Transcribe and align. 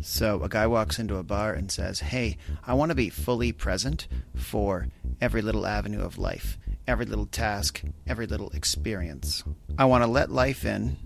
So 0.00 0.42
a 0.42 0.48
guy 0.48 0.66
walks 0.66 0.98
into 0.98 1.16
a 1.16 1.22
bar 1.22 1.52
and 1.52 1.70
says, 1.70 2.00
Hey, 2.00 2.36
I 2.66 2.74
want 2.74 2.90
to 2.90 2.94
be 2.94 3.10
fully 3.10 3.52
present 3.52 4.06
for 4.34 4.88
every 5.20 5.42
little 5.42 5.66
avenue 5.66 6.00
of 6.02 6.18
life, 6.18 6.58
every 6.86 7.06
little 7.06 7.26
task, 7.26 7.82
every 8.06 8.26
little 8.26 8.50
experience. 8.50 9.44
I 9.76 9.84
want 9.86 10.04
to 10.04 10.10
let 10.10 10.30
life 10.30 10.64
in 10.64 10.96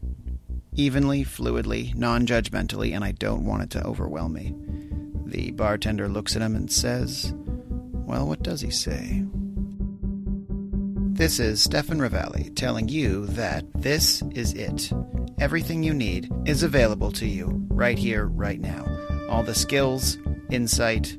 evenly, 0.74 1.24
fluidly, 1.24 1.94
non 1.94 2.26
judgmentally, 2.26 2.94
and 2.94 3.04
I 3.04 3.12
don't 3.12 3.44
want 3.44 3.62
it 3.62 3.70
to 3.70 3.86
overwhelm 3.86 4.32
me. 4.34 4.54
The 5.26 5.52
bartender 5.52 6.08
looks 6.08 6.36
at 6.36 6.42
him 6.42 6.54
and 6.54 6.70
says, 6.70 7.32
Well, 7.36 8.26
what 8.26 8.42
does 8.42 8.60
he 8.60 8.70
say? 8.70 9.24
This 11.14 11.38
is 11.38 11.62
Stefan 11.62 11.98
Ravalli 11.98 12.54
telling 12.56 12.88
you 12.88 13.26
that 13.26 13.64
this 13.74 14.22
is 14.34 14.54
it. 14.54 14.90
Everything 15.42 15.82
you 15.82 15.92
need 15.92 16.30
is 16.46 16.62
available 16.62 17.10
to 17.10 17.26
you 17.26 17.66
right 17.68 17.98
here, 17.98 18.26
right 18.26 18.60
now. 18.60 18.86
All 19.28 19.42
the 19.42 19.56
skills, 19.56 20.16
insight, 20.52 21.16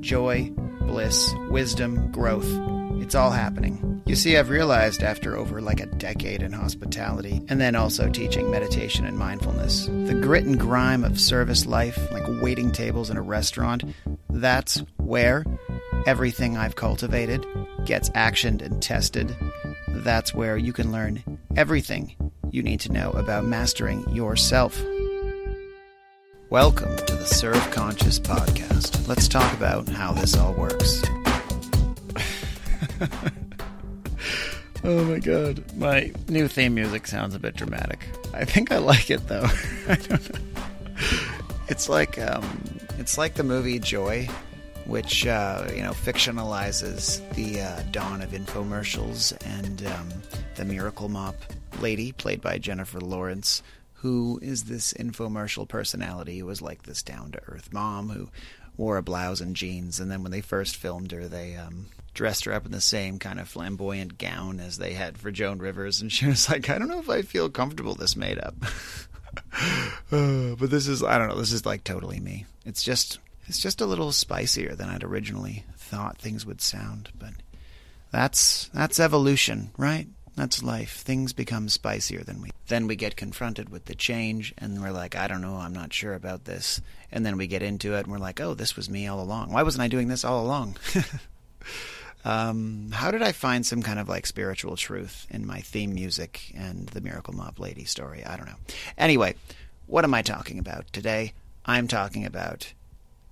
joy, 0.00 0.50
bliss, 0.82 1.32
wisdom, 1.48 2.12
growth, 2.12 2.46
it's 3.00 3.14
all 3.14 3.30
happening. 3.30 4.02
You 4.04 4.16
see, 4.16 4.36
I've 4.36 4.50
realized 4.50 5.02
after 5.02 5.34
over 5.34 5.62
like 5.62 5.80
a 5.80 5.86
decade 5.86 6.42
in 6.42 6.52
hospitality, 6.52 7.40
and 7.48 7.58
then 7.58 7.74
also 7.74 8.10
teaching 8.10 8.50
meditation 8.50 9.06
and 9.06 9.16
mindfulness, 9.16 9.86
the 9.86 10.20
grit 10.22 10.44
and 10.44 10.60
grime 10.60 11.02
of 11.02 11.18
service 11.18 11.64
life, 11.64 11.98
like 12.12 12.42
waiting 12.42 12.70
tables 12.70 13.08
in 13.08 13.16
a 13.16 13.22
restaurant, 13.22 13.82
that's 14.28 14.82
where 14.98 15.42
everything 16.06 16.58
I've 16.58 16.76
cultivated 16.76 17.46
gets 17.86 18.10
actioned 18.10 18.60
and 18.60 18.82
tested. 18.82 19.34
That's 19.88 20.34
where 20.34 20.58
you 20.58 20.74
can 20.74 20.92
learn 20.92 21.24
everything 21.56 22.14
you 22.54 22.62
need 22.62 22.78
to 22.78 22.92
know 22.92 23.10
about 23.10 23.44
mastering 23.44 24.08
yourself. 24.14 24.80
Welcome 26.50 26.96
to 26.98 27.16
the 27.16 27.26
Serve 27.26 27.68
Conscious 27.72 28.20
podcast. 28.20 29.08
Let's 29.08 29.26
talk 29.26 29.52
about 29.54 29.88
how 29.88 30.12
this 30.12 30.36
all 30.36 30.52
works. 30.52 31.02
oh 34.84 35.04
my 35.04 35.18
god. 35.18 35.64
My 35.76 36.12
new 36.28 36.46
theme 36.46 36.76
music 36.76 37.08
sounds 37.08 37.34
a 37.34 37.40
bit 37.40 37.56
dramatic. 37.56 38.06
I 38.32 38.44
think 38.44 38.70
I 38.70 38.78
like 38.78 39.10
it 39.10 39.26
though. 39.26 39.48
I 39.88 39.96
don't 39.96 40.32
know. 40.32 40.38
It's 41.66 41.88
like 41.88 42.20
um 42.20 42.62
it's 43.00 43.18
like 43.18 43.34
the 43.34 43.42
movie 43.42 43.80
Joy, 43.80 44.28
which 44.86 45.26
uh, 45.26 45.66
you 45.74 45.82
know 45.82 45.90
fictionalizes 45.90 47.20
the 47.34 47.62
uh, 47.62 47.82
dawn 47.90 48.22
of 48.22 48.30
infomercials 48.30 49.36
and 49.44 49.84
um, 49.88 50.08
the 50.54 50.64
Miracle 50.64 51.08
Mop 51.08 51.34
lady, 51.80 52.12
played 52.12 52.40
by 52.40 52.58
Jennifer 52.58 53.00
Lawrence, 53.00 53.62
who 53.94 54.38
is 54.42 54.64
this 54.64 54.92
infomercial 54.92 55.66
personality 55.66 56.38
who 56.38 56.46
was 56.46 56.60
like 56.60 56.82
this 56.82 57.02
down 57.02 57.32
to 57.32 57.40
earth 57.46 57.72
mom 57.72 58.10
who 58.10 58.28
wore 58.76 58.96
a 58.96 59.02
blouse 59.02 59.40
and 59.40 59.56
jeans, 59.56 60.00
and 60.00 60.10
then 60.10 60.22
when 60.22 60.32
they 60.32 60.40
first 60.40 60.76
filmed 60.76 61.12
her, 61.12 61.28
they 61.28 61.56
um, 61.56 61.86
dressed 62.12 62.44
her 62.44 62.52
up 62.52 62.66
in 62.66 62.72
the 62.72 62.80
same 62.80 63.18
kind 63.18 63.38
of 63.38 63.48
flamboyant 63.48 64.18
gown 64.18 64.60
as 64.60 64.78
they 64.78 64.92
had 64.92 65.18
for 65.18 65.30
Joan 65.30 65.58
Rivers, 65.58 66.00
and 66.00 66.10
she 66.10 66.26
was 66.28 66.48
like, 66.48 66.68
"I 66.68 66.78
don't 66.78 66.88
know 66.88 67.00
if 67.00 67.10
I 67.10 67.22
feel 67.22 67.48
comfortable 67.50 67.94
this 67.94 68.16
made 68.16 68.38
up." 68.38 68.54
uh, 70.12 70.54
but 70.56 70.70
this 70.70 70.88
is 70.88 71.02
I 71.02 71.18
don't 71.18 71.28
know. 71.28 71.38
This 71.38 71.52
is 71.52 71.66
like 71.66 71.84
totally 71.84 72.20
me. 72.20 72.46
It's 72.64 72.82
just 72.82 73.18
it's 73.46 73.60
just 73.60 73.80
a 73.80 73.86
little 73.86 74.12
spicier 74.12 74.74
than 74.74 74.88
I'd 74.88 75.04
originally 75.04 75.64
thought 75.76 76.18
things 76.18 76.46
would 76.46 76.60
sound. 76.60 77.10
But 77.18 77.34
that's 78.10 78.68
that's 78.74 79.00
evolution, 79.00 79.70
right? 79.76 80.06
That's 80.36 80.62
life. 80.62 80.96
Things 80.96 81.32
become 81.32 81.68
spicier 81.68 82.24
than 82.24 82.42
we. 82.42 82.50
Then 82.66 82.86
we 82.86 82.96
get 82.96 83.16
confronted 83.16 83.68
with 83.68 83.84
the 83.84 83.94
change, 83.94 84.52
and 84.58 84.82
we're 84.82 84.90
like, 84.90 85.14
I 85.14 85.28
don't 85.28 85.42
know, 85.42 85.56
I'm 85.56 85.72
not 85.72 85.92
sure 85.92 86.14
about 86.14 86.44
this. 86.44 86.80
And 87.12 87.24
then 87.24 87.36
we 87.36 87.46
get 87.46 87.62
into 87.62 87.94
it, 87.94 88.00
and 88.00 88.08
we're 88.08 88.18
like, 88.18 88.40
oh, 88.40 88.54
this 88.54 88.74
was 88.74 88.90
me 88.90 89.06
all 89.06 89.20
along. 89.20 89.52
Why 89.52 89.62
wasn't 89.62 89.82
I 89.82 89.88
doing 89.88 90.08
this 90.08 90.24
all 90.24 90.44
along? 90.44 90.76
um, 92.24 92.90
how 92.92 93.12
did 93.12 93.22
I 93.22 93.30
find 93.32 93.64
some 93.64 93.82
kind 93.82 94.00
of 94.00 94.08
like 94.08 94.26
spiritual 94.26 94.76
truth 94.76 95.26
in 95.30 95.46
my 95.46 95.60
theme 95.60 95.94
music 95.94 96.52
and 96.56 96.88
the 96.88 97.00
Miracle 97.00 97.34
Mop 97.34 97.60
Lady 97.60 97.84
story? 97.84 98.24
I 98.24 98.36
don't 98.36 98.46
know. 98.46 98.58
Anyway, 98.98 99.36
what 99.86 100.04
am 100.04 100.14
I 100.14 100.22
talking 100.22 100.58
about 100.58 100.92
today? 100.92 101.32
I'm 101.64 101.86
talking 101.86 102.26
about 102.26 102.72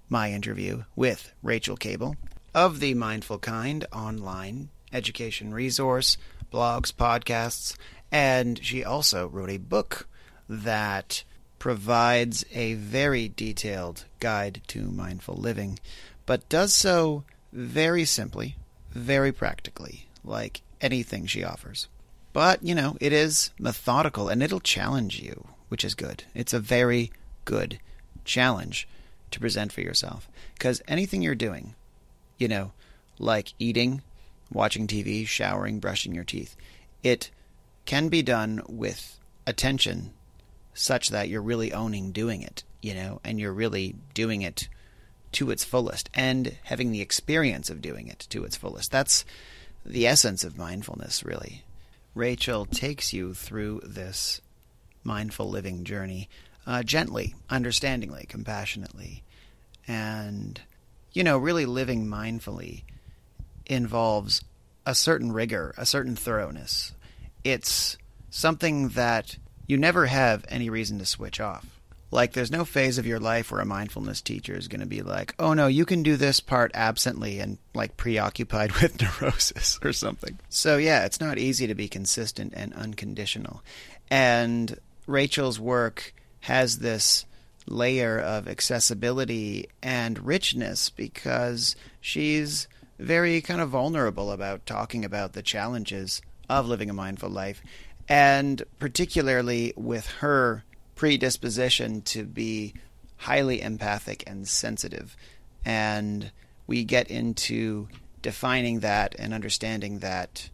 my 0.09 0.31
interview 0.31 0.85
with 0.95 1.33
Rachael 1.43 1.77
Kable 1.77 2.17
of 2.55 2.81
the 2.81 2.95
Mindful 2.95 3.39
Kind 3.39 3.87
online 3.93 4.69
education 4.93 5.55
resource, 5.55 6.19
blogs, 6.53 6.93
podcasts, 6.93 7.77
and 8.11 8.63
she 8.63 8.85
also 8.85 9.27
wrote 9.27 9.51
a 9.51 9.57
book 9.57 10.07
that 10.49 11.25
provides 11.59 12.45
a 12.53 12.75
very 12.75 13.29
detailed 13.29 14.05
guide 14.21 14.61
to 14.67 14.91
mindful 14.91 15.35
living, 15.37 15.79
but 16.27 16.49
does 16.49 16.75
so 16.75 17.25
very 17.53 18.05
simply, 18.05 18.57
very 18.91 19.33
practically, 19.33 20.09
like 20.25 20.61
anything 20.81 21.27
she 21.27 21.45
offers. 21.45 21.89
But, 22.33 22.63
you 22.63 22.75
know, 22.75 22.97
it 23.01 23.13
is 23.13 23.51
methodical 23.59 24.29
and 24.29 24.43
it'll 24.43 24.61
challenge 24.61 25.21
you, 25.21 25.49
which 25.69 25.85
is 25.85 25.95
good. 25.95 26.25
It's 26.35 26.53
a 26.53 26.61
very 26.61 27.13
good 27.45 27.79
challenge 28.25 28.89
to 29.31 29.41
present 29.41 29.73
for 29.73 29.83
yourself. 29.83 30.29
Because 30.55 30.83
anything 30.89 31.23
you're 31.23 31.35
doing, 31.35 31.75
you 32.39 32.49
know, 32.49 32.73
like 33.19 33.53
eating, 33.59 34.03
watching 34.53 34.87
TV, 34.87 35.27
showering, 35.27 35.81
brushing 35.81 36.15
your 36.15 36.25
teeth, 36.25 36.57
it 37.03 37.31
can 37.85 38.09
be 38.09 38.23
done 38.23 38.63
with 38.69 39.19
attention 39.47 40.13
such 40.75 41.09
that 41.11 41.29
you're 41.29 41.43
really 41.43 41.73
owning 41.73 42.13
doing 42.13 42.43
it, 42.43 42.65
you 42.81 42.95
know, 42.95 43.21
and 43.25 43.39
you're 43.39 43.53
really 43.53 43.95
doing 44.15 44.43
it 44.43 44.69
to 45.33 45.51
its 45.51 45.65
fullest 45.65 46.11
and 46.15 46.57
having 46.65 46.93
the 46.93 47.01
experience 47.01 47.71
of 47.71 47.83
doing 47.83 48.09
it 48.09 48.27
to 48.31 48.45
its 48.45 48.57
fullest. 48.57 48.91
That's 48.91 49.25
the 49.85 50.07
essence 50.07 50.45
of 50.45 50.59
mindfulness, 50.59 51.25
really. 51.25 51.65
Rachael 52.15 52.67
takes 52.67 53.13
you 53.13 53.35
through 53.35 53.81
this 53.85 54.41
mindful 55.03 55.49
living 55.49 55.85
journey 55.85 56.29
uh, 56.67 56.83
gently, 56.83 57.35
understandingly, 57.51 58.27
compassionately, 58.29 59.25
and, 59.89 60.61
you 61.13 61.25
know, 61.25 61.39
really 61.39 61.67
living 61.67 62.07
mindfully 62.07 62.85
involves 63.67 64.43
a 64.87 64.95
certain 64.95 65.33
rigor, 65.33 65.75
a 65.77 65.87
certain 65.87 66.17
thoroughness. 66.17 66.93
It's 67.45 67.97
something 68.31 68.91
that 68.91 69.37
you 69.67 69.77
never 69.77 70.07
have 70.07 70.45
any 70.49 70.71
reason 70.71 70.99
to 70.99 71.07
switch 71.07 71.41
off. 71.41 71.67
Like, 72.11 72.35
there's 72.35 72.51
no 72.51 72.67
phase 72.67 72.99
of 72.99 73.07
your 73.07 73.21
life 73.21 73.51
where 73.51 73.63
a 73.63 73.67
mindfulness 73.67 74.21
teacher 74.21 74.55
is 74.55 74.69
going 74.69 74.83
to 74.83 74.87
be 74.87 75.01
like, 75.01 75.35
oh 75.39 75.55
no, 75.55 75.67
you 75.67 75.87
can 75.87 76.03
do 76.03 76.17
this 76.17 76.41
part 76.41 76.71
absently 76.75 77.41
and 77.41 77.57
like 77.75 77.97
preoccupied 77.97 78.73
with 78.83 79.01
neurosis 79.01 79.79
or 79.83 79.95
something. 79.95 80.39
So, 80.51 80.77
yeah, 80.77 81.07
it's 81.07 81.21
not 81.21 81.39
easy 81.39 81.67
to 81.67 81.75
be 81.75 81.89
consistent 81.89 82.53
and 82.55 82.75
unconditional. 82.75 83.63
And 84.11 84.79
Rachael's 85.07 85.59
work 85.59 86.13
has 86.41 86.79
this 86.79 87.25
layer 87.67 88.19
of 88.19 88.49
accessibility 88.49 89.69
and 89.83 90.19
richness 90.19 90.91
because 90.91 91.77
she's 92.01 92.69
very 92.99 93.41
kind 93.41 93.61
of 93.61 93.71
vulnerable 93.71 94.33
about 94.33 94.67
talking 94.67 95.05
about 95.05 95.33
the 95.33 95.43
challenges 95.43 96.23
of 96.49 96.67
living 96.67 96.91
a 96.91 96.95
mindful 96.95 97.31
life, 97.31 97.63
and 98.09 98.63
particularly 98.79 99.73
with 99.77 100.07
her 100.07 100.65
predisposition 100.95 102.03
to 102.03 102.25
be 102.25 102.75
highly 103.17 103.61
empathic 103.63 104.25
and 104.27 104.47
sensitive. 104.47 105.17
And 105.65 106.31
we 106.67 106.85
get 106.85 107.11
into 107.11 107.89
defining 108.21 108.81
that 108.81 109.15
and 109.19 109.33
understanding 109.33 110.01
that 110.01 110.49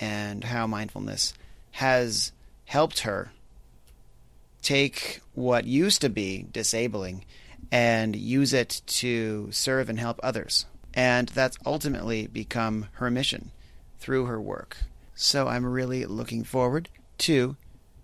and 0.00 0.44
how 0.44 0.66
mindfulness 0.66 1.34
has 1.72 2.32
helped 2.64 3.00
her 3.00 3.32
take 4.62 5.20
what 5.34 5.64
used 5.64 6.00
to 6.02 6.08
be 6.08 6.46
disabling 6.50 7.24
and 7.70 8.14
use 8.14 8.52
it 8.52 8.82
to 8.86 9.48
serve 9.50 9.88
and 9.88 9.98
help 9.98 10.20
others. 10.22 10.66
And 10.94 11.28
that's 11.28 11.58
ultimately 11.64 12.26
become 12.26 12.86
her 12.92 13.10
mission 13.10 13.50
through 13.98 14.26
her 14.26 14.40
work. 14.40 14.78
So 15.14 15.48
I'm 15.48 15.66
really 15.66 16.06
looking 16.06 16.44
forward 16.44 16.88
to 17.18 17.56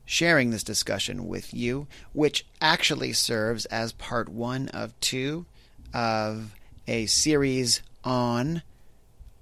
sharing 0.04 0.50
this 0.50 0.64
discussion 0.64 1.26
with 1.26 1.54
you, 1.54 1.86
which 2.12 2.46
actually 2.60 3.12
serves 3.12 3.64
as 3.66 3.92
part 3.92 4.28
one 4.28 4.68
of 4.68 4.98
two 5.00 5.46
of 5.92 6.54
a 6.86 7.06
series 7.06 7.82
on 8.02 8.62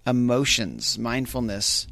emotions, 0.06 0.98
mindfulness, 0.98 1.86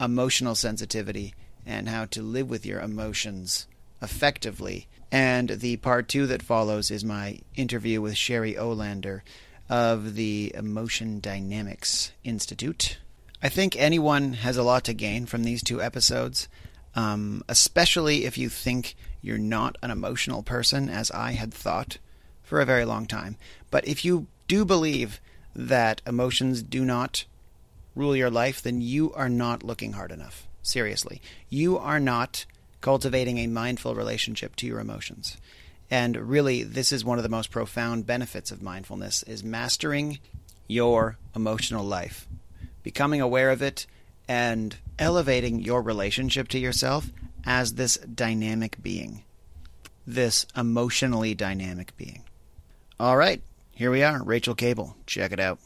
emotional 0.00 0.54
sensitivity, 0.54 1.34
and 1.64 1.88
how 1.88 2.04
to 2.06 2.22
live 2.22 2.48
with 2.48 2.66
your 2.66 2.80
emotions 2.80 3.66
effectively. 4.02 4.86
And 5.12 5.50
the 5.50 5.76
part 5.76 6.08
two 6.08 6.26
that 6.26 6.42
follows 6.42 6.90
is 6.90 7.04
my 7.04 7.40
interview 7.54 8.00
with 8.00 8.16
Sherry 8.16 8.54
Olander 8.54 9.20
of 9.68 10.14
the 10.14 10.52
Emotion 10.54 11.20
Dynamics 11.20 12.12
Institute. 12.24 12.98
I 13.42 13.48
think 13.48 13.76
anyone 13.76 14.34
has 14.34 14.56
a 14.56 14.62
lot 14.62 14.84
to 14.84 14.94
gain 14.94 15.26
from 15.26 15.44
these 15.44 15.62
two 15.62 15.82
episodes, 15.82 16.48
um, 16.94 17.42
especially 17.48 18.24
if 18.24 18.38
you 18.38 18.48
think 18.48 18.94
you're 19.20 19.38
not 19.38 19.76
an 19.82 19.90
emotional 19.90 20.42
person, 20.42 20.88
as 20.88 21.10
I 21.10 21.32
had 21.32 21.52
thought 21.52 21.98
for 22.42 22.60
a 22.60 22.66
very 22.66 22.84
long 22.84 23.06
time. 23.06 23.36
But 23.70 23.86
if 23.86 24.04
you 24.04 24.28
do 24.48 24.64
believe 24.64 25.20
that 25.54 26.00
emotions 26.06 26.62
do 26.62 26.84
not 26.84 27.24
rule 27.94 28.14
your 28.14 28.30
life, 28.30 28.62
then 28.62 28.80
you 28.80 29.12
are 29.14 29.28
not 29.28 29.64
looking 29.64 29.92
hard 29.92 30.12
enough. 30.12 30.46
Seriously. 30.62 31.20
You 31.48 31.78
are 31.78 32.00
not 32.00 32.44
cultivating 32.80 33.38
a 33.38 33.46
mindful 33.46 33.94
relationship 33.94 34.54
to 34.56 34.66
your 34.66 34.80
emotions. 34.80 35.36
And 35.90 36.16
really, 36.28 36.62
this 36.62 36.90
is 36.90 37.04
one 37.04 37.18
of 37.18 37.22
the 37.22 37.28
most 37.28 37.50
profound 37.50 38.06
benefits 38.06 38.50
of 38.50 38.62
mindfulness 38.62 39.22
is 39.22 39.44
mastering 39.44 40.18
your 40.66 41.16
emotional 41.34 41.84
life, 41.84 42.26
becoming 42.82 43.20
aware 43.20 43.50
of 43.50 43.62
it, 43.62 43.86
and 44.28 44.76
elevating 44.98 45.60
your 45.60 45.82
relationship 45.82 46.48
to 46.48 46.58
yourself 46.58 47.12
as 47.44 47.74
this 47.74 47.96
dynamic 47.98 48.82
being, 48.82 49.22
this 50.06 50.46
emotionally 50.56 51.34
dynamic 51.34 51.96
being. 51.96 52.24
All 52.98 53.16
right, 53.16 53.40
here 53.70 53.90
we 53.90 54.02
are, 54.02 54.22
Rachael 54.24 54.56
Kable. 54.56 54.94
Check 55.06 55.32
it 55.32 55.38
out. 55.38 55.60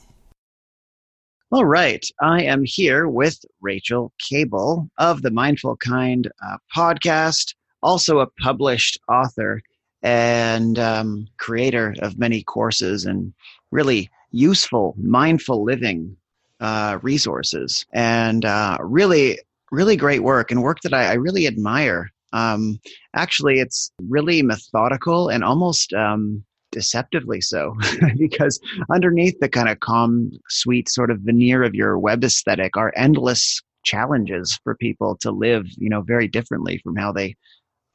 All 1.52 1.64
right, 1.64 2.04
I 2.20 2.42
am 2.42 2.62
here 2.64 3.08
with 3.08 3.44
Rachael 3.60 4.12
Kable 4.20 4.88
of 4.98 5.22
the 5.22 5.30
Mindful 5.30 5.76
Kind 5.78 6.30
uh, 6.44 6.58
podcast, 6.76 7.54
also 7.82 8.20
a 8.20 8.26
published 8.42 9.00
author 9.08 9.62
and 10.02 10.78
um, 10.78 11.26
creator 11.38 11.94
of 12.00 12.18
many 12.18 12.42
courses 12.42 13.04
and 13.04 13.32
really 13.70 14.10
useful 14.30 14.94
mindful 14.98 15.64
living 15.64 16.16
uh, 16.60 16.98
resources 17.02 17.84
and 17.92 18.44
uh, 18.44 18.76
really 18.80 19.38
really 19.70 19.96
great 19.96 20.22
work 20.22 20.50
and 20.50 20.62
work 20.62 20.80
that 20.82 20.92
I, 20.92 21.10
I 21.10 21.12
really 21.14 21.46
admire. 21.46 22.10
Um, 22.32 22.80
actually, 23.14 23.60
it's 23.60 23.90
really 24.02 24.42
methodical 24.42 25.28
and 25.28 25.44
almost 25.44 25.92
um, 25.92 26.44
deceptively 26.72 27.40
so, 27.40 27.76
because 28.18 28.60
underneath 28.90 29.38
the 29.40 29.48
kind 29.48 29.68
of 29.68 29.80
calm, 29.80 30.30
sweet 30.48 30.88
sort 30.88 31.10
of 31.10 31.20
veneer 31.20 31.62
of 31.62 31.74
your 31.74 31.98
web 31.98 32.24
aesthetic 32.24 32.76
are 32.76 32.92
endless 32.96 33.60
challenges 33.84 34.58
for 34.62 34.74
people 34.76 35.16
to 35.16 35.30
live, 35.30 35.66
you 35.76 35.88
know, 35.88 36.02
very 36.02 36.28
differently 36.28 36.78
from 36.84 36.96
how 36.96 37.12
they 37.12 37.34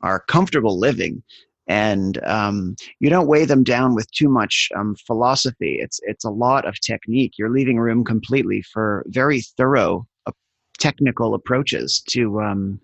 are 0.01 0.19
comfortable 0.19 0.77
living 0.77 1.23
and 1.67 2.23
um, 2.25 2.75
you 2.99 3.09
don't 3.09 3.27
weigh 3.27 3.45
them 3.45 3.63
down 3.63 3.95
with 3.95 4.09
too 4.11 4.29
much 4.29 4.69
um, 4.75 4.95
philosophy. 5.07 5.77
It's 5.79 5.99
it's 6.03 6.25
a 6.25 6.29
lot 6.29 6.67
of 6.67 6.79
technique. 6.79 7.33
You're 7.37 7.49
leaving 7.49 7.79
room 7.79 8.03
completely 8.03 8.61
for 8.61 9.03
very 9.07 9.41
thorough 9.41 10.05
uh, 10.25 10.31
technical 10.77 11.33
approaches 11.33 12.01
to 12.09 12.41
um, 12.41 12.79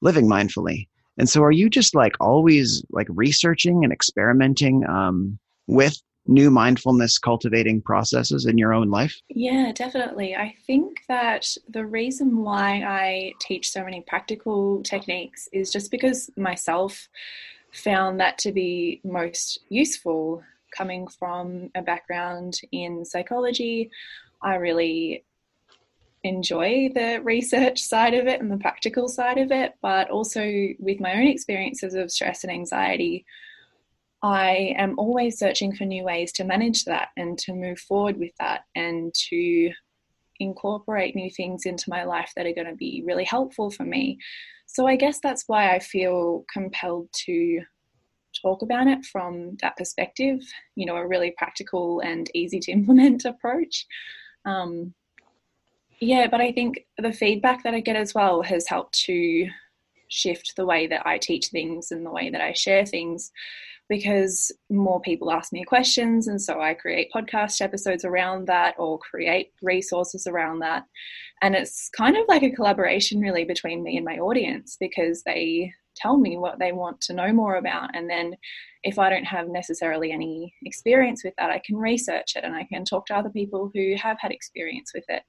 living 0.00 0.26
mindfully. 0.26 0.88
And 1.18 1.28
so, 1.28 1.42
are 1.42 1.52
you 1.52 1.70
just 1.70 1.94
like 1.94 2.14
always 2.20 2.84
like 2.90 3.08
researching 3.10 3.84
and 3.84 3.92
experimenting 3.92 4.86
um, 4.86 5.38
with 5.66 6.00
new 6.28 6.50
mindfulness 6.50 7.18
cultivating 7.18 7.80
processes 7.80 8.46
in 8.46 8.58
your 8.58 8.74
own 8.74 8.90
life? 8.90 9.14
Yeah, 9.28 9.72
definitely. 9.72 10.34
I 10.34 10.54
think 10.66 10.98
that 11.08 11.48
the 11.68 11.86
reason 11.86 12.38
why 12.38 12.82
I 12.82 13.32
teach 13.40 13.70
so 13.70 13.84
many 13.84 14.02
practical 14.06 14.82
techniques 14.82 15.48
is 15.52 15.70
just 15.70 15.90
because 15.90 16.30
myself 16.36 17.08
found 17.76 18.20
that 18.20 18.38
to 18.38 18.52
be 18.52 19.00
most 19.04 19.60
useful 19.68 20.42
coming 20.76 21.06
from 21.06 21.70
a 21.74 21.82
background 21.82 22.60
in 22.72 23.04
psychology. 23.04 23.90
I 24.42 24.56
really 24.56 25.24
enjoy 26.24 26.90
the 26.94 27.20
research 27.22 27.80
side 27.80 28.14
of 28.14 28.26
it 28.26 28.40
and 28.40 28.50
the 28.50 28.58
practical 28.58 29.08
side 29.08 29.38
of 29.38 29.52
it, 29.52 29.74
but 29.80 30.10
also 30.10 30.40
with 30.78 31.00
my 31.00 31.14
own 31.14 31.26
experiences 31.26 31.94
of 31.94 32.10
stress 32.10 32.44
and 32.44 32.52
anxiety, 32.52 33.24
I 34.22 34.74
am 34.76 34.98
always 34.98 35.38
searching 35.38 35.74
for 35.74 35.84
new 35.84 36.04
ways 36.04 36.32
to 36.32 36.44
manage 36.44 36.84
that 36.86 37.10
and 37.16 37.38
to 37.40 37.52
move 37.52 37.78
forward 37.78 38.18
with 38.18 38.32
that 38.40 38.62
and 38.74 39.14
to 39.28 39.70
incorporate 40.40 41.14
new 41.14 41.30
things 41.30 41.64
into 41.64 41.88
my 41.88 42.04
life 42.04 42.32
that 42.36 42.46
are 42.46 42.52
going 42.52 42.66
to 42.66 42.74
be 42.74 43.02
really 43.06 43.24
helpful 43.24 43.70
for 43.70 43.84
me. 43.84 44.18
So 44.66 44.86
I 44.86 44.96
guess 44.96 45.20
that's 45.22 45.44
why 45.46 45.74
I 45.74 45.78
feel 45.78 46.44
compelled 46.52 47.08
to 47.24 47.62
talk 48.42 48.62
about 48.62 48.86
it 48.86 49.04
from 49.04 49.56
that 49.62 49.76
perspective, 49.76 50.40
you 50.74 50.86
know, 50.86 50.96
a 50.96 51.06
really 51.06 51.34
practical 51.38 52.00
and 52.00 52.30
easy 52.34 52.60
to 52.60 52.72
implement 52.78 53.24
approach. 53.24 53.86
Um, 54.44 54.94
yeah, 56.00 56.26
but 56.30 56.40
I 56.40 56.52
think 56.52 56.84
the 56.98 57.12
feedback 57.12 57.62
that 57.62 57.74
I 57.74 57.80
get 57.80 57.96
as 57.96 58.14
well 58.14 58.42
has 58.42 58.68
helped 58.68 58.98
to 59.04 59.48
shift 60.08 60.54
the 60.56 60.66
way 60.66 60.86
that 60.86 61.06
I 61.06 61.18
teach 61.18 61.46
things 61.46 61.90
and 61.90 62.04
the 62.04 62.10
way 62.10 62.30
that 62.30 62.40
I 62.40 62.52
share 62.52 62.84
things 62.84 63.32
because 63.88 64.52
more 64.70 65.00
people 65.00 65.30
ask 65.30 65.52
me 65.52 65.64
questions 65.64 66.28
and 66.28 66.40
so 66.40 66.60
I 66.60 66.74
create 66.74 67.10
podcast 67.14 67.60
episodes 67.60 68.04
around 68.04 68.46
that 68.48 68.74
or 68.78 68.98
create 68.98 69.52
resources 69.62 70.26
around 70.26 70.60
that. 70.60 70.84
And 71.42 71.54
it's 71.54 71.88
kind 71.96 72.16
of 72.16 72.24
like 72.28 72.42
a 72.42 72.50
collaboration 72.50 73.20
really 73.20 73.44
between 73.44 73.82
me 73.82 73.96
and 73.96 74.04
my 74.04 74.18
audience 74.18 74.76
because 74.80 75.22
they 75.22 75.72
tell 75.94 76.16
me 76.18 76.36
what 76.36 76.58
they 76.58 76.72
want 76.72 77.00
to 77.00 77.14
know 77.14 77.32
more 77.32 77.56
about 77.56 77.94
and 77.94 78.10
then 78.10 78.36
if 78.82 78.98
I 79.00 79.10
don't 79.10 79.24
have 79.24 79.48
necessarily 79.48 80.12
any 80.12 80.54
experience 80.64 81.24
with 81.24 81.34
that 81.38 81.50
I 81.50 81.60
can 81.64 81.76
research 81.76 82.34
it 82.36 82.44
and 82.44 82.54
I 82.54 82.64
can 82.64 82.84
talk 82.84 83.06
to 83.06 83.16
other 83.16 83.30
people 83.30 83.70
who 83.74 83.94
have 84.00 84.16
had 84.20 84.30
experience 84.30 84.92
with 84.94 85.04
it. 85.08 85.22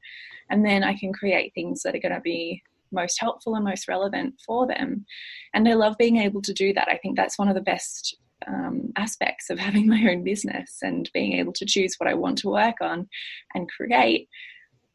And 0.50 0.64
then 0.64 0.84
I 0.84 0.96
can 0.96 1.12
create 1.12 1.54
things 1.56 1.82
that 1.82 1.96
are 1.96 2.00
going 2.00 2.14
to 2.14 2.22
be 2.22 2.62
most 2.92 3.20
helpful 3.20 3.56
and 3.56 3.66
most 3.66 3.88
relevant 3.88 4.36
for 4.46 4.68
them. 4.68 5.06
And 5.54 5.68
I 5.68 5.74
love 5.74 5.96
being 5.98 6.18
able 6.18 6.42
to 6.44 6.54
do 6.54 6.74
that. 6.74 6.88
I 6.88 6.98
think 6.98 7.16
that's 7.16 7.38
one 7.38 7.50
of 7.50 7.56
the 7.56 7.62
best 7.62 8.18
um, 8.46 8.92
aspects 8.96 9.50
of 9.50 9.60
having 9.60 9.88
my 9.90 10.08
own 10.10 10.24
business 10.24 10.78
and 10.82 11.10
being 11.14 11.34
able 11.34 11.54
to 11.54 11.66
choose 11.66 11.96
what 11.98 12.10
I 12.10 12.14
want 12.14 12.38
to 12.40 12.50
work 12.50 12.76
on 12.82 13.08
and 13.54 13.70
create. 13.70 14.28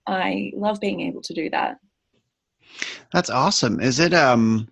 I 0.06 0.52
love 0.54 0.80
being 0.80 1.00
able 1.00 1.22
to 1.22 1.34
do 1.34 1.50
that. 1.50 1.78
That's 3.12 3.30
awesome. 3.30 3.80
Is 3.80 4.00
it 4.00 4.14
um, 4.14 4.68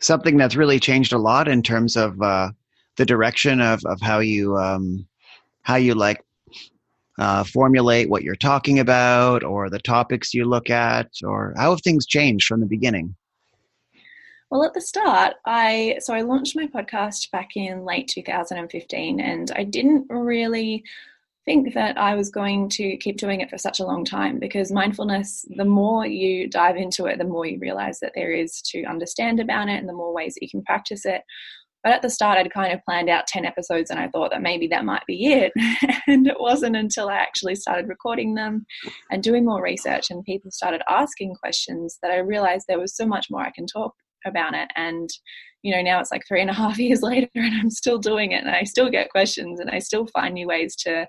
something 0.00 0.36
that's 0.36 0.56
really 0.56 0.80
changed 0.80 1.12
a 1.12 1.18
lot 1.18 1.48
in 1.48 1.62
terms 1.62 1.96
of 1.96 2.20
uh, 2.20 2.50
the 2.96 3.06
direction 3.06 3.60
of, 3.60 3.84
of 3.84 4.00
how 4.00 4.20
you 4.20 4.56
um, 4.56 5.06
how 5.62 5.76
you 5.76 5.94
like 5.94 6.24
uh, 7.18 7.44
formulate 7.44 8.08
what 8.08 8.22
you're 8.22 8.34
talking 8.34 8.78
about 8.78 9.44
or 9.44 9.70
the 9.70 9.78
topics 9.78 10.34
you 10.34 10.44
look 10.44 10.70
at 10.70 11.08
or 11.24 11.54
how 11.56 11.70
have 11.70 11.82
things 11.82 12.06
changed 12.06 12.46
from 12.46 12.60
the 12.60 12.66
beginning? 12.66 13.14
Well, 14.52 14.64
at 14.64 14.74
the 14.74 14.82
start, 14.82 15.36
I 15.46 15.96
so 16.00 16.12
I 16.12 16.20
launched 16.20 16.56
my 16.56 16.66
podcast 16.66 17.30
back 17.30 17.56
in 17.56 17.86
late 17.86 18.06
2015, 18.08 19.18
and 19.18 19.50
I 19.56 19.64
didn't 19.64 20.04
really 20.10 20.84
think 21.46 21.72
that 21.72 21.96
I 21.96 22.14
was 22.14 22.28
going 22.28 22.68
to 22.68 22.98
keep 22.98 23.16
doing 23.16 23.40
it 23.40 23.48
for 23.48 23.56
such 23.56 23.80
a 23.80 23.86
long 23.86 24.04
time 24.04 24.38
because 24.38 24.70
mindfulness, 24.70 25.46
the 25.56 25.64
more 25.64 26.06
you 26.06 26.50
dive 26.50 26.76
into 26.76 27.06
it, 27.06 27.16
the 27.16 27.24
more 27.24 27.46
you 27.46 27.58
realize 27.60 27.98
that 28.00 28.12
there 28.14 28.30
is 28.30 28.60
to 28.72 28.84
understand 28.84 29.40
about 29.40 29.70
it 29.70 29.78
and 29.78 29.88
the 29.88 29.94
more 29.94 30.12
ways 30.12 30.34
that 30.34 30.42
you 30.42 30.50
can 30.50 30.62
practice 30.64 31.06
it. 31.06 31.22
But 31.82 31.94
at 31.94 32.02
the 32.02 32.10
start, 32.10 32.36
I'd 32.36 32.52
kind 32.52 32.74
of 32.74 32.84
planned 32.84 33.08
out 33.08 33.26
10 33.28 33.46
episodes 33.46 33.90
and 33.90 33.98
I 33.98 34.08
thought 34.08 34.32
that 34.32 34.42
maybe 34.42 34.66
that 34.66 34.84
might 34.84 35.06
be 35.06 35.32
it. 35.32 35.52
and 36.06 36.26
it 36.26 36.38
wasn't 36.38 36.76
until 36.76 37.08
I 37.08 37.14
actually 37.14 37.54
started 37.54 37.88
recording 37.88 38.34
them 38.34 38.66
and 39.10 39.22
doing 39.22 39.46
more 39.46 39.62
research 39.62 40.10
and 40.10 40.22
people 40.22 40.50
started 40.50 40.82
asking 40.90 41.36
questions 41.36 41.98
that 42.02 42.10
I 42.10 42.18
realized 42.18 42.66
there 42.68 42.78
was 42.78 42.94
so 42.94 43.06
much 43.06 43.28
more 43.30 43.40
I 43.40 43.50
can 43.50 43.66
talk 43.66 43.94
about 44.26 44.54
it. 44.54 44.68
And 44.76 45.08
you 45.62 45.72
know 45.72 45.80
now 45.80 46.00
it's 46.00 46.10
like 46.10 46.22
three 46.26 46.40
and 46.40 46.50
a 46.50 46.52
half 46.52 46.76
years 46.80 47.02
later 47.02 47.28
and 47.36 47.54
i'm 47.54 47.70
still 47.70 47.96
doing 47.96 48.32
it 48.32 48.42
and 48.42 48.50
i 48.50 48.64
still 48.64 48.90
get 48.90 49.10
questions 49.10 49.60
and 49.60 49.70
i 49.70 49.78
still 49.78 50.08
find 50.08 50.34
new 50.34 50.48
ways 50.48 50.74
to 50.74 51.06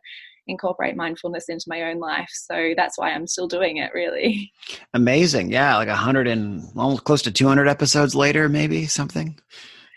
incorporate 0.48 0.96
mindfulness 0.96 1.46
into 1.50 1.66
my 1.68 1.84
own 1.84 2.00
life. 2.00 2.30
So 2.32 2.74
that's 2.76 2.98
why 2.98 3.12
i'm 3.12 3.28
still 3.28 3.48
doing 3.48 3.78
it 3.78 3.92
really. 3.94 4.52
Amazing. 4.94 5.52
Yeah 5.52 5.78
like 5.78 5.88
a 5.88 5.96
hundred 5.96 6.28
and 6.28 6.64
almost 6.76 7.04
close 7.04 7.22
to 7.24 7.32
200 7.32 7.68
episodes 7.68 8.16
later 8.16 8.50
maybe 8.50 8.86
something. 8.86 9.40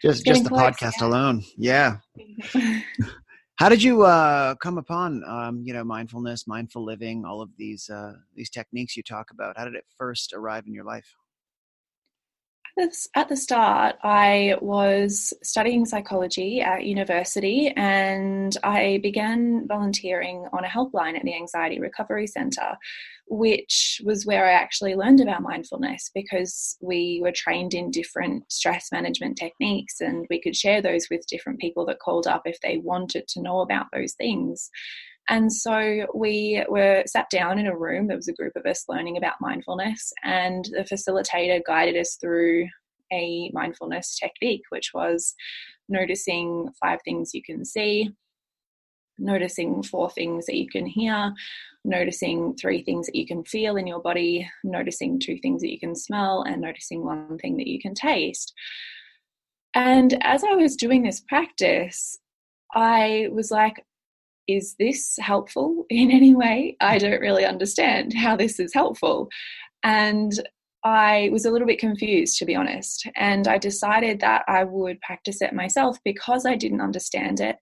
Just 0.02 0.24
just 0.24 0.44
the 0.44 0.50
close, 0.50 0.62
podcast 0.62 0.92
yeah. 1.00 1.06
alone. 1.06 1.44
Yeah. 1.56 1.96
How 3.56 3.70
did 3.70 3.82
you 3.82 4.02
uh, 4.02 4.54
come 4.56 4.76
upon 4.76 5.24
um, 5.24 5.62
you 5.64 5.72
know 5.72 5.82
mindfulness 5.82 6.46
mindful 6.46 6.84
living 6.84 7.24
all 7.24 7.40
of 7.40 7.48
these 7.56 7.88
uh, 7.88 8.12
these 8.34 8.50
techniques 8.50 8.96
you 8.96 9.02
talk 9.02 9.30
about? 9.30 9.56
How 9.56 9.64
did 9.64 9.74
it 9.74 9.84
first 9.96 10.34
arrive 10.34 10.64
in 10.66 10.74
your 10.74 10.84
life 10.84 11.14
at 12.78 13.28
the 13.28 13.36
start, 13.36 13.96
I 14.02 14.56
was 14.60 15.32
studying 15.42 15.86
psychology 15.86 16.60
at 16.60 16.84
university 16.84 17.72
and 17.74 18.54
I 18.62 19.00
began 19.02 19.66
volunteering 19.66 20.46
on 20.52 20.64
a 20.64 20.68
helpline 20.68 21.16
at 21.16 21.22
the 21.22 21.34
Anxiety 21.34 21.80
Recovery 21.80 22.26
Centre, 22.26 22.76
which 23.28 24.02
was 24.04 24.26
where 24.26 24.44
I 24.44 24.52
actually 24.52 24.94
learned 24.94 25.20
about 25.20 25.42
mindfulness 25.42 26.10
because 26.14 26.76
we 26.82 27.20
were 27.22 27.32
trained 27.32 27.72
in 27.72 27.90
different 27.90 28.52
stress 28.52 28.92
management 28.92 29.38
techniques 29.38 30.02
and 30.02 30.26
we 30.28 30.40
could 30.40 30.54
share 30.54 30.82
those 30.82 31.08
with 31.10 31.26
different 31.28 31.60
people 31.60 31.86
that 31.86 31.98
called 31.98 32.26
up 32.26 32.42
if 32.44 32.60
they 32.60 32.76
wanted 32.76 33.26
to 33.28 33.40
know 33.40 33.60
about 33.60 33.86
those 33.90 34.12
things. 34.12 34.70
And 35.28 35.52
so 35.52 36.06
we 36.14 36.64
were 36.68 37.02
sat 37.06 37.28
down 37.30 37.58
in 37.58 37.66
a 37.66 37.76
room. 37.76 38.06
There 38.06 38.16
was 38.16 38.28
a 38.28 38.32
group 38.32 38.54
of 38.54 38.64
us 38.64 38.84
learning 38.88 39.16
about 39.16 39.40
mindfulness, 39.40 40.12
and 40.22 40.64
the 40.66 40.84
facilitator 40.84 41.60
guided 41.66 41.96
us 41.96 42.16
through 42.20 42.68
a 43.12 43.50
mindfulness 43.52 44.18
technique, 44.18 44.62
which 44.70 44.92
was 44.94 45.34
noticing 45.88 46.68
five 46.80 47.00
things 47.04 47.34
you 47.34 47.42
can 47.42 47.64
see, 47.64 48.10
noticing 49.18 49.82
four 49.82 50.10
things 50.10 50.46
that 50.46 50.56
you 50.56 50.68
can 50.68 50.86
hear, 50.86 51.32
noticing 51.84 52.54
three 52.56 52.82
things 52.82 53.06
that 53.06 53.16
you 53.16 53.26
can 53.26 53.44
feel 53.44 53.76
in 53.76 53.86
your 53.86 54.00
body, 54.00 54.48
noticing 54.64 55.18
two 55.18 55.38
things 55.38 55.60
that 55.62 55.70
you 55.70 55.78
can 55.78 55.94
smell, 55.94 56.42
and 56.42 56.60
noticing 56.60 57.04
one 57.04 57.38
thing 57.38 57.56
that 57.56 57.68
you 57.68 57.80
can 57.80 57.94
taste. 57.94 58.52
And 59.74 60.16
as 60.22 60.42
I 60.42 60.54
was 60.54 60.76
doing 60.76 61.02
this 61.02 61.20
practice, 61.20 62.18
I 62.74 63.28
was 63.30 63.50
like, 63.50 63.84
is 64.48 64.74
this 64.78 65.16
helpful 65.20 65.86
in 65.90 66.10
any 66.10 66.34
way? 66.34 66.76
I 66.80 66.98
don't 66.98 67.20
really 67.20 67.44
understand 67.44 68.14
how 68.14 68.36
this 68.36 68.58
is 68.60 68.72
helpful. 68.74 69.28
And 69.82 70.32
I 70.84 71.30
was 71.32 71.44
a 71.44 71.50
little 71.50 71.66
bit 71.66 71.80
confused, 71.80 72.38
to 72.38 72.44
be 72.44 72.54
honest. 72.54 73.08
And 73.16 73.48
I 73.48 73.58
decided 73.58 74.20
that 74.20 74.44
I 74.46 74.64
would 74.64 75.00
practice 75.00 75.42
it 75.42 75.52
myself 75.52 75.98
because 76.04 76.46
I 76.46 76.54
didn't 76.54 76.80
understand 76.80 77.40
it. 77.40 77.56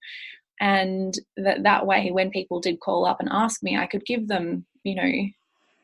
And 0.60 1.18
that, 1.36 1.62
that 1.62 1.86
way, 1.86 2.10
when 2.10 2.30
people 2.30 2.60
did 2.60 2.80
call 2.80 3.06
up 3.06 3.20
and 3.20 3.28
ask 3.32 3.62
me, 3.62 3.78
I 3.78 3.86
could 3.86 4.04
give 4.04 4.28
them, 4.28 4.66
you 4.82 4.94
know, 4.94 5.12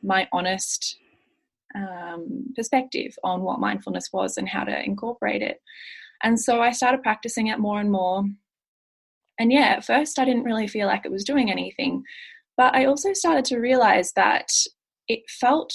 my 0.02 0.28
honest 0.33 0.99
um, 1.75 2.52
perspective 2.54 3.16
on 3.25 3.42
what 3.42 3.61
mindfulness 3.61 4.11
was 4.12 4.37
and 4.37 4.49
how 4.49 4.64
to 4.64 4.85
incorporate 4.85 5.42
it. 5.42 5.61
And 6.23 6.38
so 6.38 6.61
I 6.61 6.73
started 6.73 7.02
practicing 7.02 7.47
it 7.47 7.59
more 7.59 7.80
and 7.80 7.90
more. 7.90 8.25
And 9.40 9.50
yeah, 9.50 9.75
at 9.76 9.85
first 9.85 10.18
I 10.18 10.25
didn't 10.25 10.44
really 10.44 10.68
feel 10.68 10.87
like 10.87 11.04
it 11.04 11.11
was 11.11 11.25
doing 11.25 11.50
anything. 11.50 12.04
But 12.56 12.75
I 12.75 12.85
also 12.85 13.14
started 13.14 13.47
to 13.47 13.59
realize 13.59 14.12
that 14.12 14.52
it 15.09 15.20
felt 15.28 15.75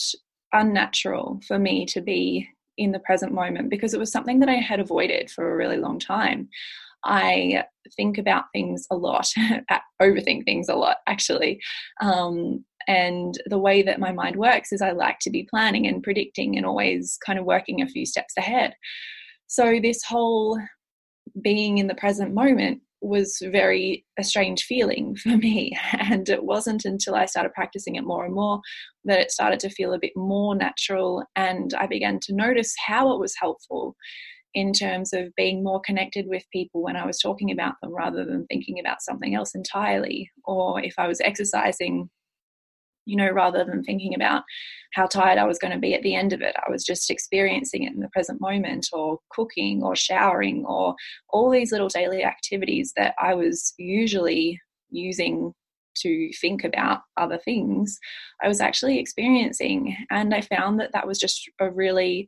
unnatural 0.53 1.41
for 1.47 1.57
me 1.57 1.85
to 1.87 1.99
be 1.99 2.47
in 2.77 2.91
the 2.91 2.99
present 2.99 3.33
moment 3.33 3.71
because 3.71 3.93
it 3.93 3.99
was 3.99 4.11
something 4.11 4.39
that 4.39 4.49
I 4.49 4.55
had 4.55 4.79
avoided 4.79 5.31
for 5.31 5.51
a 5.51 5.57
really 5.57 5.77
long 5.77 5.97
time. 5.97 6.47
I 7.03 7.63
think 7.97 8.19
about 8.19 8.45
things 8.53 8.85
a 8.91 8.95
lot, 8.95 9.27
overthink 10.01 10.45
things 10.45 10.69
a 10.69 10.75
lot, 10.75 10.97
actually. 11.07 11.59
Um, 12.01 12.63
and 12.87 13.33
the 13.47 13.57
way 13.57 13.81
that 13.81 13.99
my 13.99 14.11
mind 14.11 14.35
works 14.35 14.71
is 14.71 14.81
I 14.81 14.91
like 14.91 15.17
to 15.21 15.31
be 15.31 15.47
planning 15.49 15.87
and 15.87 16.03
predicting 16.03 16.55
and 16.55 16.67
always 16.67 17.17
kind 17.25 17.39
of 17.39 17.45
working 17.45 17.81
a 17.81 17.87
few 17.87 18.05
steps 18.05 18.35
ahead. 18.37 18.75
So, 19.47 19.79
this 19.81 20.03
whole 20.03 20.59
being 21.41 21.79
in 21.79 21.87
the 21.87 21.95
present 21.95 22.33
moment 22.33 22.81
was 23.01 23.37
very 23.51 24.05
a 24.17 24.23
strange 24.23 24.63
feeling 24.63 25.15
for 25.23 25.37
me. 25.37 25.77
And 25.93 26.27
it 26.29 26.43
wasn't 26.43 26.85
until 26.85 27.15
I 27.15 27.25
started 27.25 27.53
practicing 27.53 27.95
it 27.95 28.03
more 28.03 28.25
and 28.25 28.33
more 28.33 28.61
that 29.05 29.19
it 29.19 29.31
started 29.31 29.59
to 29.61 29.69
feel 29.69 29.93
a 29.93 29.99
bit 29.99 30.13
more 30.15 30.55
natural. 30.55 31.23
And 31.35 31.73
I 31.77 31.87
began 31.87 32.19
to 32.23 32.35
notice 32.35 32.73
how 32.85 33.13
it 33.13 33.19
was 33.19 33.35
helpful 33.39 33.95
in 34.53 34.71
terms 34.71 35.11
of 35.11 35.35
being 35.35 35.63
more 35.63 35.81
connected 35.81 36.25
with 36.27 36.43
people 36.51 36.81
when 36.81 36.95
I 36.95 37.05
was 37.05 37.19
talking 37.19 37.51
about 37.51 37.75
them 37.81 37.93
rather 37.93 38.23
than 38.23 38.45
thinking 38.47 38.79
about 38.79 39.01
something 39.01 39.35
else 39.35 39.53
entirely. 39.53 40.31
Or 40.45 40.81
if 40.81 40.93
I 40.97 41.07
was 41.07 41.19
exercising, 41.19 42.09
you 43.05 43.15
know, 43.15 43.29
rather 43.29 43.63
than 43.63 43.83
thinking 43.83 44.15
about 44.15 44.43
how 44.93 45.05
tired 45.05 45.37
I 45.37 45.45
was 45.45 45.59
going 45.59 45.73
to 45.73 45.79
be 45.79 45.93
at 45.93 46.03
the 46.03 46.15
end 46.15 46.33
of 46.33 46.41
it. 46.41 46.55
I 46.65 46.71
was 46.71 46.83
just 46.83 47.09
experiencing 47.09 47.83
it 47.83 47.93
in 47.93 47.99
the 47.99 48.09
present 48.09 48.41
moment, 48.41 48.87
or 48.93 49.19
cooking, 49.29 49.83
or 49.83 49.95
showering, 49.95 50.65
or 50.65 50.95
all 51.29 51.49
these 51.49 51.71
little 51.71 51.89
daily 51.89 52.23
activities 52.23 52.93
that 52.95 53.13
I 53.19 53.33
was 53.33 53.73
usually 53.77 54.59
using 54.89 55.53
to 55.97 56.29
think 56.41 56.63
about 56.63 57.01
other 57.17 57.37
things, 57.37 57.97
I 58.43 58.47
was 58.47 58.61
actually 58.61 58.99
experiencing. 58.99 59.95
And 60.09 60.33
I 60.33 60.41
found 60.41 60.79
that 60.79 60.91
that 60.93 61.07
was 61.07 61.19
just 61.19 61.49
a 61.59 61.69
really 61.69 62.27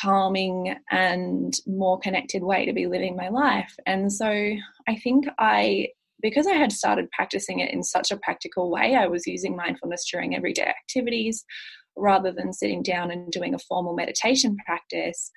calming 0.00 0.74
and 0.90 1.54
more 1.66 1.98
connected 1.98 2.42
way 2.42 2.66
to 2.66 2.72
be 2.72 2.86
living 2.86 3.16
my 3.16 3.28
life. 3.28 3.74
And 3.86 4.12
so 4.12 4.26
I 4.28 4.96
think 5.02 5.26
I 5.38 5.88
because 6.22 6.46
I 6.46 6.54
had 6.54 6.72
started 6.72 7.10
practicing 7.10 7.60
it 7.60 7.72
in 7.72 7.82
such 7.82 8.10
a 8.10 8.16
practical 8.16 8.70
way, 8.70 8.94
I 8.94 9.06
was 9.06 9.26
using 9.26 9.56
mindfulness 9.56 10.08
during 10.10 10.34
everyday 10.34 10.66
activities 10.66 11.44
rather 11.96 12.32
than 12.32 12.52
sitting 12.52 12.82
down 12.82 13.10
and 13.10 13.30
doing 13.30 13.54
a 13.54 13.58
formal 13.58 13.94
meditation 13.94 14.56
practice. 14.64 15.30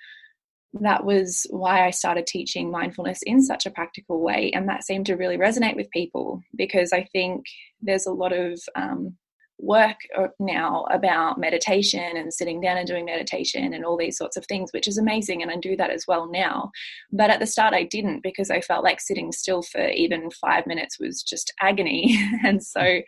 That 0.74 1.06
was 1.06 1.46
why 1.50 1.86
I 1.86 1.92
started 1.92 2.28
teaching 2.28 2.72
mindfulness 2.72 3.20
in 3.26 3.42
such 3.42 3.66
a 3.66 3.72
practical 3.72 4.22
way. 4.22 4.52
And 4.54 4.68
that 4.70 4.84
seemed 4.84 5.06
to 5.08 5.16
really 5.16 5.38
resonate 5.38 5.76
with 5.76 5.90
people 5.92 6.42
because 6.56 6.94
I 6.94 7.08
think 7.12 7.46
there's 7.82 8.06
a 8.06 8.12
lot 8.12 8.34
of 8.34 8.60
um, 8.76 9.18
work 9.60 9.98
uh, 10.18 10.28
now 10.40 10.86
about 10.92 11.40
meditation 11.40 12.18
and 12.18 12.34
sitting 12.34 12.62
down 12.62 12.78
and 12.78 12.88
doing 12.88 13.06
meditation 13.06 13.74
and 13.74 13.86
all 13.86 13.98
these 13.98 14.18
sorts 14.18 14.38
of 14.38 14.46
things, 14.46 14.72
which 14.72 14.88
is 14.88 14.98
amazing. 14.98 15.42
And 15.42 15.52
I 15.52 15.58
do 15.58 15.76
that 15.78 15.90
as 15.90 16.06
well 16.08 16.30
now. 16.30 16.72
But 17.12 17.30
at 17.30 17.40
the 17.40 17.48
start, 17.48 17.74
I 17.74 17.84
didn't 17.84 18.22
because 18.22 18.50
I 18.50 18.62
felt 18.62 18.84
like 18.84 19.00
sitting 19.00 19.32
still 19.32 19.62
for 19.62 19.88
even 19.90 20.30
five 20.32 20.68
minutes 20.68 21.00
was 21.00 21.24
just 21.24 21.54
agony. 21.62 22.20
and 22.44 22.64
so 22.64 23.02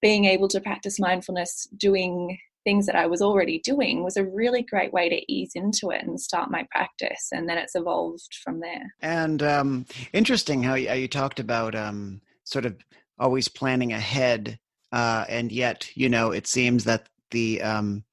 being 0.00 0.24
able 0.24 0.48
to 0.48 0.60
practice 0.60 0.98
mindfulness 0.98 1.68
doing 1.76 2.38
things 2.64 2.86
that 2.86 2.96
I 2.96 3.06
was 3.06 3.22
already 3.22 3.58
doing 3.60 4.04
was 4.04 4.16
a 4.16 4.24
really 4.24 4.62
great 4.62 4.92
way 4.92 5.08
to 5.08 5.32
ease 5.32 5.52
into 5.54 5.90
it 5.90 6.02
and 6.02 6.20
start 6.20 6.50
my 6.50 6.66
practice. 6.70 7.28
And 7.32 7.48
then 7.48 7.56
it's 7.56 7.74
evolved 7.74 8.34
from 8.44 8.60
there. 8.60 8.94
And 9.00 9.42
um, 9.42 9.86
interesting 10.12 10.62
how 10.62 10.74
you, 10.74 10.88
how 10.88 10.94
you 10.94 11.08
talked 11.08 11.40
about 11.40 11.74
um, 11.74 12.20
sort 12.44 12.66
of 12.66 12.76
always 13.18 13.48
planning 13.48 13.92
ahead 13.92 14.58
uh, 14.92 15.24
and 15.28 15.52
yet 15.52 15.88
you 15.94 16.08
know 16.08 16.30
it 16.30 16.46
seems 16.46 16.84
that 16.84 17.08
the 17.30 17.62
um, 17.62 18.04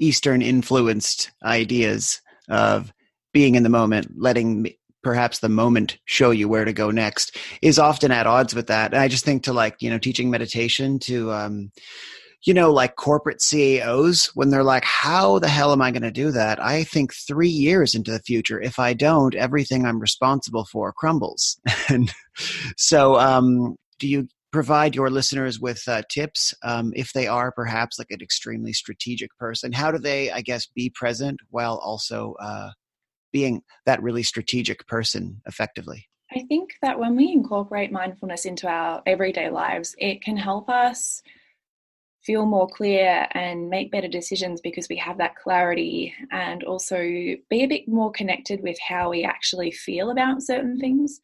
Eastern 0.00 0.42
influenced 0.42 1.30
ideas 1.44 2.20
of 2.48 2.92
being 3.32 3.54
in 3.54 3.62
the 3.62 3.68
moment, 3.68 4.08
letting 4.16 4.72
perhaps 5.02 5.38
the 5.38 5.48
moment 5.48 5.98
show 6.06 6.30
you 6.30 6.48
where 6.48 6.64
to 6.64 6.72
go 6.72 6.90
next, 6.90 7.36
is 7.62 7.78
often 7.78 8.10
at 8.10 8.26
odds 8.26 8.54
with 8.54 8.68
that. 8.68 8.92
And 8.92 9.00
I 9.00 9.08
just 9.08 9.24
think 9.24 9.44
to 9.44 9.52
like 9.52 9.76
you 9.80 9.90
know 9.90 9.98
teaching 9.98 10.30
meditation 10.30 10.98
to 11.00 11.32
um, 11.32 11.70
you 12.44 12.52
know, 12.52 12.70
like 12.70 12.96
corporate 12.96 13.40
CEOs, 13.40 14.26
when 14.34 14.50
they're 14.50 14.62
like, 14.62 14.84
how 14.84 15.38
the 15.38 15.48
hell 15.48 15.72
am 15.72 15.80
I 15.80 15.90
going 15.90 16.02
to 16.02 16.10
do 16.10 16.30
that? 16.32 16.62
I 16.62 16.84
think 16.84 17.14
three 17.14 17.48
years 17.48 17.94
into 17.94 18.10
the 18.10 18.20
future, 18.20 18.60
if 18.60 18.78
I 18.78 18.92
don't, 18.92 19.34
everything 19.34 19.86
I'm 19.86 19.98
responsible 19.98 20.66
for 20.66 20.92
crumbles. 20.92 21.58
and 21.88 22.12
so, 22.76 23.18
um, 23.18 23.76
do 23.98 24.08
you 24.08 24.28
provide 24.54 24.94
your 24.94 25.10
listeners 25.10 25.58
with 25.58 25.82
uh, 25.88 26.00
tips 26.08 26.54
um, 26.62 26.92
if 26.94 27.12
they 27.12 27.26
are 27.26 27.50
perhaps 27.50 27.98
like 27.98 28.12
an 28.12 28.22
extremely 28.22 28.72
strategic 28.72 29.36
person 29.36 29.72
how 29.72 29.90
do 29.90 29.98
they 29.98 30.30
i 30.30 30.40
guess 30.40 30.68
be 30.76 30.88
present 30.94 31.36
while 31.50 31.76
also 31.78 32.36
uh, 32.40 32.70
being 33.32 33.60
that 33.84 34.00
really 34.00 34.22
strategic 34.22 34.86
person 34.86 35.42
effectively 35.46 36.08
i 36.32 36.40
think 36.48 36.74
that 36.82 36.96
when 36.96 37.16
we 37.16 37.32
incorporate 37.32 37.90
mindfulness 37.90 38.44
into 38.44 38.68
our 38.68 39.02
everyday 39.06 39.50
lives 39.50 39.96
it 39.98 40.22
can 40.22 40.36
help 40.36 40.70
us 40.70 41.20
feel 42.24 42.46
more 42.46 42.68
clear 42.68 43.26
and 43.32 43.68
make 43.68 43.90
better 43.90 44.08
decisions 44.08 44.60
because 44.60 44.88
we 44.88 44.96
have 44.96 45.18
that 45.18 45.36
clarity 45.36 46.14
and 46.30 46.62
also 46.64 46.96
be 46.98 47.64
a 47.64 47.66
bit 47.66 47.86
more 47.86 48.10
connected 48.12 48.62
with 48.62 48.78
how 48.80 49.10
we 49.10 49.24
actually 49.24 49.70
feel 49.70 50.10
about 50.10 50.42
certain 50.42 50.78
things. 50.80 51.20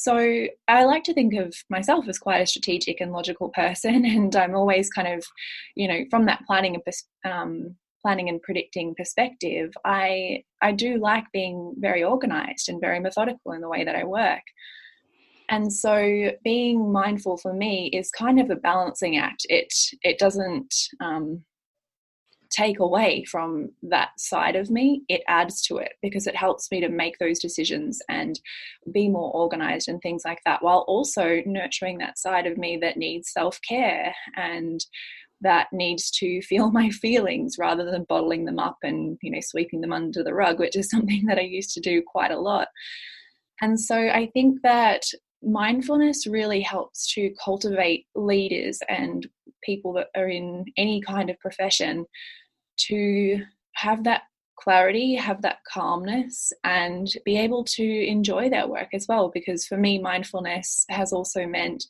So 0.00 0.46
I 0.68 0.84
like 0.84 1.02
to 1.04 1.12
think 1.12 1.34
of 1.34 1.52
myself 1.68 2.08
as 2.08 2.20
quite 2.20 2.40
a 2.40 2.46
strategic 2.46 3.00
and 3.00 3.10
logical 3.10 3.48
person, 3.48 4.04
and 4.16 4.34
I'm 4.36 4.54
always 4.54 4.88
kind 4.90 5.08
of, 5.08 5.26
you 5.74 5.88
know, 5.88 6.04
from 6.08 6.24
that 6.26 6.44
planning 6.46 6.76
and 6.76 7.32
um, 7.32 7.74
planning 8.00 8.28
and 8.28 8.40
predicting 8.40 8.94
perspective, 8.94 9.72
I 9.84 10.44
I 10.62 10.70
do 10.70 10.98
like 10.98 11.24
being 11.32 11.74
very 11.78 12.04
organized 12.04 12.68
and 12.68 12.80
very 12.80 13.00
methodical 13.00 13.50
in 13.50 13.60
the 13.60 13.68
way 13.68 13.84
that 13.84 13.96
I 13.96 14.04
work. 14.04 14.42
And 15.48 15.72
so 15.72 16.30
being 16.44 16.92
mindful 16.92 17.36
for 17.36 17.52
me 17.52 17.88
is 17.92 18.12
kind 18.12 18.38
of 18.38 18.50
a 18.50 18.56
balancing 18.56 19.16
act. 19.16 19.46
It 19.48 19.74
it 20.04 20.18
doesn't 20.20 20.72
um, 21.00 21.42
take 22.50 22.78
away 22.78 23.24
from 23.24 23.70
that 23.82 24.10
side 24.18 24.56
of 24.56 24.70
me, 24.70 25.02
it 25.08 25.22
adds 25.28 25.60
to 25.62 25.78
it 25.78 25.92
because 26.02 26.26
it 26.26 26.36
helps 26.36 26.70
me 26.70 26.80
to 26.80 26.88
make 26.88 27.18
those 27.18 27.38
decisions 27.38 28.00
and 28.08 28.40
be 28.92 29.08
more 29.08 29.30
organized 29.32 29.88
and 29.88 30.00
things 30.00 30.22
like 30.24 30.40
that, 30.44 30.62
while 30.62 30.84
also 30.88 31.42
nurturing 31.46 31.98
that 31.98 32.18
side 32.18 32.46
of 32.46 32.56
me 32.56 32.78
that 32.80 32.96
needs 32.96 33.32
self 33.32 33.58
care 33.68 34.14
and 34.36 34.84
that 35.40 35.68
needs 35.72 36.10
to 36.10 36.42
feel 36.42 36.70
my 36.72 36.90
feelings 36.90 37.56
rather 37.58 37.84
than 37.84 38.06
bottling 38.08 38.44
them 38.44 38.58
up 38.58 38.78
and 38.82 39.18
you 39.22 39.30
know 39.30 39.40
sweeping 39.40 39.80
them 39.80 39.92
under 39.92 40.24
the 40.24 40.34
rug 40.34 40.58
which 40.58 40.76
is 40.76 40.90
something 40.90 41.26
that 41.26 41.38
i 41.38 41.42
used 41.42 41.72
to 41.74 41.80
do 41.80 42.02
quite 42.04 42.30
a 42.30 42.40
lot. 42.40 42.68
And 43.60 43.78
so 43.78 43.96
i 43.96 44.30
think 44.32 44.62
that 44.62 45.02
mindfulness 45.42 46.26
really 46.26 46.60
helps 46.60 47.12
to 47.14 47.32
cultivate 47.42 48.06
leaders 48.14 48.80
and 48.88 49.26
people 49.62 49.92
that 49.94 50.08
are 50.16 50.28
in 50.28 50.64
any 50.76 51.00
kind 51.00 51.30
of 51.30 51.38
profession 51.38 52.06
to 52.88 53.40
have 53.74 54.04
that 54.04 54.22
clarity, 54.58 55.14
have 55.14 55.42
that 55.42 55.58
calmness, 55.72 56.52
and 56.64 57.08
be 57.24 57.38
able 57.38 57.64
to 57.64 58.06
enjoy 58.06 58.50
their 58.50 58.66
work 58.66 58.88
as 58.92 59.06
well. 59.08 59.30
Because 59.32 59.66
for 59.66 59.76
me, 59.76 59.98
mindfulness 59.98 60.84
has 60.90 61.12
also 61.12 61.46
meant 61.46 61.84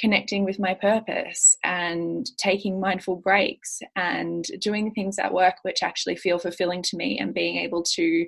connecting 0.00 0.44
with 0.44 0.58
my 0.58 0.74
purpose 0.74 1.56
and 1.62 2.26
taking 2.38 2.80
mindful 2.80 3.16
breaks 3.16 3.80
and 3.94 4.46
doing 4.60 4.90
things 4.90 5.18
at 5.18 5.32
work 5.32 5.54
which 5.62 5.82
actually 5.82 6.16
feel 6.16 6.38
fulfilling 6.38 6.82
to 6.82 6.96
me 6.96 7.18
and 7.18 7.34
being 7.34 7.56
able 7.56 7.82
to 7.82 8.26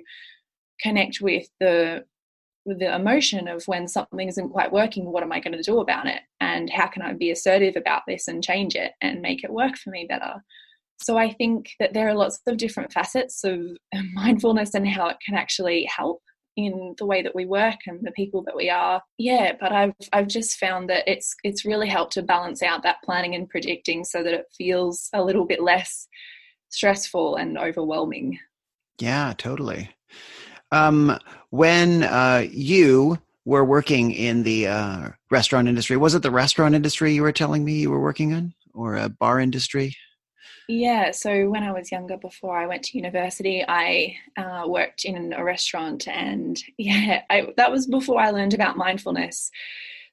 connect 0.81 1.19
with 1.21 1.47
the 1.59 2.05
the 2.65 2.95
emotion 2.95 3.47
of 3.47 3.63
when 3.67 3.87
something 3.87 4.27
isn't 4.27 4.49
quite 4.49 4.71
working, 4.71 5.11
what 5.11 5.23
am 5.23 5.31
I 5.31 5.39
going 5.39 5.55
to 5.55 5.61
do 5.61 5.79
about 5.79 6.07
it? 6.07 6.21
And 6.41 6.69
how 6.69 6.87
can 6.87 7.01
I 7.01 7.13
be 7.13 7.31
assertive 7.31 7.75
about 7.75 8.03
this 8.07 8.27
and 8.27 8.43
change 8.43 8.75
it 8.75 8.93
and 9.01 9.21
make 9.21 9.43
it 9.43 9.51
work 9.53 9.77
for 9.77 9.91
me 9.91 10.05
better? 10.07 10.43
So 11.01 11.17
I 11.17 11.31
think 11.31 11.71
that 11.79 11.93
there 11.93 12.07
are 12.07 12.15
lots 12.15 12.39
of 12.47 12.57
different 12.57 12.91
facets 12.91 13.43
of 13.43 13.59
mindfulness 14.13 14.73
and 14.73 14.87
how 14.87 15.07
it 15.09 15.17
can 15.25 15.35
actually 15.35 15.85
help 15.85 16.21
in 16.57 16.95
the 16.97 17.05
way 17.05 17.21
that 17.21 17.35
we 17.35 17.45
work 17.45 17.75
and 17.85 17.99
the 18.01 18.11
people 18.11 18.41
that 18.43 18.55
we 18.55 18.69
are. 18.69 19.01
Yeah, 19.17 19.53
but 19.59 19.71
I've 19.73 19.93
I've 20.13 20.27
just 20.27 20.57
found 20.57 20.89
that 20.89 21.03
it's 21.05 21.35
it's 21.43 21.65
really 21.65 21.89
helped 21.89 22.13
to 22.13 22.21
balance 22.21 22.63
out 22.63 22.83
that 22.83 23.03
planning 23.03 23.35
and 23.35 23.49
predicting 23.49 24.05
so 24.05 24.23
that 24.23 24.33
it 24.33 24.45
feels 24.57 25.09
a 25.13 25.23
little 25.23 25.45
bit 25.45 25.61
less 25.61 26.07
stressful 26.69 27.35
and 27.35 27.57
overwhelming. 27.57 28.39
Yeah, 28.99 29.33
totally. 29.37 29.89
Um, 30.71 31.19
when 31.49 32.03
uh, 32.03 32.45
you 32.49 33.19
were 33.45 33.63
working 33.63 34.11
in 34.11 34.43
the 34.43 34.67
uh, 34.67 35.09
restaurant 35.29 35.67
industry, 35.67 35.97
was 35.97 36.15
it 36.15 36.23
the 36.23 36.31
restaurant 36.31 36.75
industry 36.75 37.13
you 37.13 37.21
were 37.21 37.31
telling 37.31 37.63
me 37.63 37.73
you 37.73 37.91
were 37.91 38.01
working 38.01 38.31
in, 38.31 38.53
or 38.73 38.95
a 38.95 39.09
bar 39.09 39.39
industry? 39.39 39.95
Yeah, 40.67 41.11
so 41.11 41.49
when 41.49 41.63
I 41.63 41.71
was 41.71 41.91
younger, 41.91 42.17
before 42.17 42.57
I 42.57 42.65
went 42.65 42.83
to 42.85 42.97
university, 42.97 43.63
I 43.67 44.15
uh, 44.35 44.63
worked 44.67 45.05
in 45.05 45.31
a 45.33 45.43
restaurant, 45.43 46.07
and 46.07 46.61
yeah, 46.77 47.21
I, 47.29 47.53
that 47.57 47.71
was 47.71 47.87
before 47.87 48.19
I 48.19 48.31
learned 48.31 48.53
about 48.53 48.77
mindfulness. 48.77 49.51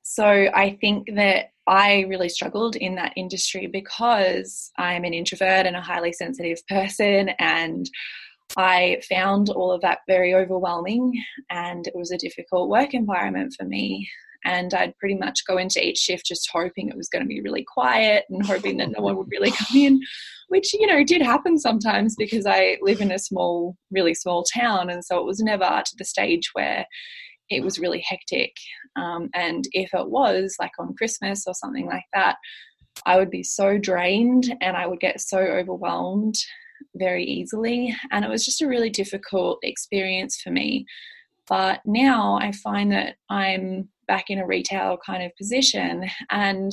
So 0.03 0.25
I 0.27 0.77
think 0.81 1.15
that 1.15 1.53
I 1.67 2.01
really 2.09 2.29
struggled 2.29 2.75
in 2.75 2.97
that 2.97 3.13
industry 3.17 3.69
because 3.69 4.73
I'm 4.77 5.05
an 5.05 5.15
introvert 5.15 5.65
and 5.65 5.77
a 5.77 5.81
highly 5.81 6.13
sensitive 6.13 6.67
person, 6.67 7.31
and 7.39 7.89
I 8.57 9.01
found 9.09 9.49
all 9.51 9.73
of 9.73 9.81
that 9.83 10.01
very 10.07 10.35
overwhelming, 10.35 11.13
and 11.51 11.87
it 11.87 11.95
was 11.97 12.11
a 12.11 12.19
difficult 12.19 12.69
work 12.69 12.95
environment 12.95 13.55
for 13.59 13.65
me. 13.65 14.09
And 14.45 14.75
I'd 14.75 14.97
pretty 14.99 15.15
much 15.15 15.47
go 15.47 15.57
into 15.57 15.85
each 15.85 15.99
shift 15.99 16.27
just 16.27 16.51
hoping 16.53 16.89
it 16.89 16.97
was 16.97 17.09
going 17.09 17.23
to 17.23 17.29
be 17.29 17.41
really 17.41 17.65
quiet 17.65 18.25
and 18.29 18.45
hoping 18.45 18.77
that 18.79 18.91
no 18.91 19.01
one 19.01 19.17
would 19.17 19.31
really 19.31 19.53
come 19.53 19.77
in, 19.77 20.01
which, 20.49 20.75
you 20.75 20.87
know, 20.87 21.05
did 21.05 21.23
happen 21.23 21.59
sometimes 21.59 22.17
because 22.17 22.45
I 22.45 22.77
live 22.83 23.01
in 23.01 23.13
a 23.13 23.21
small, 23.21 23.77
really 23.93 24.15
small 24.15 24.43
town. 24.43 24.91
And 24.91 25.05
so 25.05 25.19
it 25.19 25.27
was 25.27 25.39
never 25.39 25.65
to 25.65 25.93
the 25.97 26.05
stage 26.05 26.51
where 26.55 26.85
it 27.51 27.63
was 27.63 27.79
really 27.79 28.05
hectic. 28.05 28.53
Um, 28.97 29.29
and 29.33 29.65
if 29.73 29.95
it 29.95 30.11
was, 30.11 30.57
like 30.59 30.73
on 30.79 30.95
Christmas 30.97 31.45
or 31.47 31.55
something 31.55 31.87
like 31.87 32.07
that, 32.13 32.37
I 33.07 33.19
would 33.19 33.31
be 33.31 33.45
so 33.45 33.79
drained 33.79 34.55
and 34.61 34.77
I 34.77 34.87
would 34.87 35.01
get 35.01 35.21
so 35.21 35.39
overwhelmed 35.39 36.35
very 36.95 37.25
easily. 37.25 37.95
And 38.11 38.25
it 38.25 38.31
was 38.31 38.45
just 38.45 38.63
a 38.63 38.69
really 38.69 38.91
difficult 38.91 39.59
experience 39.63 40.41
for 40.41 40.51
me. 40.51 40.87
But 41.49 41.81
now 41.85 42.39
I 42.41 42.53
find 42.53 42.93
that 42.93 43.17
I'm 43.29 43.89
back 44.07 44.31
in 44.31 44.39
a 44.39 44.47
retail 44.47 44.99
kind 45.05 45.23
of 45.23 45.37
position 45.37 46.09
and 46.31 46.73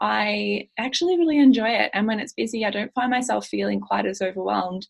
I 0.00 0.68
actually 0.78 1.18
really 1.18 1.38
enjoy 1.38 1.68
it. 1.68 1.90
And 1.94 2.06
when 2.06 2.20
it's 2.20 2.32
busy, 2.32 2.64
I 2.64 2.70
don't 2.70 2.92
find 2.94 3.10
myself 3.10 3.46
feeling 3.46 3.80
quite 3.80 4.06
as 4.06 4.20
overwhelmed 4.20 4.86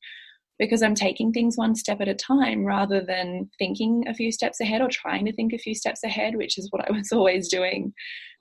because 0.58 0.82
I'm 0.82 0.94
taking 0.94 1.32
things 1.32 1.56
one 1.56 1.74
step 1.74 2.00
at 2.00 2.08
a 2.08 2.14
time 2.14 2.64
rather 2.64 3.00
than 3.00 3.50
thinking 3.58 4.04
a 4.08 4.14
few 4.14 4.32
steps 4.32 4.60
ahead 4.60 4.80
or 4.80 4.88
trying 4.88 5.26
to 5.26 5.32
think 5.32 5.52
a 5.52 5.58
few 5.58 5.74
steps 5.74 6.02
ahead, 6.02 6.36
which 6.36 6.58
is 6.58 6.68
what 6.70 6.88
I 6.88 6.92
was 6.92 7.12
always 7.12 7.48
doing 7.48 7.92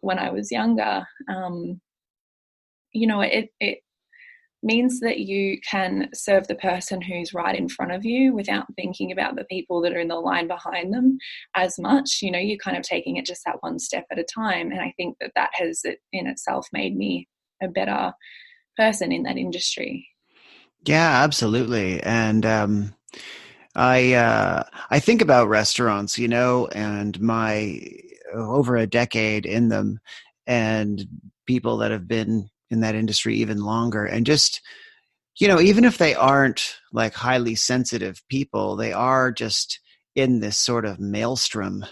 when 0.01 0.17
I 0.17 0.32
was 0.32 0.51
younger. 0.51 1.05
Um, 1.29 1.82
you 2.94 3.08
know, 3.08 3.22
it, 3.22 3.50
it 3.60 3.79
means 4.64 5.00
that 5.00 5.20
you 5.20 5.60
can 5.62 6.10
serve 6.14 6.48
the 6.48 6.56
person 6.56 7.02
who's 7.02 7.34
right 7.34 7.58
in 7.58 7.70
front 7.70 7.92
of 7.92 8.04
you 8.04 8.34
without 8.34 8.66
thinking 8.76 9.12
about 9.12 9.36
the 9.36 9.46
people 9.46 9.82
that 9.82 9.94
are 9.94 10.00
in 10.00 10.08
the 10.08 10.16
line 10.16 10.48
behind 10.48 10.94
them 10.94 11.18
as 11.56 11.78
much. 11.78 12.20
You 12.22 12.32
know, 12.32 12.40
you're 12.40 12.58
kind 12.58 12.78
of 12.78 12.84
taking 12.84 13.18
it 13.18 13.26
just 13.26 13.44
that 13.46 13.62
one 13.62 13.80
step 13.80 14.06
at 14.12 14.20
a 14.20 14.24
time. 14.24 14.72
And 14.72 14.82
I 14.82 14.94
think 14.98 15.18
that 15.22 15.34
that 15.36 15.52
has 15.54 15.84
in 16.12 16.28
itself 16.28 16.68
made 16.74 16.96
me 16.96 17.28
a 17.62 17.68
better 17.68 18.14
person 18.76 19.12
in 19.12 19.24
that 19.24 19.38
industry. 19.38 20.08
Yeah, 20.86 21.24
absolutely. 21.24 22.02
And, 22.02 22.46
um, 22.46 22.96
I 23.76 24.13
uh, 24.13 24.63
I 24.89 25.00
think 25.00 25.22
about 25.22 25.50
restaurants, 25.50 26.18
you 26.18 26.30
know, 26.30 26.68
and 26.68 27.20
my 27.20 27.82
over 28.34 28.78
a 28.78 28.88
decade 28.88 29.46
in 29.46 29.68
them, 29.68 30.00
and 30.48 31.06
people 31.46 31.78
that 31.78 31.91
have 31.91 32.08
been 32.08 32.50
in 32.69 32.82
that 32.82 32.95
industry 32.95 33.36
even 33.38 33.63
longer. 33.63 34.06
And 34.06 34.25
just 34.25 34.62
you 35.38 35.47
know 35.47 35.60
even 35.60 35.84
if 35.84 35.97
they 35.97 36.15
aren't 36.15 36.78
like 36.93 37.13
highly 37.13 37.56
sensitive 37.56 38.23
people 38.30 38.78
they 38.78 38.93
are 38.93 39.32
just 39.32 39.80
in 40.15 40.39
this 40.39 40.58
sort 40.58 40.86
of 40.86 40.99
maelstrom 40.99 41.86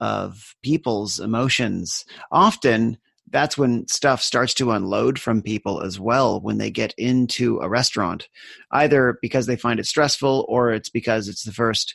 of 0.00 0.56
people's 0.62 1.20
emotions. 1.20 2.04
Often 2.32 2.98
that's 3.30 3.56
when 3.56 3.86
stuff 3.86 4.22
starts 4.22 4.54
to 4.54 4.72
unload 4.72 5.18
from 5.18 5.40
people 5.40 5.82
as 5.82 6.00
well 6.00 6.40
when 6.40 6.58
they 6.58 6.70
get 6.70 6.92
into 6.98 7.58
a 7.60 7.68
restaurant 7.68 8.28
either 8.72 9.18
because 9.22 9.46
they 9.46 9.56
find 9.56 9.78
it 9.78 9.86
stressful 9.86 10.44
or 10.48 10.72
it's 10.72 10.88
because 10.88 11.28
it's 11.28 11.44
the 11.44 11.52
first 11.52 11.94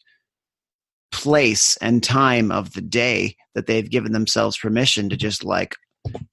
place 1.12 1.78
and 1.82 2.04
time 2.04 2.52
of 2.52 2.74
the 2.74 2.82
day 2.82 3.36
that 3.54 3.68
they've 3.68 3.90
given 3.90 4.12
themselves 4.12 4.58
permission 4.58 5.10
to 5.10 5.18
just 5.18 5.44
like 5.44 5.76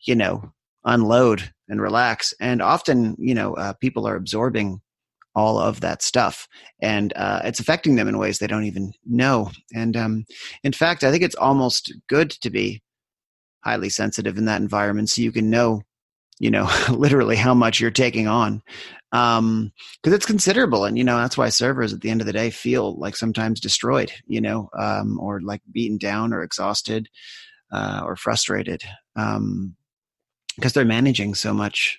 you 0.04 0.14
know 0.14 0.52
unload 0.84 1.52
and 1.68 1.80
relax. 1.80 2.34
And 2.40 2.60
often, 2.60 3.16
you 3.18 3.34
know, 3.34 3.54
uh, 3.54 3.72
people 3.74 4.06
are 4.06 4.16
absorbing 4.16 4.80
all 5.34 5.58
of 5.58 5.80
that 5.80 6.02
stuff 6.02 6.46
and 6.82 7.12
uh, 7.16 7.40
it's 7.44 7.60
affecting 7.60 7.96
them 7.96 8.06
in 8.06 8.18
ways 8.18 8.38
they 8.38 8.46
don't 8.46 8.64
even 8.64 8.92
know. 9.06 9.50
And 9.74 9.96
um, 9.96 10.24
in 10.62 10.72
fact, 10.72 11.04
I 11.04 11.10
think 11.10 11.22
it's 11.22 11.34
almost 11.34 11.92
good 12.08 12.30
to 12.42 12.50
be 12.50 12.82
highly 13.64 13.88
sensitive 13.88 14.36
in 14.36 14.44
that 14.46 14.60
environment 14.60 15.08
so 15.08 15.22
you 15.22 15.32
can 15.32 15.48
know 15.48 15.82
you 16.38 16.50
know 16.50 16.68
literally 16.90 17.36
how 17.36 17.54
much 17.54 17.80
you're 17.80 17.90
taking 17.90 18.26
on 18.26 18.62
because 19.10 19.38
um, 19.38 19.72
it's 20.04 20.26
considerable 20.26 20.84
and 20.84 20.98
you 20.98 21.04
know 21.04 21.16
that's 21.16 21.38
why 21.38 21.48
servers 21.48 21.92
at 21.92 22.00
the 22.00 22.10
end 22.10 22.20
of 22.20 22.26
the 22.26 22.32
day 22.32 22.50
feel 22.50 22.98
like 22.98 23.16
sometimes 23.16 23.60
destroyed 23.60 24.12
you 24.26 24.40
know 24.40 24.68
um, 24.78 25.18
or 25.20 25.40
like 25.40 25.62
beaten 25.70 25.96
down 25.96 26.32
or 26.32 26.42
exhausted 26.42 27.08
uh, 27.72 28.02
or 28.04 28.16
frustrated 28.16 28.82
um, 29.16 29.74
because 30.56 30.72
they're 30.72 30.84
managing 30.84 31.34
so 31.34 31.52
much 31.52 31.98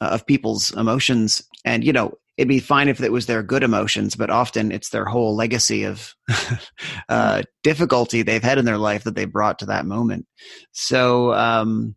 uh, 0.00 0.06
of 0.06 0.26
people's 0.26 0.72
emotions. 0.72 1.42
And 1.64 1.84
you 1.84 1.92
know 1.92 2.14
it'd 2.36 2.48
be 2.48 2.60
fine 2.60 2.88
if 2.88 3.00
it 3.00 3.12
was 3.12 3.26
their 3.26 3.42
good 3.42 3.62
emotions 3.62 4.14
but 4.14 4.30
often 4.30 4.70
it's 4.70 4.90
their 4.90 5.06
whole 5.06 5.34
legacy 5.34 5.84
of 5.84 6.14
uh, 7.08 7.42
difficulty 7.62 8.22
they've 8.22 8.42
had 8.42 8.58
in 8.58 8.64
their 8.64 8.78
life 8.78 9.04
that 9.04 9.14
they 9.14 9.24
brought 9.24 9.58
to 9.58 9.66
that 9.66 9.86
moment. 9.86 10.26
So 10.72 11.32
um, 11.34 11.96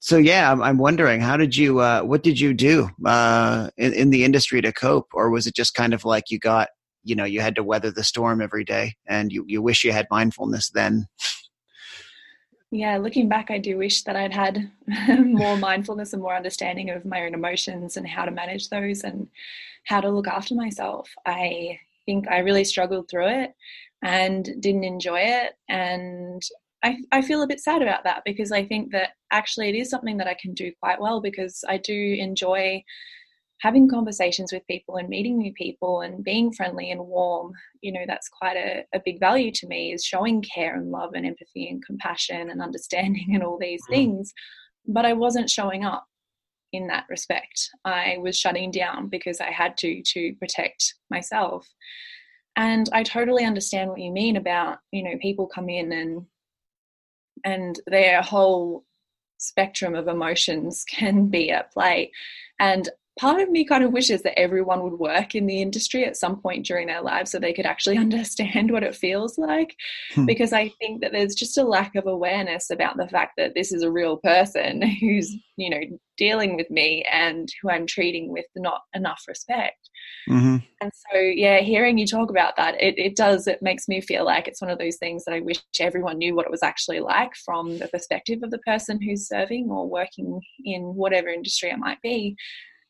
so 0.00 0.16
yeah 0.16 0.50
I'm, 0.50 0.62
I'm, 0.62 0.78
wondering 0.78 1.20
how 1.20 1.36
did 1.36 1.56
you 1.56 1.80
uh, 1.80 2.02
what 2.02 2.22
did 2.22 2.40
you 2.40 2.54
do 2.54 2.88
uh, 3.04 3.70
in, 3.76 3.92
in 3.92 4.10
the 4.10 4.24
industry 4.24 4.62
to 4.62 4.72
cope? 4.72 5.08
Or 5.12 5.30
was 5.30 5.46
it 5.46 5.54
just 5.54 5.74
kind 5.74 5.92
of 5.92 6.04
like 6.04 6.30
you 6.30 6.38
got 6.38 6.68
you 7.04 7.14
know 7.14 7.24
you 7.24 7.40
had 7.40 7.54
to 7.56 7.64
weather 7.64 7.90
the 7.90 8.04
storm 8.04 8.40
every 8.40 8.64
day 8.64 8.94
and 9.06 9.32
you, 9.32 9.44
you 9.46 9.62
wish 9.62 9.84
you 9.84 9.92
had 9.92 10.06
mindfulness 10.10 10.70
then 10.70 11.06
yeah, 12.70 12.98
looking 12.98 13.28
back, 13.28 13.50
I 13.50 13.58
do 13.58 13.78
wish 13.78 14.02
that 14.02 14.16
I'd 14.16 14.32
had 14.32 14.70
more 15.24 15.56
mindfulness 15.56 16.12
and 16.12 16.22
more 16.22 16.36
understanding 16.36 16.90
of 16.90 17.04
my 17.04 17.24
own 17.24 17.34
emotions 17.34 17.96
and 17.96 18.06
how 18.06 18.24
to 18.24 18.30
manage 18.30 18.68
those 18.68 19.04
and 19.04 19.28
how 19.84 20.00
to 20.00 20.10
look 20.10 20.28
after 20.28 20.54
myself. 20.54 21.08
I 21.24 21.78
think 22.04 22.28
I 22.28 22.38
really 22.38 22.64
struggled 22.64 23.08
through 23.08 23.28
it 23.28 23.54
and 24.02 24.44
didn't 24.60 24.84
enjoy 24.84 25.20
it. 25.20 25.54
And 25.68 26.42
I, 26.84 26.98
I 27.10 27.22
feel 27.22 27.42
a 27.42 27.46
bit 27.46 27.60
sad 27.60 27.82
about 27.82 28.04
that 28.04 28.22
because 28.24 28.52
I 28.52 28.64
think 28.64 28.92
that 28.92 29.10
actually 29.32 29.70
it 29.70 29.74
is 29.74 29.90
something 29.90 30.18
that 30.18 30.28
I 30.28 30.36
can 30.40 30.52
do 30.52 30.70
quite 30.80 31.00
well 31.00 31.20
because 31.20 31.64
I 31.68 31.78
do 31.78 32.16
enjoy 32.18 32.84
having 33.60 33.88
conversations 33.88 34.52
with 34.52 34.66
people 34.66 34.96
and 34.96 35.08
meeting 35.08 35.38
new 35.38 35.52
people 35.52 36.02
and 36.02 36.22
being 36.24 36.52
friendly 36.52 36.90
and 36.90 37.00
warm, 37.00 37.52
you 37.80 37.92
know, 37.92 38.04
that's 38.06 38.28
quite 38.28 38.56
a, 38.56 38.84
a 38.94 39.00
big 39.04 39.18
value 39.18 39.50
to 39.52 39.66
me 39.66 39.92
is 39.92 40.04
showing 40.04 40.42
care 40.42 40.76
and 40.76 40.90
love 40.90 41.10
and 41.14 41.26
empathy 41.26 41.68
and 41.68 41.84
compassion 41.84 42.50
and 42.50 42.62
understanding 42.62 43.28
and 43.34 43.42
all 43.42 43.58
these 43.58 43.82
mm. 43.88 43.94
things. 43.94 44.32
But 44.86 45.04
I 45.04 45.12
wasn't 45.12 45.50
showing 45.50 45.84
up 45.84 46.06
in 46.72 46.86
that 46.88 47.06
respect. 47.08 47.70
I 47.84 48.18
was 48.20 48.38
shutting 48.38 48.70
down 48.70 49.08
because 49.08 49.40
I 49.40 49.50
had 49.50 49.76
to 49.78 50.02
to 50.02 50.34
protect 50.38 50.94
myself. 51.10 51.66
And 52.56 52.88
I 52.92 53.02
totally 53.02 53.44
understand 53.44 53.90
what 53.90 54.00
you 54.00 54.10
mean 54.10 54.36
about, 54.36 54.78
you 54.92 55.02
know, 55.02 55.16
people 55.20 55.46
come 55.46 55.68
in 55.68 55.92
and 55.92 56.26
and 57.44 57.80
their 57.86 58.20
whole 58.22 58.84
spectrum 59.38 59.94
of 59.94 60.08
emotions 60.08 60.84
can 60.88 61.28
be 61.28 61.50
at 61.50 61.72
play. 61.72 62.12
And 62.60 62.88
part 63.18 63.40
of 63.40 63.50
me 63.50 63.64
kind 63.64 63.84
of 63.84 63.92
wishes 63.92 64.22
that 64.22 64.38
everyone 64.38 64.82
would 64.82 64.98
work 64.98 65.34
in 65.34 65.46
the 65.46 65.60
industry 65.60 66.04
at 66.04 66.16
some 66.16 66.40
point 66.40 66.64
during 66.64 66.86
their 66.86 67.02
lives 67.02 67.30
so 67.30 67.38
they 67.38 67.52
could 67.52 67.66
actually 67.66 67.98
understand 67.98 68.70
what 68.70 68.82
it 68.82 68.94
feels 68.94 69.36
like. 69.36 69.76
Hmm. 70.14 70.24
Because 70.24 70.52
I 70.52 70.68
think 70.80 71.02
that 71.02 71.12
there's 71.12 71.34
just 71.34 71.58
a 71.58 71.64
lack 71.64 71.94
of 71.96 72.06
awareness 72.06 72.70
about 72.70 72.96
the 72.96 73.08
fact 73.08 73.32
that 73.36 73.54
this 73.54 73.72
is 73.72 73.82
a 73.82 73.90
real 73.90 74.16
person 74.18 74.82
who's, 75.00 75.34
you 75.56 75.68
know, 75.68 75.80
dealing 76.16 76.56
with 76.56 76.68
me 76.70 77.04
and 77.12 77.48
who 77.60 77.70
I'm 77.70 77.86
treating 77.86 78.32
with 78.32 78.46
not 78.56 78.80
enough 78.94 79.22
respect. 79.28 79.88
Mm-hmm. 80.28 80.56
And 80.80 80.92
so, 80.92 81.18
yeah, 81.18 81.58
hearing 81.60 81.98
you 81.98 82.06
talk 82.06 82.30
about 82.30 82.56
that, 82.56 82.80
it, 82.82 82.98
it 82.98 83.16
does, 83.16 83.46
it 83.46 83.62
makes 83.62 83.88
me 83.88 84.00
feel 84.00 84.24
like 84.24 84.48
it's 84.48 84.60
one 84.60 84.70
of 84.70 84.78
those 84.78 84.96
things 84.96 85.24
that 85.24 85.34
I 85.34 85.40
wish 85.40 85.62
everyone 85.80 86.18
knew 86.18 86.34
what 86.34 86.44
it 86.44 86.50
was 86.50 86.62
actually 86.62 87.00
like 87.00 87.34
from 87.44 87.78
the 87.78 87.88
perspective 87.88 88.40
of 88.42 88.50
the 88.50 88.58
person 88.58 89.00
who's 89.00 89.28
serving 89.28 89.68
or 89.70 89.88
working 89.88 90.40
in 90.64 90.82
whatever 90.82 91.28
industry 91.28 91.70
it 91.70 91.78
might 91.78 92.00
be 92.02 92.36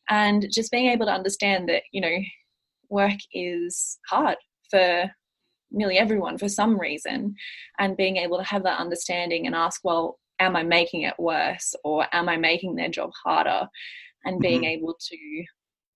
and 0.09 0.47
just 0.51 0.71
being 0.71 0.87
able 0.87 1.05
to 1.05 1.11
understand 1.11 1.69
that 1.69 1.83
you 1.91 2.01
know 2.01 2.17
work 2.89 3.17
is 3.33 3.99
hard 4.07 4.37
for 4.69 5.09
nearly 5.71 5.97
everyone 5.97 6.37
for 6.37 6.49
some 6.49 6.79
reason 6.79 7.35
and 7.79 7.97
being 7.97 8.17
able 8.17 8.37
to 8.37 8.43
have 8.43 8.63
that 8.63 8.79
understanding 8.79 9.45
and 9.45 9.55
ask 9.55 9.81
well 9.83 10.17
am 10.39 10.55
i 10.55 10.63
making 10.63 11.03
it 11.03 11.13
worse 11.19 11.75
or 11.83 12.05
am 12.11 12.27
i 12.27 12.35
making 12.35 12.75
their 12.75 12.89
job 12.89 13.11
harder 13.23 13.67
and 14.25 14.39
being 14.39 14.61
mm-hmm. 14.61 14.79
able 14.79 14.95
to 14.99 15.17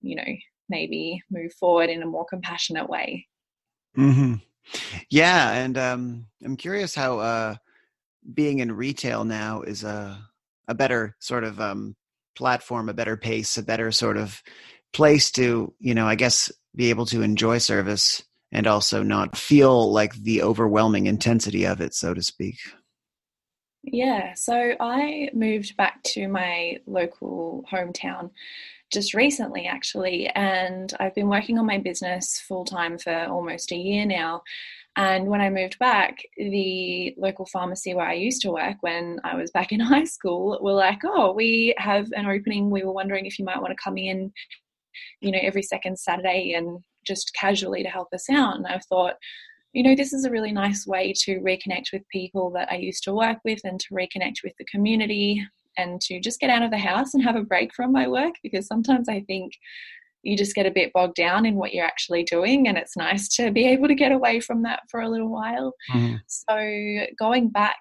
you 0.00 0.14
know 0.14 0.36
maybe 0.68 1.20
move 1.30 1.52
forward 1.54 1.90
in 1.90 2.02
a 2.02 2.06
more 2.06 2.24
compassionate 2.26 2.88
way 2.88 3.26
mm-hmm. 3.96 4.34
yeah 5.10 5.52
and 5.52 5.76
um, 5.76 6.26
i'm 6.44 6.56
curious 6.56 6.94
how 6.94 7.18
uh, 7.18 7.54
being 8.32 8.60
in 8.60 8.72
retail 8.72 9.24
now 9.24 9.62
is 9.62 9.82
a 9.82 10.18
a 10.68 10.74
better 10.74 11.14
sort 11.18 11.44
of 11.44 11.60
um, 11.60 11.94
platform, 12.34 12.88
a 12.88 12.94
better 12.94 13.16
pace, 13.16 13.56
a 13.58 13.62
better 13.62 13.92
sort 13.92 14.16
of 14.16 14.42
place 14.92 15.30
to, 15.32 15.74
you 15.78 15.94
know, 15.94 16.06
I 16.06 16.14
guess 16.14 16.50
be 16.74 16.90
able 16.90 17.06
to 17.06 17.22
enjoy 17.22 17.58
service 17.58 18.22
and 18.52 18.66
also 18.66 19.02
not 19.02 19.36
feel 19.36 19.92
like 19.92 20.14
the 20.14 20.42
overwhelming 20.42 21.06
intensity 21.06 21.66
of 21.66 21.80
it, 21.80 21.94
so 21.94 22.14
to 22.14 22.22
speak. 22.22 22.56
Yeah, 23.82 24.32
so 24.34 24.74
I 24.80 25.28
moved 25.34 25.76
back 25.76 26.02
to 26.04 26.26
my 26.28 26.78
local 26.86 27.64
hometown 27.70 28.30
just 28.90 29.12
recently, 29.12 29.66
actually, 29.66 30.28
and 30.28 30.92
I've 31.00 31.14
been 31.14 31.28
working 31.28 31.58
on 31.58 31.66
my 31.66 31.78
business 31.78 32.40
full 32.40 32.64
time 32.64 32.96
for 32.96 33.26
almost 33.26 33.72
a 33.72 33.76
year 33.76 34.06
now. 34.06 34.42
And 34.96 35.26
when 35.26 35.40
I 35.40 35.50
moved 35.50 35.78
back, 35.80 36.18
the 36.36 37.14
local 37.18 37.46
pharmacy 37.46 37.94
where 37.94 38.06
I 38.06 38.14
used 38.14 38.42
to 38.42 38.52
work 38.52 38.76
when 38.80 39.18
I 39.24 39.34
was 39.34 39.50
back 39.50 39.72
in 39.72 39.80
high 39.80 40.04
school 40.04 40.58
were 40.62 40.72
like, 40.72 41.00
oh, 41.04 41.32
we 41.32 41.74
have 41.78 42.08
an 42.12 42.26
opening. 42.26 42.70
We 42.70 42.84
were 42.84 42.92
wondering 42.92 43.26
if 43.26 43.38
you 43.38 43.44
might 43.44 43.60
want 43.60 43.76
to 43.76 43.82
come 43.82 43.98
in, 43.98 44.32
you 45.20 45.32
know, 45.32 45.40
every 45.42 45.62
second 45.62 45.98
Saturday 45.98 46.54
and 46.56 46.78
just 47.04 47.34
casually 47.34 47.82
to 47.82 47.88
help 47.88 48.08
us 48.14 48.30
out. 48.30 48.56
And 48.56 48.66
I 48.66 48.78
thought, 48.88 49.14
you 49.72 49.82
know, 49.82 49.96
this 49.96 50.12
is 50.12 50.24
a 50.24 50.30
really 50.30 50.52
nice 50.52 50.86
way 50.86 51.12
to 51.22 51.40
reconnect 51.40 51.92
with 51.92 52.08
people 52.08 52.50
that 52.50 52.70
I 52.70 52.76
used 52.76 53.02
to 53.04 53.12
work 53.12 53.38
with 53.44 53.60
and 53.64 53.80
to 53.80 53.94
reconnect 53.94 54.44
with 54.44 54.52
the 54.58 54.64
community 54.66 55.44
and 55.76 56.00
to 56.02 56.20
just 56.20 56.38
get 56.38 56.50
out 56.50 56.62
of 56.62 56.70
the 56.70 56.78
house 56.78 57.14
and 57.14 57.22
have 57.24 57.34
a 57.34 57.42
break 57.42 57.74
from 57.74 57.90
my 57.90 58.06
work 58.06 58.34
because 58.44 58.68
sometimes 58.68 59.08
I 59.08 59.20
think 59.22 59.54
you 60.24 60.36
just 60.36 60.54
get 60.54 60.66
a 60.66 60.70
bit 60.70 60.92
bogged 60.92 61.14
down 61.14 61.46
in 61.46 61.54
what 61.56 61.72
you're 61.72 61.84
actually 61.84 62.24
doing 62.24 62.68
and 62.68 62.76
it's 62.76 62.96
nice 62.96 63.28
to 63.28 63.50
be 63.50 63.66
able 63.66 63.88
to 63.88 63.94
get 63.94 64.12
away 64.12 64.40
from 64.40 64.62
that 64.62 64.80
for 64.90 65.00
a 65.00 65.08
little 65.08 65.30
while. 65.30 65.74
Mm-hmm. 65.92 66.16
so 66.26 67.06
going 67.18 67.50
back 67.50 67.78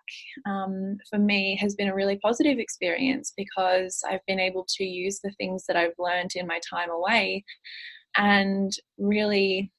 um, 0.47 0.97
for 1.10 1.19
me 1.19 1.58
has 1.60 1.75
been 1.75 1.89
a 1.89 1.95
really 1.95 2.17
positive 2.17 2.60
experience 2.60 3.34
because 3.36 4.01
i've 4.10 4.25
been 4.27 4.39
able 4.39 4.65
to 4.77 4.84
use 4.84 5.19
the 5.23 5.32
things 5.32 5.65
that 5.67 5.77
i've 5.77 5.93
learned 5.97 6.32
in 6.36 6.47
my 6.47 6.60
time 6.69 6.89
away 6.89 7.43
and 8.17 8.71
really 8.97 9.71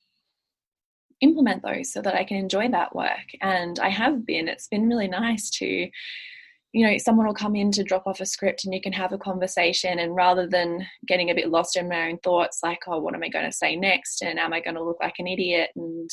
implement 1.20 1.62
those 1.62 1.92
so 1.92 2.02
that 2.02 2.14
i 2.14 2.24
can 2.24 2.36
enjoy 2.36 2.68
that 2.68 2.94
work. 2.94 3.28
And 3.40 3.78
i 3.78 3.88
have 3.88 4.26
been. 4.26 4.48
It's 4.48 4.68
been 4.68 4.88
really 4.88 5.08
nice 5.08 5.50
to 5.58 5.88
you 6.74 6.84
know, 6.84 6.98
someone 6.98 7.24
will 7.24 7.34
come 7.34 7.54
in 7.54 7.70
to 7.70 7.84
drop 7.84 8.04
off 8.04 8.20
a 8.20 8.26
script 8.26 8.64
and 8.64 8.74
you 8.74 8.80
can 8.80 8.92
have 8.92 9.12
a 9.12 9.18
conversation. 9.18 10.00
And 10.00 10.16
rather 10.16 10.48
than 10.48 10.84
getting 11.06 11.30
a 11.30 11.34
bit 11.34 11.48
lost 11.48 11.76
in 11.76 11.88
my 11.88 12.08
own 12.08 12.18
thoughts, 12.18 12.58
like, 12.64 12.80
oh, 12.88 12.98
what 12.98 13.14
am 13.14 13.22
I 13.22 13.28
going 13.28 13.44
to 13.44 13.56
say 13.56 13.76
next? 13.76 14.22
And 14.22 14.40
am 14.40 14.52
I 14.52 14.60
going 14.60 14.74
to 14.74 14.82
look 14.82 14.96
like 15.00 15.14
an 15.20 15.28
idiot? 15.28 15.70
And 15.76 16.10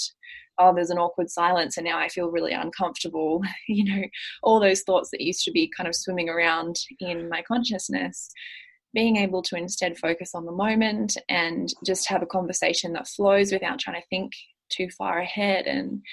oh, 0.60 0.72
there's 0.72 0.92
an 0.92 1.00
awkward 1.00 1.32
silence. 1.32 1.78
And 1.78 1.86
now 1.86 1.98
I 1.98 2.10
feel 2.10 2.30
really 2.30 2.54
uncomfortable. 2.54 3.42
you 3.68 3.84
know, 3.86 4.04
all 4.44 4.60
those 4.60 4.84
thoughts 4.84 5.10
that 5.10 5.22
used 5.22 5.44
to 5.46 5.52
be 5.52 5.72
kind 5.76 5.88
of 5.88 5.96
swimming 5.96 6.30
around 6.30 6.76
in 7.00 7.28
my 7.28 7.42
consciousness. 7.42 8.30
Being 8.94 9.18
able 9.18 9.42
to 9.44 9.56
instead 9.56 9.98
focus 9.98 10.36
on 10.36 10.46
the 10.46 10.52
moment 10.52 11.18
and 11.28 11.74
just 11.84 12.08
have 12.08 12.22
a 12.22 12.28
conversation 12.28 12.94
that 12.94 13.08
flows 13.08 13.52
without 13.52 13.80
trying 13.80 14.00
to 14.00 14.08
think 14.10 14.34
too 14.70 14.90
far 14.96 15.18
ahead 15.18 15.66
and 15.66 16.04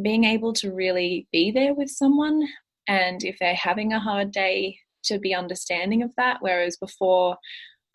being 0.00 0.24
able 0.24 0.54
to 0.54 0.72
really 0.72 1.28
be 1.32 1.50
there 1.50 1.74
with 1.74 1.90
someone 1.90 2.46
and 2.90 3.22
if 3.24 3.38
they're 3.38 3.54
having 3.54 3.92
a 3.92 4.00
hard 4.00 4.32
day 4.32 4.76
to 5.04 5.18
be 5.18 5.32
understanding 5.34 6.02
of 6.02 6.10
that. 6.16 6.38
Whereas 6.40 6.76
before 6.76 7.36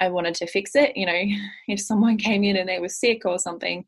i 0.01 0.09
wanted 0.09 0.35
to 0.35 0.45
fix 0.45 0.75
it 0.75 0.91
you 0.97 1.05
know 1.05 1.21
if 1.69 1.79
someone 1.79 2.17
came 2.17 2.43
in 2.43 2.57
and 2.57 2.67
they 2.67 2.79
were 2.79 2.89
sick 2.89 3.21
or 3.23 3.39
something 3.39 3.85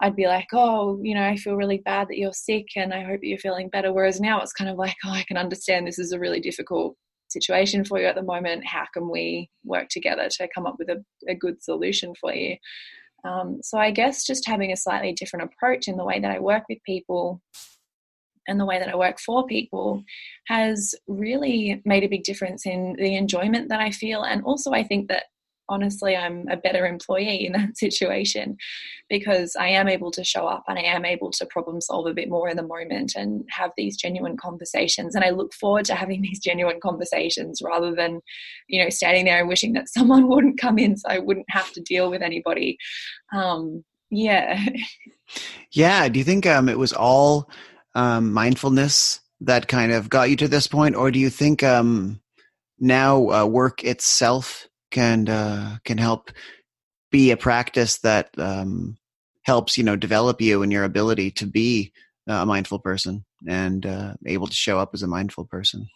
i'd 0.00 0.14
be 0.14 0.26
like 0.26 0.48
oh 0.52 1.00
you 1.02 1.14
know 1.14 1.26
i 1.26 1.34
feel 1.34 1.56
really 1.56 1.78
bad 1.78 2.08
that 2.08 2.18
you're 2.18 2.30
sick 2.34 2.66
and 2.76 2.92
i 2.92 3.02
hope 3.02 3.20
you're 3.22 3.38
feeling 3.38 3.70
better. 3.70 3.90
Whereas 3.90 4.20
now 4.20 4.42
it's 4.42 4.52
kind 4.52 4.68
of 4.68 4.76
like 4.76 4.96
oh 5.06 5.12
i 5.12 5.24
can 5.26 5.38
understand 5.38 5.86
this 5.86 5.98
is 5.98 6.12
a 6.12 6.18
really 6.18 6.40
difficult 6.40 6.94
situation 7.28 7.84
for 7.84 7.98
you 7.98 8.06
at 8.06 8.14
the 8.14 8.22
moment. 8.22 8.66
How 8.66 8.84
can 8.92 9.10
we 9.10 9.48
work 9.64 9.88
together 9.88 10.28
to 10.28 10.48
come 10.54 10.66
up 10.66 10.76
with 10.78 10.88
a, 10.90 11.02
a 11.28 11.34
good 11.34 11.62
solution 11.62 12.14
for 12.20 12.32
you? 12.34 12.56
Um, 13.24 13.60
so 13.62 13.78
i 13.78 13.90
guess 13.90 14.26
just 14.26 14.46
having 14.46 14.70
a 14.70 14.76
slightly 14.76 15.14
different 15.14 15.50
approach 15.50 15.88
in 15.88 15.96
the 15.96 16.04
way 16.04 16.20
that 16.20 16.30
i 16.30 16.38
work 16.38 16.64
with 16.68 16.78
people 16.84 17.40
and 18.46 18.60
the 18.60 18.66
way 18.66 18.78
that 18.78 18.88
I 18.88 18.96
work 18.96 19.18
for 19.18 19.46
people 19.46 20.04
has 20.46 20.94
really 21.06 21.82
made 21.84 22.04
a 22.04 22.08
big 22.08 22.24
difference 22.24 22.66
in 22.66 22.94
the 22.98 23.16
enjoyment 23.16 23.68
that 23.68 23.80
I 23.80 23.90
feel. 23.90 24.22
And 24.22 24.42
also, 24.44 24.72
I 24.72 24.84
think 24.84 25.08
that 25.08 25.24
honestly, 25.68 26.16
I'm 26.16 26.46
a 26.48 26.56
better 26.56 26.86
employee 26.86 27.46
in 27.46 27.52
that 27.52 27.76
situation 27.76 28.56
because 29.08 29.56
I 29.58 29.68
am 29.68 29.88
able 29.88 30.10
to 30.12 30.24
show 30.24 30.46
up 30.46 30.64
and 30.68 30.78
I 30.78 30.82
am 30.82 31.04
able 31.04 31.30
to 31.32 31.46
problem 31.46 31.80
solve 31.80 32.06
a 32.06 32.14
bit 32.14 32.28
more 32.28 32.48
in 32.48 32.56
the 32.56 32.62
moment 32.62 33.14
and 33.16 33.44
have 33.50 33.70
these 33.76 33.96
genuine 33.96 34.36
conversations. 34.36 35.14
And 35.14 35.24
I 35.24 35.30
look 35.30 35.52
forward 35.54 35.84
to 35.86 35.94
having 35.94 36.22
these 36.22 36.38
genuine 36.38 36.80
conversations 36.80 37.60
rather 37.62 37.94
than, 37.94 38.20
you 38.68 38.82
know, 38.82 38.90
standing 38.90 39.24
there 39.24 39.40
and 39.40 39.48
wishing 39.48 39.72
that 39.74 39.88
someone 39.92 40.28
wouldn't 40.28 40.60
come 40.60 40.78
in 40.78 40.96
so 40.96 41.08
I 41.08 41.18
wouldn't 41.18 41.50
have 41.50 41.72
to 41.72 41.80
deal 41.80 42.10
with 42.10 42.22
anybody. 42.22 42.78
Um, 43.34 43.84
yeah. 44.10 44.64
Yeah. 45.72 46.08
Do 46.08 46.18
you 46.18 46.24
think 46.24 46.46
um, 46.46 46.68
it 46.68 46.78
was 46.78 46.92
all 46.92 47.50
um, 47.94 48.32
mindfulness 48.32 49.20
that 49.40 49.68
kind 49.68 49.92
of 49.92 50.08
got 50.08 50.30
you 50.30 50.36
to 50.36 50.48
this 50.48 50.66
point, 50.66 50.96
or 50.96 51.10
do 51.10 51.18
you 51.18 51.30
think 51.30 51.62
um, 51.62 52.20
now 52.78 53.30
uh, 53.30 53.46
work 53.46 53.84
itself 53.84 54.68
can 54.90 55.28
uh, 55.28 55.78
can 55.84 55.98
help 55.98 56.30
be 57.10 57.30
a 57.30 57.36
practice 57.36 57.98
that 57.98 58.30
um, 58.38 58.96
helps 59.42 59.76
you 59.76 59.84
know 59.84 59.96
develop 59.96 60.40
you 60.40 60.62
and 60.62 60.72
your 60.72 60.84
ability 60.84 61.30
to 61.32 61.46
be 61.46 61.92
a 62.26 62.46
mindful 62.46 62.78
person 62.78 63.24
and 63.46 63.84
uh, 63.86 64.14
able 64.26 64.46
to 64.46 64.54
show 64.54 64.78
up 64.78 64.90
as 64.94 65.02
a 65.02 65.08
mindful 65.08 65.44
person? 65.44 65.88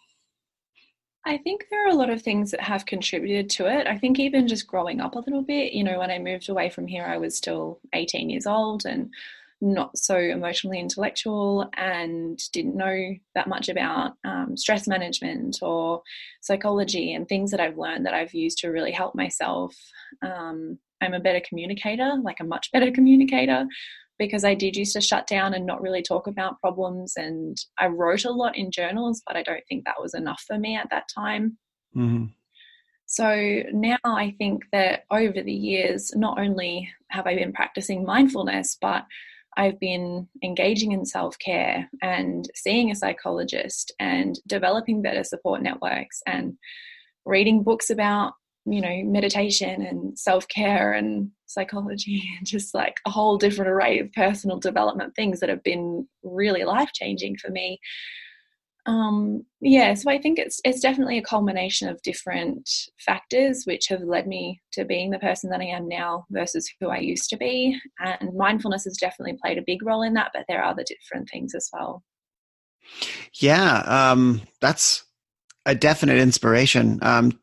I 1.25 1.37
think 1.37 1.65
there 1.69 1.85
are 1.85 1.91
a 1.91 1.95
lot 1.95 2.09
of 2.09 2.21
things 2.21 2.51
that 2.51 2.61
have 2.61 2.85
contributed 2.85 3.49
to 3.51 3.67
it. 3.67 3.87
I 3.87 3.97
think 3.97 4.19
even 4.19 4.47
just 4.47 4.67
growing 4.67 5.01
up 5.01 5.15
a 5.15 5.19
little 5.19 5.41
bit, 5.41 5.73
you 5.73 5.83
know, 5.83 5.99
when 5.99 6.09
I 6.09 6.17
moved 6.17 6.49
away 6.49 6.69
from 6.69 6.87
here, 6.87 7.05
I 7.05 7.17
was 7.17 7.35
still 7.35 7.79
18 7.93 8.29
years 8.29 8.47
old 8.47 8.85
and 8.85 9.11
not 9.61 9.97
so 9.97 10.17
emotionally 10.17 10.79
intellectual 10.79 11.69
and 11.75 12.39
didn't 12.51 12.77
know 12.77 13.13
that 13.35 13.47
much 13.47 13.67
about 13.69 14.13
um, 14.23 14.55
stress 14.55 14.87
management 14.87 15.57
or 15.61 16.01
psychology 16.41 17.13
and 17.13 17.27
things 17.27 17.51
that 17.51 17.59
I've 17.59 17.77
learned 17.77 18.05
that 18.05 18.13
I've 18.13 18.33
used 18.33 18.59
to 18.59 18.69
really 18.69 18.91
help 18.91 19.15
myself. 19.15 19.75
Um, 20.21 20.79
I'm 21.01 21.13
a 21.13 21.19
better 21.19 21.41
communicator, 21.47 22.13
like 22.23 22.39
a 22.39 22.45
much 22.45 22.71
better 22.73 22.91
communicator, 22.91 23.65
because 24.17 24.43
I 24.43 24.53
did 24.53 24.75
used 24.75 24.93
to 24.93 25.01
shut 25.01 25.27
down 25.27 25.53
and 25.53 25.65
not 25.65 25.81
really 25.81 26.01
talk 26.01 26.27
about 26.27 26.59
problems. 26.59 27.13
And 27.15 27.57
I 27.77 27.87
wrote 27.87 28.25
a 28.25 28.31
lot 28.31 28.57
in 28.57 28.71
journals, 28.71 29.21
but 29.25 29.35
I 29.35 29.43
don't 29.43 29.63
think 29.67 29.85
that 29.85 30.01
was 30.01 30.13
enough 30.13 30.43
for 30.47 30.57
me 30.57 30.75
at 30.75 30.89
that 30.91 31.09
time. 31.13 31.57
Mm-hmm. 31.95 32.25
So 33.05 33.63
now 33.73 33.97
I 34.05 34.35
think 34.37 34.65
that 34.71 35.05
over 35.09 35.41
the 35.41 35.51
years, 35.51 36.11
not 36.15 36.39
only 36.39 36.93
have 37.09 37.25
I 37.25 37.35
been 37.35 37.53
practicing 37.53 38.05
mindfulness, 38.05 38.77
but 38.79 39.03
I've 39.59 39.79
been 39.81 40.25
engaging 40.41 40.93
in 40.93 41.05
self 41.05 41.37
care 41.37 41.89
and 42.01 42.49
seeing 42.55 42.91
a 42.91 42.95
psychologist 42.95 43.91
and 43.99 44.39
developing 44.47 45.01
better 45.01 45.25
support 45.25 45.61
networks 45.61 46.21
and 46.25 46.53
reading 47.25 47.61
books 47.63 47.89
about, 47.89 48.31
you 48.65 48.79
know, 48.79 49.03
meditation 49.03 49.81
and 49.81 50.17
self 50.17 50.47
care 50.47 50.93
and 50.93 51.31
psychology 51.45 52.23
and 52.37 52.47
just 52.47 52.73
like 52.73 52.95
a 53.05 53.09
whole 53.09 53.37
different 53.37 53.69
array 53.69 53.99
of 53.99 54.09
personal 54.13 54.59
development 54.59 55.13
things 55.13 55.41
that 55.41 55.49
have 55.49 55.63
been 55.63 56.07
really 56.23 56.63
life 56.63 56.93
changing 56.93 57.35
for 57.35 57.51
me. 57.51 57.79
Um, 58.89 59.45
yeah, 59.61 59.93
so 59.93 60.09
I 60.09 60.17
think 60.17 60.39
it's 60.39 60.59
it's 60.65 60.79
definitely 60.79 61.19
a 61.19 61.23
culmination 61.23 61.87
of 61.89 62.01
different 62.01 62.67
factors 62.97 63.61
which 63.65 63.85
have 63.89 64.01
led 64.01 64.25
me 64.25 64.59
to 64.71 64.83
being 64.83 65.11
the 65.11 65.19
person 65.19 65.51
that 65.51 65.61
I 65.61 65.65
am 65.65 65.87
now 65.87 66.25
versus 66.31 66.67
who 66.79 66.89
I 66.89 66.97
used 66.97 67.29
to 67.29 67.37
be. 67.37 67.79
And 67.99 68.33
mindfulness 68.33 68.85
has 68.85 68.97
definitely 68.97 69.37
played 69.39 69.59
a 69.59 69.63
big 69.67 69.83
role 69.83 70.01
in 70.01 70.15
that, 70.15 70.31
but 70.33 70.45
there 70.47 70.63
are 70.63 70.71
other 70.71 70.83
different 70.83 71.29
things 71.29 71.53
as 71.53 71.69
well. 71.71 72.01
Yeah, 73.35 73.83
um, 73.85 74.41
that's 74.59 75.05
a 75.67 75.75
definite 75.75 76.17
inspiration. 76.17 76.97
Um, 77.03 77.39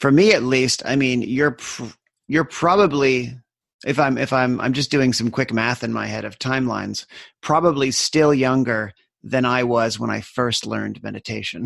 for 0.00 0.10
me, 0.10 0.32
at 0.32 0.42
least. 0.42 0.82
I 0.86 0.96
mean, 0.96 1.20
you're 1.20 1.50
pr- 1.50 1.92
you're 2.28 2.44
probably 2.44 3.38
if 3.84 3.98
I'm 3.98 4.16
if 4.16 4.32
I'm 4.32 4.58
I'm 4.58 4.72
just 4.72 4.90
doing 4.90 5.12
some 5.12 5.30
quick 5.30 5.52
math 5.52 5.84
in 5.84 5.92
my 5.92 6.06
head 6.06 6.24
of 6.24 6.38
timelines, 6.38 7.04
probably 7.42 7.90
still 7.90 8.32
younger 8.32 8.94
than 9.22 9.44
I 9.44 9.64
was 9.64 9.98
when 9.98 10.10
I 10.10 10.20
first 10.20 10.66
learned 10.66 11.02
meditation 11.02 11.64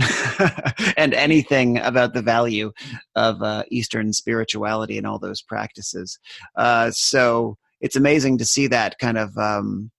and 0.97 1.13
anything 1.15 1.79
about 1.79 2.15
the 2.15 2.23
value 2.23 2.73
of 3.15 3.43
uh, 3.43 3.65
Eastern 3.71 4.13
spirituality 4.13 4.97
and 4.99 5.07
all 5.07 5.19
those 5.19 5.43
practices. 5.43 6.19
Uh, 6.57 6.91
so 6.91 7.57
it's 7.81 7.97
amazing 7.97 8.39
to 8.39 8.45
see 8.45 8.69
that 8.69 8.99
kind 8.99 9.19
of 9.19 9.37
um, 9.37 9.91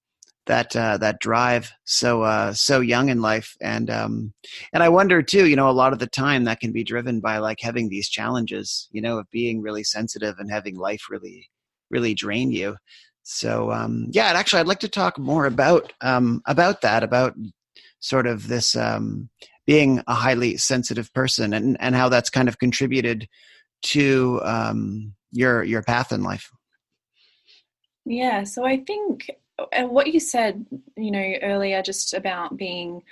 that 0.46 0.76
uh, 0.76 0.98
that 0.98 1.20
drive 1.20 1.72
so 1.86 2.24
uh, 2.24 2.54
so 2.54 2.82
young 2.82 3.10
in 3.10 3.22
life, 3.22 3.56
and 3.62 3.90
um, 3.90 4.34
and 4.74 4.84
I 4.84 4.90
wonder 4.90 5.22
too. 5.22 5.48
You 5.48 5.56
know, 5.56 5.70
a 5.70 5.72
lot 5.72 5.94
of 5.94 6.00
the 6.00 6.08
time 6.08 6.44
that 6.46 6.60
can 6.60 6.72
be 6.72 6.84
driven 6.84 7.20
by 7.20 7.38
like 7.38 7.60
having 7.62 7.90
these 7.90 8.10
challenges. 8.10 8.90
You 8.92 9.02
know, 9.02 9.20
of 9.20 9.30
being 9.32 9.62
really 9.62 9.84
sensitive 9.84 10.36
and 10.40 10.52
having 10.52 10.76
life 10.76 11.04
really 11.10 11.50
really 11.90 12.14
drain 12.14 12.52
you. 12.52 12.76
So 13.24 13.72
um, 13.72 14.08
yeah, 14.12 14.34
actually, 14.36 14.60
I'd 14.60 14.68
like 14.68 14.80
to 14.82 14.90
talk 14.90 15.18
more 15.18 15.46
about 15.46 15.94
um, 16.02 16.42
about 16.46 16.82
that, 16.82 17.04
about 17.04 17.34
sort 18.00 18.28
of 18.28 18.48
this 18.48 18.76
um, 18.76 19.30
being 19.66 20.04
a 20.08 20.14
highly 20.14 20.58
sensitive 20.58 21.12
person, 21.14 21.54
and 21.54 21.78
and 21.80 21.96
how 21.96 22.10
that's 22.10 22.30
kind 22.30 22.48
of 22.48 22.60
contributed 22.60 23.28
to 23.84 24.42
um, 24.44 25.14
your 25.32 25.64
your 25.64 25.82
path 25.82 26.12
in 26.12 26.22
life. 26.22 26.52
Yeah, 28.06 28.44
so 28.44 28.66
I 28.66 28.84
think 28.86 29.32
what 29.80 30.14
you 30.14 30.20
said, 30.20 30.66
you 30.98 31.12
know, 31.12 31.34
earlier, 31.42 31.82
just 31.82 32.14
about 32.14 32.58
being 32.58 33.04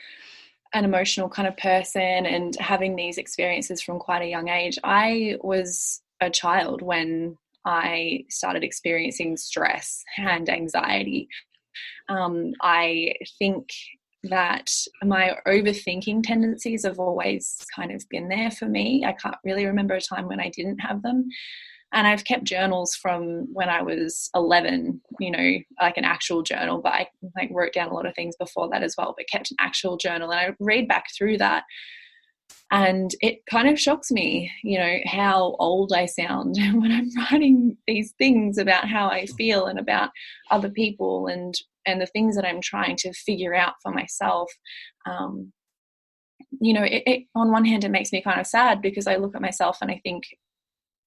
an 0.73 0.85
emotional 0.85 1.29
kind 1.29 1.47
of 1.47 1.57
person 1.57 2.25
and 2.25 2.55
having 2.57 2.95
these 2.95 3.17
experiences 3.17 3.81
from 3.81 3.99
quite 3.99 4.21
a 4.21 4.29
young 4.29 4.47
age. 4.47 4.77
I 4.83 5.37
was 5.41 6.01
a 6.21 6.29
child 6.29 6.81
when 6.81 7.37
I 7.65 8.25
started 8.29 8.63
experiencing 8.63 9.37
stress 9.37 10.03
and 10.17 10.49
anxiety. 10.49 11.27
Um, 12.09 12.53
I 12.61 13.13
think 13.39 13.69
that 14.23 14.69
my 15.03 15.35
overthinking 15.47 16.23
tendencies 16.23 16.85
have 16.85 16.99
always 16.99 17.57
kind 17.75 17.91
of 17.91 18.07
been 18.09 18.29
there 18.29 18.51
for 18.51 18.67
me. 18.67 19.03
I 19.05 19.13
can't 19.13 19.35
really 19.43 19.65
remember 19.65 19.95
a 19.95 20.01
time 20.01 20.27
when 20.27 20.39
I 20.39 20.49
didn't 20.49 20.79
have 20.79 21.01
them. 21.01 21.27
And 21.93 22.07
I've 22.07 22.23
kept 22.23 22.45
journals 22.45 22.95
from 22.95 23.47
when 23.51 23.67
I 23.67 23.81
was 23.81 24.29
11, 24.33 25.01
you 25.19 25.31
know, 25.31 25.57
like 25.81 25.97
an 25.97 26.05
actual 26.05 26.41
journal, 26.41 26.79
but 26.81 26.93
I 26.93 27.07
like 27.35 27.49
wrote 27.51 27.73
down 27.73 27.89
a 27.89 27.93
lot 27.93 28.05
of 28.05 28.15
things 28.15 28.35
before 28.37 28.69
that 28.71 28.83
as 28.83 28.95
well, 28.97 29.13
but 29.17 29.27
kept 29.27 29.51
an 29.51 29.57
actual 29.59 29.97
journal. 29.97 30.31
And 30.31 30.39
I 30.39 30.55
read 30.59 30.87
back 30.87 31.05
through 31.17 31.39
that 31.39 31.63
and 32.71 33.11
it 33.19 33.45
kind 33.49 33.67
of 33.67 33.79
shocks 33.79 34.11
me, 34.11 34.51
you 34.63 34.77
know, 34.77 34.97
how 35.05 35.55
old 35.59 35.91
I 35.93 36.05
sound 36.05 36.55
when 36.73 36.91
I'm 36.91 37.09
writing 37.17 37.77
these 37.85 38.13
things 38.17 38.57
about 38.57 38.87
how 38.87 39.07
I 39.07 39.25
feel 39.25 39.65
and 39.65 39.77
about 39.77 40.09
other 40.49 40.69
people 40.69 41.27
and 41.27 41.53
and 41.85 41.99
the 41.99 42.05
things 42.07 42.35
that 42.35 42.45
I'm 42.45 42.61
trying 42.61 42.95
to 42.97 43.13
figure 43.13 43.55
out 43.55 43.73
for 43.81 43.91
myself. 43.91 44.51
Um, 45.09 45.51
you 46.59 46.73
know, 46.73 46.83
it, 46.83 47.03
it, 47.05 47.23
on 47.35 47.51
one 47.51 47.65
hand, 47.65 47.83
it 47.83 47.89
makes 47.89 48.11
me 48.11 48.21
kind 48.21 48.39
of 48.39 48.45
sad 48.45 48.81
because 48.81 49.07
I 49.07 49.15
look 49.15 49.35
at 49.35 49.41
myself 49.41 49.79
and 49.81 49.89
I 49.89 49.99
think, 50.03 50.23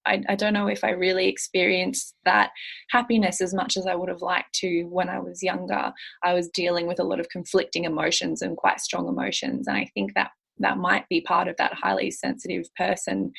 I, 0.06 0.22
I, 0.28 0.34
don't 0.34 0.52
know 0.52 0.66
if 0.66 0.82
I 0.82 0.90
really 0.90 1.28
experienced 1.28 2.14
that 2.24 2.50
happiness 2.90 3.40
as 3.40 3.54
much 3.54 3.76
as 3.76 3.86
I 3.86 3.94
would 3.94 4.08
have 4.08 4.20
liked 4.20 4.52
to 4.56 4.82
when 4.84 5.08
I 5.08 5.18
was 5.18 5.42
younger. 5.42 5.92
I 6.22 6.34
was 6.34 6.48
dealing 6.48 6.86
with 6.86 6.98
a 6.98 7.04
lot 7.04 7.20
of 7.20 7.28
conflicting 7.28 7.84
emotions 7.84 8.42
and 8.42 8.56
quite 8.56 8.80
strong 8.80 9.06
emotions. 9.06 9.68
And 9.68 9.76
I 9.76 9.88
think 9.94 10.14
that 10.14 10.30
that 10.58 10.78
might 10.78 11.08
be 11.08 11.20
part 11.20 11.48
of 11.48 11.56
that 11.56 11.74
highly 11.74 12.10
sensitive 12.10 12.66
person 12.76 13.32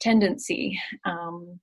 tendency. 0.00 0.78
Um, 1.04 1.60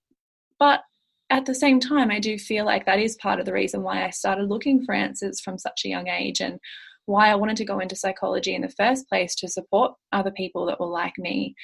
but 0.60 0.82
at 1.30 1.46
the 1.46 1.56
same 1.56 1.80
time, 1.80 2.12
I 2.12 2.20
do 2.20 2.38
feel 2.38 2.66
like 2.66 2.86
that 2.86 3.00
is 3.00 3.16
part 3.16 3.40
of 3.40 3.46
the 3.46 3.54
reason 3.54 3.82
why 3.82 4.06
I 4.06 4.10
started 4.12 4.50
looking 4.50 4.86
for 4.86 4.94
answers 4.94 5.42
from 5.42 5.58
such 5.58 5.82
a 5.84 5.90
young 5.90 6.08
age 6.08 6.42
and 6.42 6.60
why 7.06 7.30
I 7.30 7.36
wanted 7.36 7.58
to 7.58 7.66
go 7.66 7.80
into 7.80 7.96
psychology 7.96 8.56
in 8.56 8.62
the 8.62 8.70
first 8.70 9.10
place 9.10 9.36
to 9.36 9.48
support 9.48 9.94
other 10.12 10.32
people 10.32 10.66
that 10.68 10.80
were 10.80 10.88
like 10.88 11.18
me. 11.18 11.56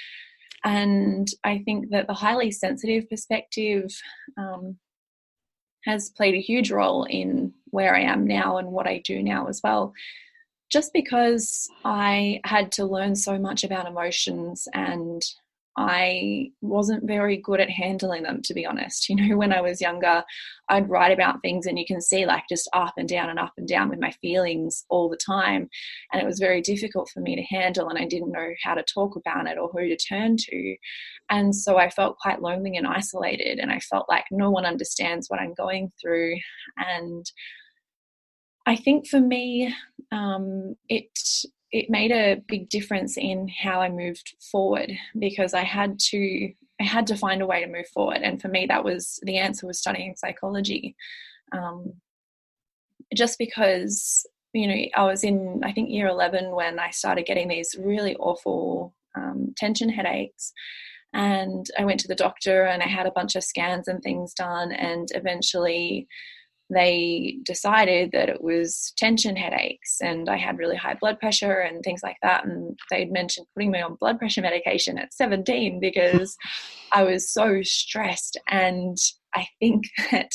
And 0.65 1.27
I 1.43 1.59
think 1.59 1.91
that 1.91 2.07
the 2.07 2.13
highly 2.13 2.51
sensitive 2.51 3.09
perspective 3.09 3.85
um, 4.37 4.77
has 5.85 6.09
played 6.09 6.35
a 6.35 6.41
huge 6.41 6.71
role 6.71 7.05
in 7.05 7.53
where 7.67 7.95
I 7.95 8.01
am 8.01 8.27
now 8.27 8.57
and 8.57 8.69
what 8.69 8.87
I 8.87 9.01
do 9.05 9.23
now 9.23 9.47
as 9.47 9.61
well 9.63 9.93
just 10.69 10.93
because 10.93 11.67
I 11.83 12.41
had 12.45 12.71
to 12.73 12.85
learn 12.85 13.15
so 13.15 13.37
much 13.39 13.63
about 13.63 13.87
emotions 13.87 14.67
and 14.73 15.21
I 15.79 16.51
wasn't 16.61 17.07
very 17.07 17.37
good 17.37 17.61
at 17.61 17.69
handling 17.69 18.23
them, 18.23 18.41
to 18.43 18.53
be 18.53 18.65
honest. 18.65 19.07
You 19.07 19.15
know, 19.15 19.37
when 19.37 19.53
I 19.53 19.61
was 19.61 19.79
younger, 19.79 20.23
I'd 20.67 20.89
write 20.89 21.13
about 21.13 21.41
things 21.41 21.65
and 21.65 21.79
you 21.79 21.85
can 21.85 22.01
see 22.01 22.25
like 22.25 22.43
just 22.49 22.69
up 22.73 22.93
and 22.97 23.07
down 23.07 23.29
and 23.29 23.39
up 23.39 23.53
and 23.57 23.67
down 23.67 23.89
with 23.89 23.99
my 23.99 24.11
feelings 24.21 24.83
all 24.89 25.09
the 25.09 25.17
time. 25.17 25.69
And 26.11 26.21
it 26.21 26.25
was 26.25 26.37
very 26.37 26.61
difficult 26.61 27.09
for 27.13 27.21
me 27.21 27.35
to 27.35 27.55
handle, 27.55 27.87
and 27.87 27.97
I 27.97 28.05
didn't 28.05 28.31
know 28.31 28.49
how 28.61 28.73
to 28.73 28.83
talk 28.83 29.15
about 29.15 29.47
it 29.47 29.57
or 29.57 29.69
who 29.69 29.87
to 29.87 29.95
turn 29.95 30.35
to. 30.37 30.75
And 31.29 31.55
so 31.55 31.77
I 31.77 31.89
felt 31.89 32.17
quite 32.17 32.41
lonely 32.41 32.75
and 32.75 32.85
isolated, 32.85 33.59
and 33.59 33.71
I 33.71 33.79
felt 33.79 34.09
like 34.09 34.25
no 34.31 34.49
one 34.49 34.65
understands 34.65 35.29
what 35.29 35.39
I'm 35.39 35.53
going 35.53 35.91
through. 36.01 36.35
And 36.77 37.25
I 38.69 38.75
think 38.75 39.07
for 39.07 39.19
me, 39.19 39.73
um, 40.11 40.75
it 40.87 41.09
it 41.71 41.89
made 41.89 42.11
a 42.11 42.41
big 42.47 42.69
difference 42.69 43.17
in 43.17 43.47
how 43.47 43.81
I 43.81 43.89
moved 43.89 44.35
forward 44.51 44.91
because 45.17 45.55
I 45.55 45.63
had 45.63 45.97
to 46.11 46.53
I 46.79 46.83
had 46.83 47.07
to 47.07 47.17
find 47.17 47.41
a 47.41 47.47
way 47.47 47.61
to 47.61 47.71
move 47.71 47.87
forward, 47.87 48.19
and 48.21 48.39
for 48.39 48.47
me, 48.47 48.67
that 48.67 48.83
was 48.83 49.19
the 49.23 49.37
answer 49.37 49.65
was 49.65 49.79
studying 49.79 50.15
psychology. 50.15 50.95
Um, 51.51 51.93
just 53.15 53.39
because 53.39 54.23
you 54.53 54.67
know 54.67 54.85
I 54.95 55.03
was 55.03 55.23
in 55.23 55.61
I 55.63 55.71
think 55.73 55.89
year 55.89 56.07
eleven 56.07 56.51
when 56.51 56.77
I 56.77 56.91
started 56.91 57.25
getting 57.25 57.47
these 57.47 57.75
really 57.79 58.15
awful 58.17 58.93
um, 59.15 59.55
tension 59.57 59.89
headaches, 59.89 60.53
and 61.11 61.65
I 61.79 61.85
went 61.85 62.01
to 62.01 62.07
the 62.07 62.13
doctor 62.13 62.65
and 62.65 62.83
I 62.83 62.87
had 62.87 63.07
a 63.07 63.17
bunch 63.19 63.35
of 63.35 63.43
scans 63.43 63.87
and 63.87 63.99
things 64.03 64.35
done, 64.35 64.71
and 64.71 65.09
eventually 65.15 66.07
they 66.69 67.37
decided 67.43 68.11
that 68.11 68.29
it 68.29 68.43
was 68.43 68.93
tension 68.95 69.35
headaches 69.35 69.97
and 70.01 70.29
I 70.29 70.37
had 70.37 70.59
really 70.59 70.75
high 70.75 70.95
blood 70.99 71.19
pressure 71.19 71.59
and 71.59 71.81
things 71.83 72.01
like 72.03 72.17
that. 72.21 72.45
And 72.45 72.77
they'd 72.91 73.11
mentioned 73.11 73.47
putting 73.55 73.71
me 73.71 73.81
on 73.81 73.97
blood 73.99 74.19
pressure 74.19 74.41
medication 74.41 74.97
at 74.99 75.13
17 75.13 75.79
because 75.79 76.35
I 76.91 77.03
was 77.03 77.31
so 77.31 77.61
stressed. 77.63 78.39
And 78.47 78.97
I 79.33 79.47
think 79.59 79.85
that 80.11 80.31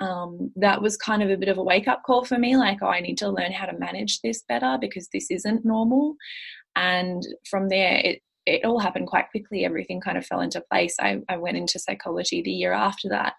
um, 0.00 0.50
that 0.56 0.80
was 0.80 0.96
kind 0.96 1.22
of 1.22 1.30
a 1.30 1.36
bit 1.36 1.50
of 1.50 1.58
a 1.58 1.62
wake 1.62 1.86
up 1.86 2.02
call 2.04 2.24
for 2.24 2.38
me 2.38 2.56
like, 2.56 2.78
oh, 2.82 2.86
I 2.86 3.00
need 3.00 3.18
to 3.18 3.28
learn 3.28 3.52
how 3.52 3.66
to 3.66 3.78
manage 3.78 4.20
this 4.22 4.42
better 4.48 4.78
because 4.80 5.08
this 5.12 5.30
isn't 5.30 5.64
normal. 5.64 6.16
And 6.74 7.22
from 7.48 7.68
there, 7.68 7.98
it 7.98 8.22
it 8.46 8.64
all 8.64 8.78
happened 8.78 9.06
quite 9.06 9.30
quickly. 9.30 9.64
Everything 9.64 10.00
kind 10.00 10.16
of 10.16 10.24
fell 10.24 10.40
into 10.40 10.62
place. 10.72 10.96
I, 10.98 11.18
I 11.28 11.36
went 11.36 11.58
into 11.58 11.78
psychology 11.78 12.40
the 12.42 12.50
year 12.50 12.72
after 12.72 13.08
that 13.10 13.34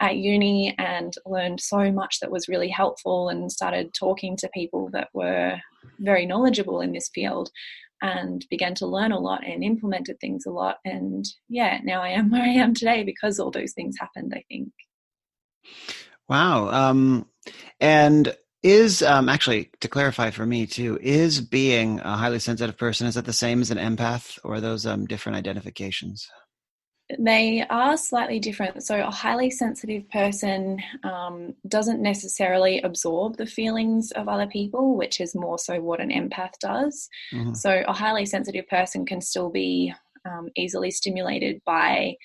at 0.00 0.16
uni 0.16 0.74
and 0.78 1.14
learned 1.24 1.60
so 1.60 1.90
much 1.92 2.20
that 2.20 2.30
was 2.30 2.48
really 2.48 2.68
helpful 2.68 3.28
and 3.28 3.50
started 3.50 3.94
talking 3.94 4.36
to 4.36 4.50
people 4.52 4.90
that 4.92 5.08
were 5.14 5.56
very 6.00 6.26
knowledgeable 6.26 6.80
in 6.80 6.92
this 6.92 7.10
field 7.14 7.50
and 8.02 8.44
began 8.50 8.74
to 8.74 8.86
learn 8.86 9.12
a 9.12 9.18
lot 9.18 9.46
and 9.46 9.64
implemented 9.64 10.18
things 10.20 10.44
a 10.46 10.50
lot. 10.50 10.78
And 10.84 11.24
yeah, 11.48 11.78
now 11.84 12.02
I 12.02 12.10
am 12.10 12.30
where 12.32 12.42
I 12.42 12.48
am 12.48 12.74
today 12.74 13.04
because 13.04 13.38
all 13.38 13.50
those 13.50 13.72
things 13.72 13.96
happened, 13.98 14.32
I 14.34 14.44
think. 14.48 14.70
Wow. 16.28 16.68
Um, 16.68 17.26
and 17.80 18.34
is 18.62 19.02
um, 19.02 19.28
actually 19.28 19.70
to 19.80 19.88
clarify 19.88 20.30
for 20.30 20.46
me 20.46 20.66
too 20.66 20.98
is 21.02 21.42
being 21.42 22.00
a 22.00 22.16
highly 22.16 22.38
sensitive 22.38 22.78
person 22.78 23.06
is 23.06 23.14
that 23.14 23.26
the 23.26 23.32
same 23.32 23.60
as 23.60 23.70
an 23.70 23.76
empath 23.76 24.38
or 24.42 24.58
those 24.58 24.86
um, 24.86 25.04
different 25.04 25.36
identifications 25.36 26.26
they 27.18 27.64
are 27.68 27.96
slightly 27.96 28.38
different. 28.40 28.82
So, 28.82 29.00
a 29.00 29.10
highly 29.10 29.50
sensitive 29.50 30.08
person 30.10 30.78
um, 31.02 31.54
doesn't 31.68 32.00
necessarily 32.00 32.80
absorb 32.80 33.36
the 33.36 33.46
feelings 33.46 34.10
of 34.12 34.28
other 34.28 34.46
people, 34.46 34.96
which 34.96 35.20
is 35.20 35.34
more 35.34 35.58
so 35.58 35.80
what 35.80 36.00
an 36.00 36.10
empath 36.10 36.58
does. 36.60 37.08
Mm-hmm. 37.32 37.54
So, 37.54 37.82
a 37.86 37.92
highly 37.92 38.24
sensitive 38.24 38.66
person 38.68 39.04
can 39.04 39.20
still 39.20 39.50
be 39.50 39.92
um, 40.24 40.48
easily 40.56 40.90
stimulated 40.90 41.60
by 41.66 42.16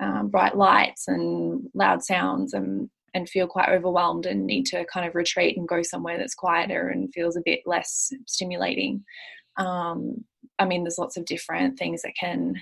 um, 0.00 0.28
bright 0.28 0.56
lights 0.56 1.06
and 1.06 1.68
loud 1.74 2.02
sounds 2.02 2.54
and 2.54 2.88
and 3.14 3.28
feel 3.28 3.46
quite 3.46 3.68
overwhelmed 3.68 4.26
and 4.26 4.46
need 4.46 4.64
to 4.64 4.84
kind 4.86 5.06
of 5.06 5.14
retreat 5.14 5.56
and 5.56 5.68
go 5.68 5.82
somewhere 5.82 6.16
that's 6.18 6.34
quieter 6.34 6.88
and 6.88 7.12
feels 7.12 7.36
a 7.36 7.42
bit 7.44 7.60
less 7.66 8.10
stimulating. 8.26 9.04
Um, 9.58 10.24
I 10.58 10.64
mean, 10.64 10.82
there's 10.82 10.98
lots 10.98 11.16
of 11.16 11.26
different 11.26 11.78
things 11.78 12.02
that 12.02 12.14
can, 12.18 12.54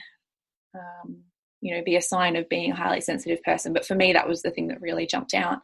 um, 0.75 1.23
you 1.61 1.75
know, 1.75 1.83
be 1.85 1.97
a 1.97 2.03
sign 2.03 2.37
of 2.37 2.49
being 2.49 2.73
a 2.73 2.77
highly 2.77 3.01
sensitive 3.01 3.43
person. 3.43 3.73
But 3.73 3.85
for 3.85 3.95
me, 3.95 4.13
that 4.13 4.29
was 4.29 4.43
the 4.43 4.51
thing 4.51 4.69
that 4.69 4.81
really 4.81 5.07
jumped 5.07 5.35
out. 5.35 5.59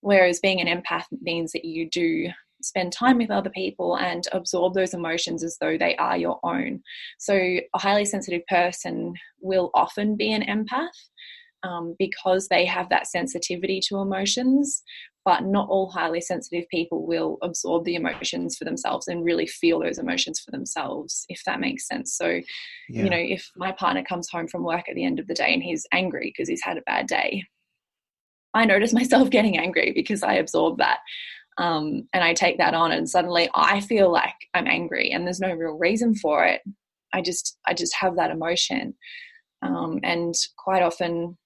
Whereas 0.00 0.40
being 0.40 0.60
an 0.60 0.82
empath 0.82 1.04
means 1.22 1.52
that 1.52 1.64
you 1.64 1.88
do 1.88 2.28
spend 2.62 2.92
time 2.92 3.18
with 3.18 3.30
other 3.30 3.50
people 3.50 3.96
and 3.96 4.26
absorb 4.32 4.74
those 4.74 4.94
emotions 4.94 5.44
as 5.44 5.56
though 5.60 5.76
they 5.78 5.94
are 5.96 6.16
your 6.16 6.40
own. 6.42 6.82
So, 7.18 7.34
a 7.34 7.78
highly 7.78 8.04
sensitive 8.04 8.46
person 8.46 9.14
will 9.40 9.70
often 9.74 10.16
be 10.16 10.32
an 10.32 10.42
empath 10.42 10.88
um, 11.62 11.94
because 11.98 12.48
they 12.48 12.64
have 12.64 12.88
that 12.88 13.06
sensitivity 13.06 13.80
to 13.88 13.98
emotions. 13.98 14.82
But 15.26 15.44
not 15.44 15.68
all 15.68 15.90
highly 15.90 16.22
sensitive 16.22 16.64
people 16.70 17.06
will 17.06 17.36
absorb 17.42 17.84
the 17.84 17.96
emotions 17.96 18.56
for 18.56 18.64
themselves 18.64 19.08
and 19.08 19.24
really 19.24 19.46
feel 19.46 19.80
those 19.80 19.98
emotions 19.98 20.40
for 20.40 20.52
themselves, 20.52 21.26
if 21.28 21.42
that 21.44 21.60
makes 21.60 21.86
sense. 21.86 22.16
So, 22.16 22.40
yeah. 22.88 23.02
you 23.02 23.10
know, 23.10 23.18
if 23.18 23.50
my 23.56 23.72
partner 23.72 24.02
comes 24.04 24.30
home 24.30 24.46
from 24.46 24.62
work 24.62 24.88
at 24.88 24.94
the 24.94 25.04
end 25.04 25.18
of 25.18 25.26
the 25.26 25.34
day 25.34 25.52
and 25.52 25.62
he's 25.62 25.84
angry 25.92 26.32
because 26.32 26.48
he's 26.48 26.62
had 26.62 26.78
a 26.78 26.82
bad 26.82 27.08
day, 27.08 27.42
I 28.54 28.64
notice 28.64 28.92
myself 28.94 29.28
getting 29.28 29.58
angry 29.58 29.92
because 29.92 30.22
I 30.22 30.34
absorb 30.34 30.78
that. 30.78 31.00
Um, 31.58 32.08
and 32.12 32.22
I 32.22 32.34
take 32.34 32.58
that 32.58 32.74
on, 32.74 32.92
and 32.92 33.08
suddenly 33.08 33.48
I 33.54 33.80
feel 33.80 34.12
like 34.12 34.34
I'm 34.52 34.66
angry, 34.66 35.10
and 35.10 35.24
there's 35.24 35.40
no 35.40 35.54
real 35.54 35.72
reason 35.72 36.14
for 36.14 36.44
it. 36.44 36.60
I 37.14 37.22
just 37.22 37.56
I 37.66 37.72
just 37.72 37.94
have 37.98 38.16
that 38.16 38.30
emotion, 38.30 38.94
um, 39.62 40.00
and 40.02 40.34
quite 40.58 40.82
often, 40.82 41.38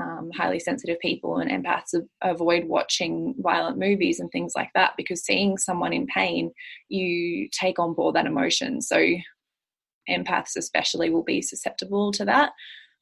um, 0.00 0.30
highly 0.34 0.58
sensitive 0.58 0.98
people 1.00 1.38
and 1.38 1.50
empaths 1.50 1.94
avoid 2.22 2.64
watching 2.64 3.34
violent 3.38 3.78
movies 3.78 4.20
and 4.20 4.30
things 4.30 4.52
like 4.56 4.70
that 4.74 4.92
because 4.96 5.24
seeing 5.24 5.58
someone 5.58 5.92
in 5.92 6.06
pain, 6.06 6.50
you 6.88 7.48
take 7.52 7.78
on 7.78 7.94
board 7.94 8.14
that 8.14 8.26
emotion. 8.26 8.80
So, 8.80 9.04
empaths 10.08 10.56
especially 10.56 11.10
will 11.10 11.22
be 11.22 11.42
susceptible 11.42 12.10
to 12.12 12.24
that, 12.24 12.52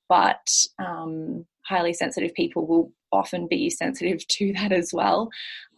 but 0.08 0.50
um, 0.78 1.46
highly 1.64 1.92
sensitive 1.92 2.34
people 2.34 2.66
will 2.66 2.92
often 3.12 3.46
be 3.46 3.70
sensitive 3.70 4.26
to 4.28 4.52
that 4.58 4.72
as 4.72 4.92
well. 4.92 5.30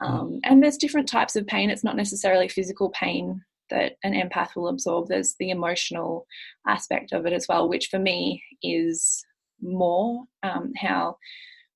Mm. 0.03 0.09
Um, 0.09 0.41
and 0.45 0.63
there's 0.63 0.77
different 0.77 1.09
types 1.09 1.37
of 1.37 1.47
pain. 1.47 1.71
It's 1.71 1.85
not 1.85 1.97
necessarily 1.97 2.49
physical 2.49 2.91
pain 2.91 3.43
that 3.71 3.93
an 4.03 4.13
empath 4.13 4.55
will 4.57 4.69
absorb. 4.69 5.09
There's 5.09 5.35
the 5.39 5.51
emotional 5.51 6.27
aspect 6.67 7.13
of 7.13 7.27
it 7.27 7.33
as 7.33 7.47
well, 7.49 7.69
which 7.69 7.89
for 7.89 7.99
me 7.99 8.43
is 8.63 9.25
more 9.63 10.25
um, 10.43 10.73
how 10.77 11.17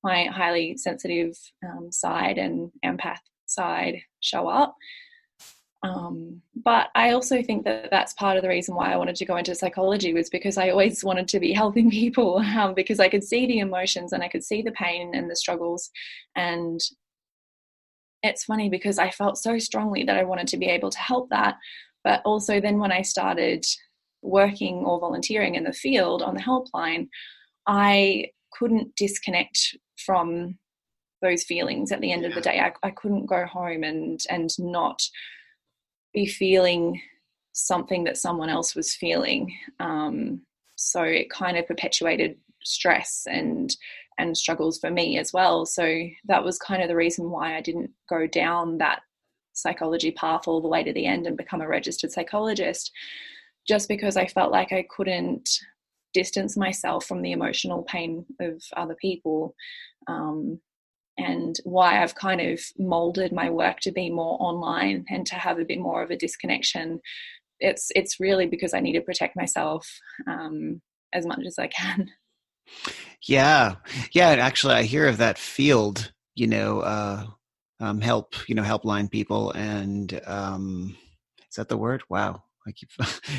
my 0.02 0.24
highly 0.24 0.76
sensitive 0.76 1.36
um, 1.66 1.90
side 1.90 2.38
and 2.38 2.70
empath 2.84 3.18
side 3.46 4.00
show 4.20 4.48
up. 4.48 4.76
Um, 5.82 6.42
but 6.64 6.88
I 6.94 7.10
also 7.10 7.42
think 7.42 7.64
that 7.64 7.90
that's 7.90 8.14
part 8.14 8.36
of 8.36 8.42
the 8.42 8.48
reason 8.48 8.74
why 8.74 8.92
I 8.92 8.96
wanted 8.96 9.16
to 9.16 9.24
go 9.24 9.36
into 9.36 9.54
psychology 9.54 10.14
was 10.14 10.30
because 10.30 10.58
I 10.58 10.70
always 10.70 11.04
wanted 11.04 11.28
to 11.28 11.40
be 11.40 11.52
helping 11.62 11.90
people 11.90 12.38
um, 12.38 12.74
because 12.74 13.00
I 13.00 13.08
could 13.08 13.24
see 13.24 13.46
the 13.46 13.60
emotions 13.60 14.12
and 14.12 14.22
I 14.22 14.28
could 14.28 14.44
see 14.44 14.62
the 14.62 14.72
pain 14.72 15.14
and 15.14 15.30
the 15.30 15.36
struggles. 15.36 15.90
And 16.34 16.80
it's 18.22 18.44
funny 18.44 18.68
because 18.68 18.98
I 18.98 19.10
felt 19.10 19.38
so 19.38 19.58
strongly 19.58 20.02
that 20.04 20.16
I 20.16 20.24
wanted 20.24 20.48
to 20.48 20.56
be 20.56 20.66
able 20.66 20.90
to 20.90 20.98
help 20.98 21.30
that. 21.30 21.56
But 22.02 22.22
also, 22.24 22.60
then 22.60 22.78
when 22.78 22.92
I 22.92 23.02
started 23.02 23.64
working 24.22 24.76
or 24.76 24.98
volunteering 24.98 25.54
in 25.54 25.64
the 25.64 25.72
field 25.72 26.22
on 26.22 26.34
the 26.34 26.40
helpline, 26.40 27.08
I 27.66 28.30
couldn't 28.52 28.94
disconnect 28.96 29.76
from 30.04 30.58
those 31.22 31.44
feelings 31.44 31.92
at 31.92 32.00
the 32.00 32.12
end 32.12 32.24
of 32.24 32.34
the 32.34 32.40
day. 32.40 32.60
I, 32.60 32.72
I 32.82 32.90
couldn't 32.90 33.26
go 33.26 33.46
home 33.46 33.82
and 33.82 34.20
and 34.28 34.50
not 34.58 35.02
be 36.12 36.26
feeling 36.26 37.00
something 37.52 38.04
that 38.04 38.18
someone 38.18 38.50
else 38.50 38.74
was 38.74 38.94
feeling. 38.94 39.56
Um, 39.80 40.42
so 40.76 41.02
it 41.02 41.30
kind 41.30 41.56
of 41.56 41.66
perpetuated 41.66 42.36
stress 42.62 43.26
and 43.28 43.74
and 44.18 44.36
struggles 44.36 44.78
for 44.78 44.90
me 44.90 45.18
as 45.18 45.32
well. 45.32 45.66
So 45.66 46.06
that 46.26 46.44
was 46.44 46.58
kind 46.58 46.82
of 46.82 46.88
the 46.88 46.96
reason 46.96 47.30
why 47.30 47.56
I 47.56 47.60
didn't 47.60 47.90
go 48.08 48.26
down 48.26 48.78
that 48.78 49.00
psychology 49.52 50.10
path 50.10 50.42
all 50.46 50.60
the 50.60 50.68
way 50.68 50.82
to 50.82 50.92
the 50.92 51.06
end 51.06 51.26
and 51.26 51.36
become 51.36 51.60
a 51.60 51.68
registered 51.68 52.12
psychologist, 52.12 52.92
just 53.66 53.88
because 53.88 54.16
I 54.16 54.26
felt 54.26 54.52
like 54.52 54.72
I 54.72 54.86
couldn't 54.94 55.48
distance 56.16 56.56
myself 56.56 57.04
from 57.04 57.20
the 57.20 57.32
emotional 57.32 57.82
pain 57.82 58.24
of 58.40 58.62
other 58.74 58.96
people. 58.98 59.54
Um, 60.08 60.60
and 61.18 61.56
why 61.64 62.02
I've 62.02 62.14
kind 62.14 62.40
of 62.40 62.60
molded 62.78 63.32
my 63.32 63.50
work 63.50 63.80
to 63.80 63.92
be 63.92 64.08
more 64.10 64.38
online 64.40 65.04
and 65.10 65.26
to 65.26 65.34
have 65.34 65.58
a 65.58 65.64
bit 65.64 65.78
more 65.78 66.02
of 66.02 66.10
a 66.10 66.16
disconnection. 66.16 67.00
It's 67.60 67.90
it's 67.94 68.18
really 68.18 68.46
because 68.46 68.72
I 68.74 68.80
need 68.80 68.94
to 68.94 69.00
protect 69.00 69.36
myself 69.36 69.86
um, 70.26 70.80
as 71.12 71.26
much 71.26 71.40
as 71.46 71.58
I 71.58 71.68
can. 71.68 72.10
Yeah, 73.28 73.76
yeah. 74.12 74.30
Actually, 74.30 74.74
I 74.74 74.82
hear 74.82 75.06
of 75.06 75.18
that 75.18 75.38
field. 75.38 76.12
You 76.34 76.48
know, 76.48 76.80
uh, 76.80 77.26
um, 77.78 78.00
help. 78.00 78.34
You 78.48 78.56
know, 78.56 78.62
helpline 78.62 79.08
people, 79.08 79.52
and 79.52 80.20
um, 80.26 80.96
is 81.48 81.56
that 81.56 81.68
the 81.68 81.76
word? 81.76 82.02
Wow, 82.08 82.42
I 82.66 82.72
keep 82.72 82.90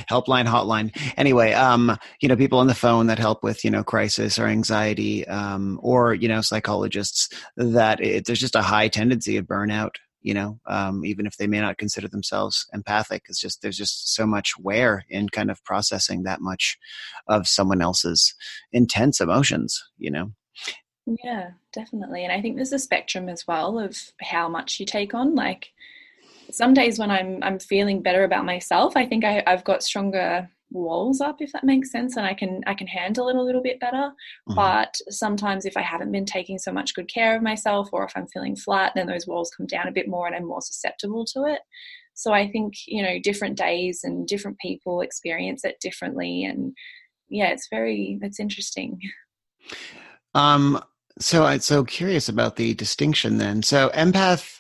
helpline, 0.10 0.46
hotline. 0.46 0.96
Anyway, 1.18 1.54
um, 1.54 1.98
you 2.22 2.30
know, 2.30 2.36
people 2.36 2.60
on 2.60 2.68
the 2.68 2.76
phone 2.76 3.08
that 3.08 3.20
help 3.20 3.44
with 3.44 3.64
you 3.66 3.72
know 3.72 3.84
crisis 3.84 4.40
or 4.40 4.48
anxiety, 4.48 5.28
um, 5.28 5.80
or 5.84 6.14
you 6.14 6.28
know, 6.28 6.42
psychologists 6.42 7.30
that 7.58 8.00
it, 8.02 8.26
there's 8.26 8.40
just 8.40 8.56
a 8.56 8.62
high 8.62 8.88
tendency 8.88 9.38
of 9.38 9.46
burnout. 9.46 9.96
You 10.22 10.34
know, 10.34 10.60
um, 10.66 11.06
even 11.06 11.26
if 11.26 11.38
they 11.38 11.48
may 11.48 11.62
not 11.62 11.78
consider 11.78 12.08
themselves 12.08 12.66
empathic, 12.74 13.24
it's 13.30 13.40
just 13.40 13.62
there's 13.62 13.78
just 13.78 14.14
so 14.14 14.26
much 14.26 14.58
wear 14.60 15.06
in 15.10 15.30
kind 15.30 15.52
of 15.52 15.64
processing 15.64 16.24
that 16.24 16.42
much 16.42 16.78
of 17.28 17.48
someone 17.48 17.82
else's 17.82 18.34
intense 18.72 19.22
emotions. 19.22 19.84
You 19.98 20.12
know. 20.12 20.32
Yeah, 21.24 21.52
definitely, 21.72 22.24
and 22.24 22.34
I 22.34 22.42
think 22.42 22.56
there's 22.56 22.74
a 22.74 22.80
spectrum 22.80 23.30
as 23.30 23.48
well 23.48 23.80
of 23.80 23.98
how 24.22 24.50
much 24.50 24.80
you 24.80 24.86
take 24.86 25.14
on. 25.14 25.36
Like 25.36 25.72
some 26.52 26.74
days 26.74 27.00
when 27.00 27.12
I'm 27.12 27.40
I'm 27.44 27.60
feeling 27.60 28.02
better 28.02 28.24
about 28.24 28.46
myself, 28.46 28.96
I 28.96 29.06
think 29.06 29.24
I, 29.24 29.44
I've 29.46 29.64
got 29.64 29.84
stronger 29.84 30.50
walls 30.72 31.22
up 31.22 31.38
if 31.42 31.52
that 31.54 31.64
makes 31.64 31.92
sense 31.92 32.18
and 32.18 32.26
i 32.26 32.34
can 32.34 32.62
i 32.68 32.74
can 32.74 32.88
handle 32.88 33.30
it 33.30 33.36
a 33.36 33.42
little 33.42 33.62
bit 33.62 33.80
better. 33.80 34.12
Mm-hmm. 34.50 34.56
but 34.56 34.96
sometimes 35.10 35.66
if 35.66 35.78
i 35.78 35.82
haven't 35.82 36.12
been 36.12 36.26
taking 36.26 36.60
so 36.60 36.72
much 36.72 36.94
good 36.94 37.08
care 37.08 37.36
of 37.36 37.42
myself 37.42 37.90
or 37.94 38.04
if 38.04 38.12
i'm 38.16 38.28
feeling 38.28 38.56
flat 38.56 38.92
then 38.94 39.08
those 39.08 39.28
walls 39.28 39.52
come 39.56 39.66
down 39.66 39.88
a 39.88 39.94
bit 39.94 40.10
more 40.10 40.28
and 40.28 40.36
i'm 40.36 40.48
more 40.48 40.62
susceptible 40.62 41.26
to 41.34 41.44
it. 41.46 41.60
So 42.16 42.34
i 42.34 42.50
think 42.50 42.74
you 42.86 43.02
know 43.02 43.20
different 43.20 43.58
days 43.58 44.02
and 44.04 44.28
different 44.28 44.58
people 44.60 45.02
experience 45.02 45.64
it 45.64 45.80
differently 45.80 46.44
and 46.44 46.74
yeah 47.30 47.48
it's 47.48 47.68
very 47.70 48.20
it's 48.22 48.40
interesting. 48.40 49.00
Um 50.34 50.82
so 51.20 51.46
i'm 51.46 51.62
so 51.62 51.84
curious 51.84 52.28
about 52.28 52.58
the 52.58 52.74
distinction 52.74 53.38
then. 53.38 53.64
So 53.64 53.90
empath 53.90 54.57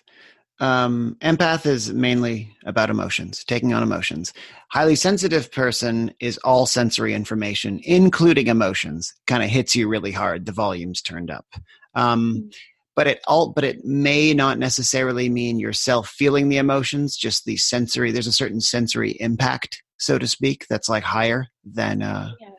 um, 0.59 1.17
empath 1.21 1.65
is 1.65 1.93
mainly 1.93 2.55
about 2.65 2.89
emotions, 2.89 3.43
taking 3.43 3.73
on 3.73 3.83
emotions. 3.83 4.33
Highly 4.69 4.95
sensitive 4.95 5.51
person 5.51 6.13
is 6.19 6.39
all 6.39 6.65
sensory 6.65 7.13
information, 7.13 7.79
including 7.83 8.47
emotions. 8.47 9.13
Kind 9.27 9.43
of 9.43 9.49
hits 9.49 9.75
you 9.75 9.87
really 9.87 10.11
hard. 10.11 10.45
The 10.45 10.51
volume's 10.51 11.01
turned 11.01 11.29
up. 11.29 11.45
Um, 11.93 12.43
mm. 12.47 12.55
but 12.95 13.07
it 13.07 13.21
all, 13.27 13.49
but 13.49 13.63
it 13.63 13.85
may 13.85 14.33
not 14.33 14.57
necessarily 14.57 15.29
mean 15.29 15.59
yourself 15.59 16.09
feeling 16.09 16.49
the 16.49 16.57
emotions. 16.57 17.15
Just 17.15 17.45
the 17.45 17.57
sensory. 17.57 18.11
There's 18.11 18.27
a 18.27 18.31
certain 18.31 18.61
sensory 18.61 19.11
impact, 19.19 19.83
so 19.97 20.17
to 20.17 20.27
speak, 20.27 20.65
that's 20.69 20.89
like 20.89 21.03
higher 21.03 21.47
than 21.63 22.01
uh, 22.01 22.31
yeah. 22.39 22.49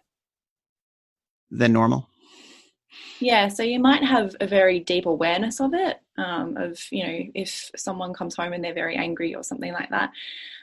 than 1.51 1.73
normal. 1.73 2.08
Yeah, 3.21 3.49
so 3.49 3.63
you 3.63 3.81
might 3.81 4.05
have 4.05 4.37
a 4.41 4.47
very 4.47 4.79
deep 4.79 5.07
awareness 5.07 5.61
of 5.61 5.75
it, 5.75 6.01
um, 6.17 6.57
of, 6.57 6.81
you 6.91 7.05
know, 7.05 7.19
if 7.35 7.71
someone 7.77 8.15
comes 8.15 8.37
home 8.37 8.53
and 8.53 8.63
they're 8.63 8.75
very 8.75 8.97
angry 8.97 9.35
or 9.35 9.43
something 9.43 9.73
like 9.73 9.91
that, 9.91 10.11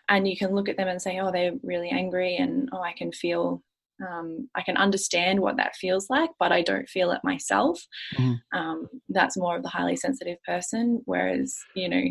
and 0.07 0.27
you 0.27 0.37
can 0.37 0.53
look 0.55 0.69
at 0.69 0.77
them 0.77 0.87
and 0.87 1.01
say, 1.01 1.19
oh, 1.19 1.31
they're 1.31 1.53
really 1.63 1.89
angry, 1.89 2.37
and 2.37 2.69
oh, 2.71 2.79
I 2.79 2.93
can 2.93 3.11
feel, 3.11 3.61
um, 4.07 4.49
I 4.55 4.61
can 4.61 4.77
understand 4.77 5.39
what 5.41 5.57
that 5.57 5.75
feels 5.75 6.09
like, 6.09 6.29
but 6.39 6.51
I 6.51 6.61
don't 6.61 6.87
feel 6.87 7.11
it 7.11 7.21
myself. 7.23 7.85
Mm-hmm. 8.17 8.57
Um, 8.57 8.87
that's 9.09 9.37
more 9.37 9.57
of 9.57 9.63
the 9.63 9.69
highly 9.69 9.97
sensitive 9.97 10.41
person, 10.43 11.01
whereas, 11.05 11.57
you 11.75 11.89
know, 11.89 12.03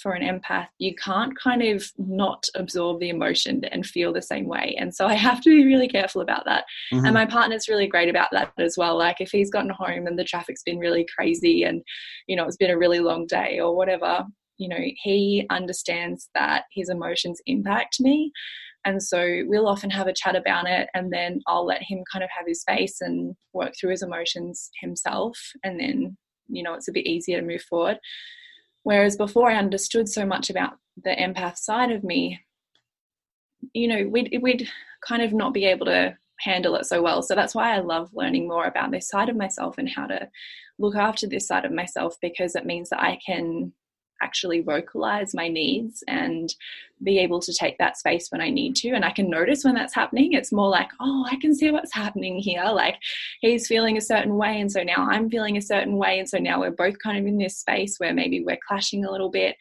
for 0.00 0.12
an 0.12 0.22
empath, 0.22 0.68
you 0.78 0.94
can't 0.94 1.38
kind 1.38 1.62
of 1.62 1.84
not 1.98 2.46
absorb 2.54 3.00
the 3.00 3.08
emotion 3.08 3.64
and 3.66 3.86
feel 3.86 4.12
the 4.12 4.22
same 4.22 4.46
way. 4.46 4.76
And 4.78 4.94
so 4.94 5.06
I 5.06 5.14
have 5.14 5.40
to 5.42 5.50
be 5.50 5.64
really 5.64 5.88
careful 5.88 6.20
about 6.20 6.44
that. 6.46 6.64
Mm-hmm. 6.92 7.06
And 7.06 7.14
my 7.14 7.26
partner's 7.26 7.68
really 7.68 7.86
great 7.86 8.08
about 8.08 8.28
that 8.32 8.52
as 8.58 8.76
well. 8.76 8.98
Like 8.98 9.20
if 9.20 9.30
he's 9.30 9.50
gotten 9.50 9.70
home 9.70 10.06
and 10.06 10.18
the 10.18 10.24
traffic's 10.24 10.62
been 10.62 10.78
really 10.78 11.06
crazy 11.16 11.62
and, 11.62 11.82
you 12.26 12.36
know, 12.36 12.44
it's 12.44 12.56
been 12.56 12.70
a 12.70 12.78
really 12.78 13.00
long 13.00 13.26
day 13.26 13.60
or 13.60 13.76
whatever, 13.76 14.24
you 14.58 14.68
know, 14.68 14.78
he 15.02 15.46
understands 15.50 16.28
that 16.34 16.64
his 16.72 16.88
emotions 16.88 17.40
impact 17.46 18.00
me. 18.00 18.32
And 18.86 19.02
so 19.02 19.42
we'll 19.46 19.66
often 19.66 19.88
have 19.88 20.08
a 20.08 20.12
chat 20.12 20.36
about 20.36 20.68
it, 20.68 20.90
and 20.92 21.10
then 21.10 21.40
I'll 21.46 21.64
let 21.64 21.82
him 21.82 22.04
kind 22.12 22.22
of 22.22 22.28
have 22.36 22.46
his 22.46 22.60
space 22.60 23.00
and 23.00 23.34
work 23.54 23.72
through 23.80 23.92
his 23.92 24.02
emotions 24.02 24.68
himself. 24.78 25.38
And 25.64 25.80
then, 25.80 26.18
you 26.48 26.62
know, 26.62 26.74
it's 26.74 26.88
a 26.88 26.92
bit 26.92 27.06
easier 27.06 27.40
to 27.40 27.46
move 27.46 27.62
forward. 27.62 27.98
Whereas 28.84 29.16
before 29.16 29.50
I 29.50 29.56
understood 29.56 30.08
so 30.08 30.24
much 30.24 30.50
about 30.50 30.78
the 31.02 31.10
empath 31.10 31.56
side 31.56 31.90
of 31.90 32.04
me, 32.04 32.40
you 33.72 33.88
know, 33.88 34.06
we'd, 34.08 34.38
we'd 34.40 34.68
kind 35.06 35.22
of 35.22 35.32
not 35.32 35.52
be 35.52 35.64
able 35.64 35.86
to 35.86 36.16
handle 36.40 36.76
it 36.76 36.84
so 36.86 37.02
well. 37.02 37.22
So 37.22 37.34
that's 37.34 37.54
why 37.54 37.74
I 37.74 37.80
love 37.80 38.10
learning 38.12 38.46
more 38.46 38.66
about 38.66 38.90
this 38.90 39.08
side 39.08 39.28
of 39.28 39.36
myself 39.36 39.78
and 39.78 39.88
how 39.88 40.06
to 40.06 40.28
look 40.78 40.96
after 40.96 41.26
this 41.26 41.46
side 41.48 41.64
of 41.64 41.72
myself 41.72 42.16
because 42.20 42.54
it 42.54 42.66
means 42.66 42.90
that 42.90 43.02
I 43.02 43.18
can 43.24 43.72
actually 44.24 44.62
vocalize 44.62 45.34
my 45.34 45.48
needs 45.48 46.02
and 46.08 46.54
be 47.02 47.18
able 47.18 47.40
to 47.40 47.52
take 47.52 47.76
that 47.78 47.98
space 47.98 48.28
when 48.30 48.40
I 48.40 48.48
need 48.48 48.74
to. 48.76 48.90
And 48.90 49.04
I 49.04 49.10
can 49.10 49.28
notice 49.28 49.64
when 49.64 49.74
that's 49.74 49.94
happening. 49.94 50.32
It's 50.32 50.52
more 50.52 50.68
like, 50.68 50.88
oh, 51.00 51.26
I 51.30 51.36
can 51.36 51.54
see 51.54 51.70
what's 51.70 51.92
happening 51.92 52.38
here. 52.38 52.64
Like 52.64 52.96
he's 53.40 53.66
feeling 53.66 53.96
a 53.98 54.00
certain 54.02 54.36
way. 54.36 54.60
And 54.60 54.72
so 54.72 54.82
now 54.82 55.06
I'm 55.10 55.28
feeling 55.28 55.56
a 55.56 55.62
certain 55.62 55.96
way. 55.96 56.18
And 56.18 56.28
so 56.28 56.38
now 56.38 56.60
we're 56.60 56.70
both 56.70 56.98
kind 56.98 57.18
of 57.18 57.26
in 57.26 57.38
this 57.38 57.58
space 57.58 57.96
where 57.98 58.14
maybe 58.14 58.42
we're 58.42 58.58
clashing 58.66 59.04
a 59.04 59.10
little 59.10 59.30
bit. 59.30 59.56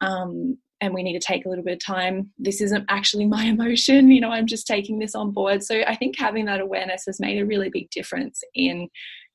Um, 0.00 0.58
and 0.82 0.94
we 0.94 1.02
need 1.02 1.18
to 1.18 1.26
take 1.26 1.44
a 1.44 1.48
little 1.48 1.64
bit 1.64 1.74
of 1.74 1.84
time. 1.84 2.30
This 2.38 2.60
isn't 2.62 2.86
actually 2.88 3.26
my 3.26 3.44
emotion, 3.56 4.10
you 4.10 4.20
know, 4.20 4.30
I'm 4.30 4.46
just 4.46 4.66
taking 4.66 4.98
this 4.98 5.14
on 5.14 5.32
board. 5.32 5.62
So 5.62 5.82
I 5.86 5.96
think 5.96 6.18
having 6.18 6.46
that 6.46 6.60
awareness 6.60 7.04
has 7.06 7.20
made 7.20 7.38
a 7.38 7.46
really 7.46 7.68
big 7.68 7.90
difference 7.90 8.40
in 8.54 8.88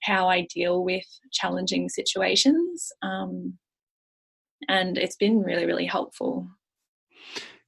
how 0.03 0.27
I 0.27 0.47
deal 0.53 0.83
with 0.83 1.05
challenging 1.31 1.89
situations. 1.89 2.91
Um, 3.01 3.57
and 4.67 4.97
it's 4.97 5.15
been 5.15 5.41
really, 5.41 5.65
really 5.65 5.85
helpful. 5.85 6.47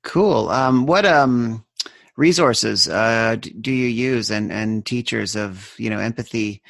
Cool. 0.04 0.50
Um, 0.50 0.86
what 0.86 1.06
um, 1.06 1.66
resources 2.16 2.88
uh, 2.88 3.36
do 3.62 3.72
you 3.72 3.88
use 3.88 4.32
and, 4.32 4.52
and 4.52 4.86
teachers 4.86 5.36
of, 5.36 5.74
you 5.78 5.90
know, 5.90 6.00
empathy 6.00 6.62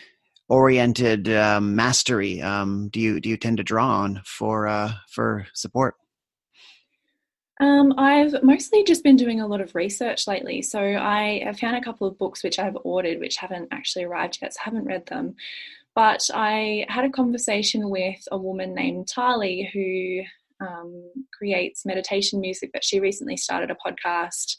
oriented 0.49 1.29
um, 1.29 1.75
mastery 1.75 2.41
um, 2.41 2.89
do 2.89 2.99
you 3.01 3.19
do 3.19 3.29
you 3.29 3.37
tend 3.37 3.57
to 3.57 3.63
draw 3.63 3.85
on 3.85 4.21
for 4.25 4.67
uh, 4.67 4.93
for 5.09 5.45
support? 5.53 5.95
Um, 7.59 7.95
I've 7.97 8.43
mostly 8.43 8.83
just 8.83 9.03
been 9.03 9.15
doing 9.15 9.41
a 9.41 9.47
lot 9.47 9.61
of 9.61 9.73
research 9.73 10.27
lately. 10.27 10.61
So 10.61 10.79
I 10.79 11.41
have 11.43 11.59
found 11.59 11.75
a 11.75 11.81
couple 11.81 12.07
of 12.07 12.17
books 12.17 12.43
which 12.43 12.59
I've 12.59 12.77
ordered, 12.83 13.19
which 13.19 13.37
haven't 13.37 13.69
actually 13.71 14.05
arrived 14.05 14.37
yet, 14.41 14.53
so 14.53 14.59
I 14.61 14.65
haven't 14.65 14.85
read 14.85 15.07
them. 15.07 15.35
But 15.97 16.29
I 16.31 16.85
had 16.89 17.05
a 17.05 17.09
conversation 17.09 17.89
with 17.89 18.19
a 18.31 18.37
woman 18.37 18.75
named 18.75 19.07
Tali 19.07 19.67
who 19.73 20.21
um, 20.63 21.11
creates 21.35 21.87
meditation 21.87 22.39
music, 22.39 22.69
but 22.71 22.83
she 22.83 22.99
recently 22.99 23.35
started 23.35 23.71
a 23.71 23.75
podcast. 23.83 24.57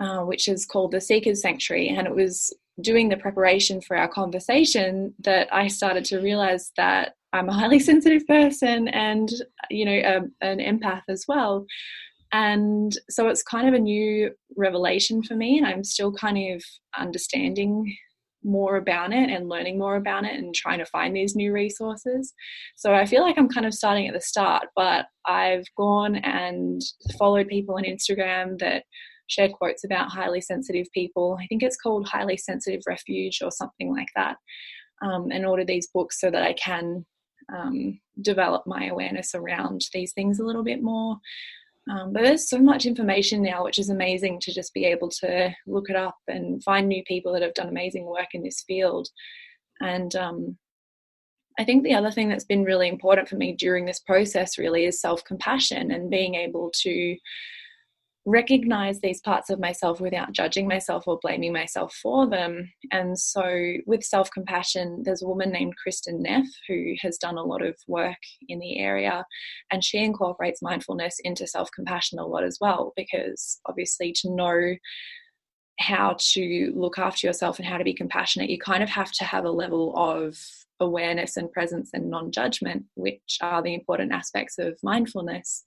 Uh, 0.00 0.22
which 0.22 0.46
is 0.46 0.64
called 0.64 0.92
the 0.92 1.00
Seeker's 1.00 1.42
Sanctuary. 1.42 1.88
And 1.88 2.06
it 2.06 2.14
was 2.14 2.54
doing 2.80 3.08
the 3.08 3.16
preparation 3.16 3.80
for 3.80 3.96
our 3.96 4.06
conversation 4.06 5.12
that 5.24 5.52
I 5.52 5.66
started 5.66 6.04
to 6.04 6.20
realize 6.20 6.70
that 6.76 7.16
I'm 7.32 7.48
a 7.48 7.52
highly 7.52 7.80
sensitive 7.90 8.24
person 8.28 8.86
and, 8.86 9.28
you 9.70 9.84
know, 9.84 9.92
a, 10.40 10.46
an 10.46 10.58
empath 10.60 11.02
as 11.08 11.24
well. 11.26 11.66
And 12.30 12.96
so 13.10 13.26
it's 13.26 13.42
kind 13.42 13.66
of 13.66 13.74
a 13.74 13.80
new 13.80 14.30
revelation 14.56 15.24
for 15.24 15.34
me, 15.34 15.58
and 15.58 15.66
I'm 15.66 15.82
still 15.82 16.12
kind 16.12 16.54
of 16.54 16.62
understanding 16.96 17.96
more 18.48 18.76
about 18.76 19.12
it 19.12 19.30
and 19.30 19.48
learning 19.48 19.78
more 19.78 19.96
about 19.96 20.24
it 20.24 20.34
and 20.34 20.54
trying 20.54 20.78
to 20.78 20.86
find 20.86 21.14
these 21.14 21.36
new 21.36 21.52
resources. 21.52 22.32
So 22.76 22.94
I 22.94 23.06
feel 23.06 23.22
like 23.22 23.38
I'm 23.38 23.48
kind 23.48 23.66
of 23.66 23.74
starting 23.74 24.08
at 24.08 24.14
the 24.14 24.20
start, 24.20 24.66
but 24.74 25.06
I've 25.26 25.66
gone 25.76 26.16
and 26.16 26.80
followed 27.18 27.48
people 27.48 27.76
on 27.76 27.84
Instagram 27.84 28.58
that 28.58 28.84
share 29.28 29.50
quotes 29.50 29.84
about 29.84 30.10
highly 30.10 30.40
sensitive 30.40 30.86
people. 30.92 31.38
I 31.40 31.46
think 31.46 31.62
it's 31.62 31.76
called 31.76 32.08
Highly 32.08 32.38
Sensitive 32.38 32.80
Refuge 32.88 33.40
or 33.42 33.50
something 33.50 33.92
like 33.92 34.08
that. 34.16 34.36
Um, 35.00 35.30
and 35.30 35.46
order 35.46 35.64
these 35.64 35.88
books 35.94 36.20
so 36.20 36.28
that 36.28 36.42
I 36.42 36.54
can 36.54 37.06
um, 37.54 38.00
develop 38.20 38.66
my 38.66 38.86
awareness 38.86 39.34
around 39.34 39.82
these 39.92 40.12
things 40.12 40.40
a 40.40 40.44
little 40.44 40.64
bit 40.64 40.82
more. 40.82 41.18
Um, 41.90 42.12
but 42.12 42.22
there's 42.22 42.48
so 42.48 42.58
much 42.58 42.84
information 42.86 43.42
now, 43.42 43.64
which 43.64 43.78
is 43.78 43.88
amazing 43.88 44.40
to 44.40 44.52
just 44.52 44.74
be 44.74 44.84
able 44.84 45.08
to 45.20 45.54
look 45.66 45.88
it 45.88 45.96
up 45.96 46.16
and 46.26 46.62
find 46.62 46.86
new 46.86 47.02
people 47.04 47.32
that 47.32 47.42
have 47.42 47.54
done 47.54 47.68
amazing 47.68 48.04
work 48.04 48.28
in 48.34 48.42
this 48.42 48.62
field. 48.66 49.08
And 49.80 50.14
um, 50.16 50.58
I 51.58 51.64
think 51.64 51.82
the 51.82 51.94
other 51.94 52.10
thing 52.10 52.28
that's 52.28 52.44
been 52.44 52.64
really 52.64 52.88
important 52.88 53.28
for 53.28 53.36
me 53.36 53.52
during 53.52 53.86
this 53.86 54.00
process 54.00 54.58
really 54.58 54.84
is 54.84 55.00
self 55.00 55.24
compassion 55.24 55.90
and 55.90 56.10
being 56.10 56.34
able 56.34 56.70
to 56.82 57.16
recognize 58.28 59.00
these 59.00 59.20
parts 59.20 59.48
of 59.48 59.58
myself 59.58 60.00
without 60.00 60.32
judging 60.32 60.68
myself 60.68 61.04
or 61.06 61.18
blaming 61.22 61.52
myself 61.52 61.94
for 62.02 62.28
them. 62.28 62.70
And 62.92 63.18
so, 63.18 63.74
with 63.86 64.04
self 64.04 64.30
compassion, 64.30 65.02
there's 65.04 65.22
a 65.22 65.26
woman 65.26 65.50
named 65.50 65.74
Kristin 65.76 66.20
Neff 66.20 66.46
who 66.68 66.94
has 67.00 67.16
done 67.16 67.38
a 67.38 67.44
lot 67.44 67.62
of 67.62 67.76
work 67.86 68.18
in 68.48 68.58
the 68.58 68.78
area, 68.78 69.24
and 69.70 69.82
she 69.82 69.98
incorporates 69.98 70.62
mindfulness 70.62 71.16
into 71.24 71.46
self 71.46 71.70
compassion 71.74 72.18
a 72.18 72.26
lot 72.26 72.44
as 72.44 72.58
well, 72.60 72.92
because 72.96 73.60
obviously, 73.66 74.12
to 74.20 74.30
know 74.30 74.76
how 75.80 76.16
to 76.18 76.72
look 76.74 76.98
after 76.98 77.26
yourself 77.26 77.58
and 77.58 77.66
how 77.66 77.78
to 77.78 77.84
be 77.84 77.94
compassionate, 77.94 78.50
you 78.50 78.58
kind 78.58 78.82
of 78.82 78.88
have 78.90 79.12
to 79.12 79.24
have 79.24 79.44
a 79.44 79.50
level 79.50 79.96
of 79.96 80.36
awareness 80.80 81.36
and 81.36 81.50
presence 81.52 81.90
and 81.94 82.10
non 82.10 82.30
judgment, 82.30 82.84
which 82.94 83.38
are 83.40 83.62
the 83.62 83.74
important 83.74 84.12
aspects 84.12 84.58
of 84.58 84.78
mindfulness 84.82 85.64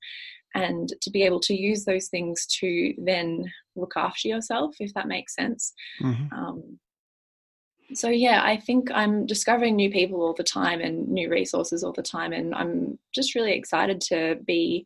and 0.54 0.94
to 1.02 1.10
be 1.10 1.24
able 1.24 1.40
to 1.42 1.56
use 1.56 1.86
those 1.86 2.08
things 2.08 2.46
to 2.60 2.94
then 2.98 3.46
look 3.76 3.94
after 3.96 4.28
yourself, 4.28 4.76
if 4.80 4.94
that 4.94 5.08
makes 5.08 5.36
sense. 5.36 5.74
Mm-hmm. 6.02 6.34
Um, 6.34 6.80
so 7.94 8.10
yeah, 8.10 8.42
I 8.44 8.58
think 8.58 8.90
I'm 8.92 9.26
discovering 9.26 9.76
new 9.76 9.92
people 9.92 10.22
all 10.22 10.34
the 10.34 10.44
time 10.44 10.80
and 10.80 11.08
new 11.08 11.30
resources 11.30 11.84
all 11.84 11.94
the 11.94 12.02
time, 12.02 12.32
and 12.32 12.54
I'm 12.56 12.98
just 13.14 13.36
really 13.36 13.54
excited 13.54 14.02
to 14.02 14.38
be 14.46 14.86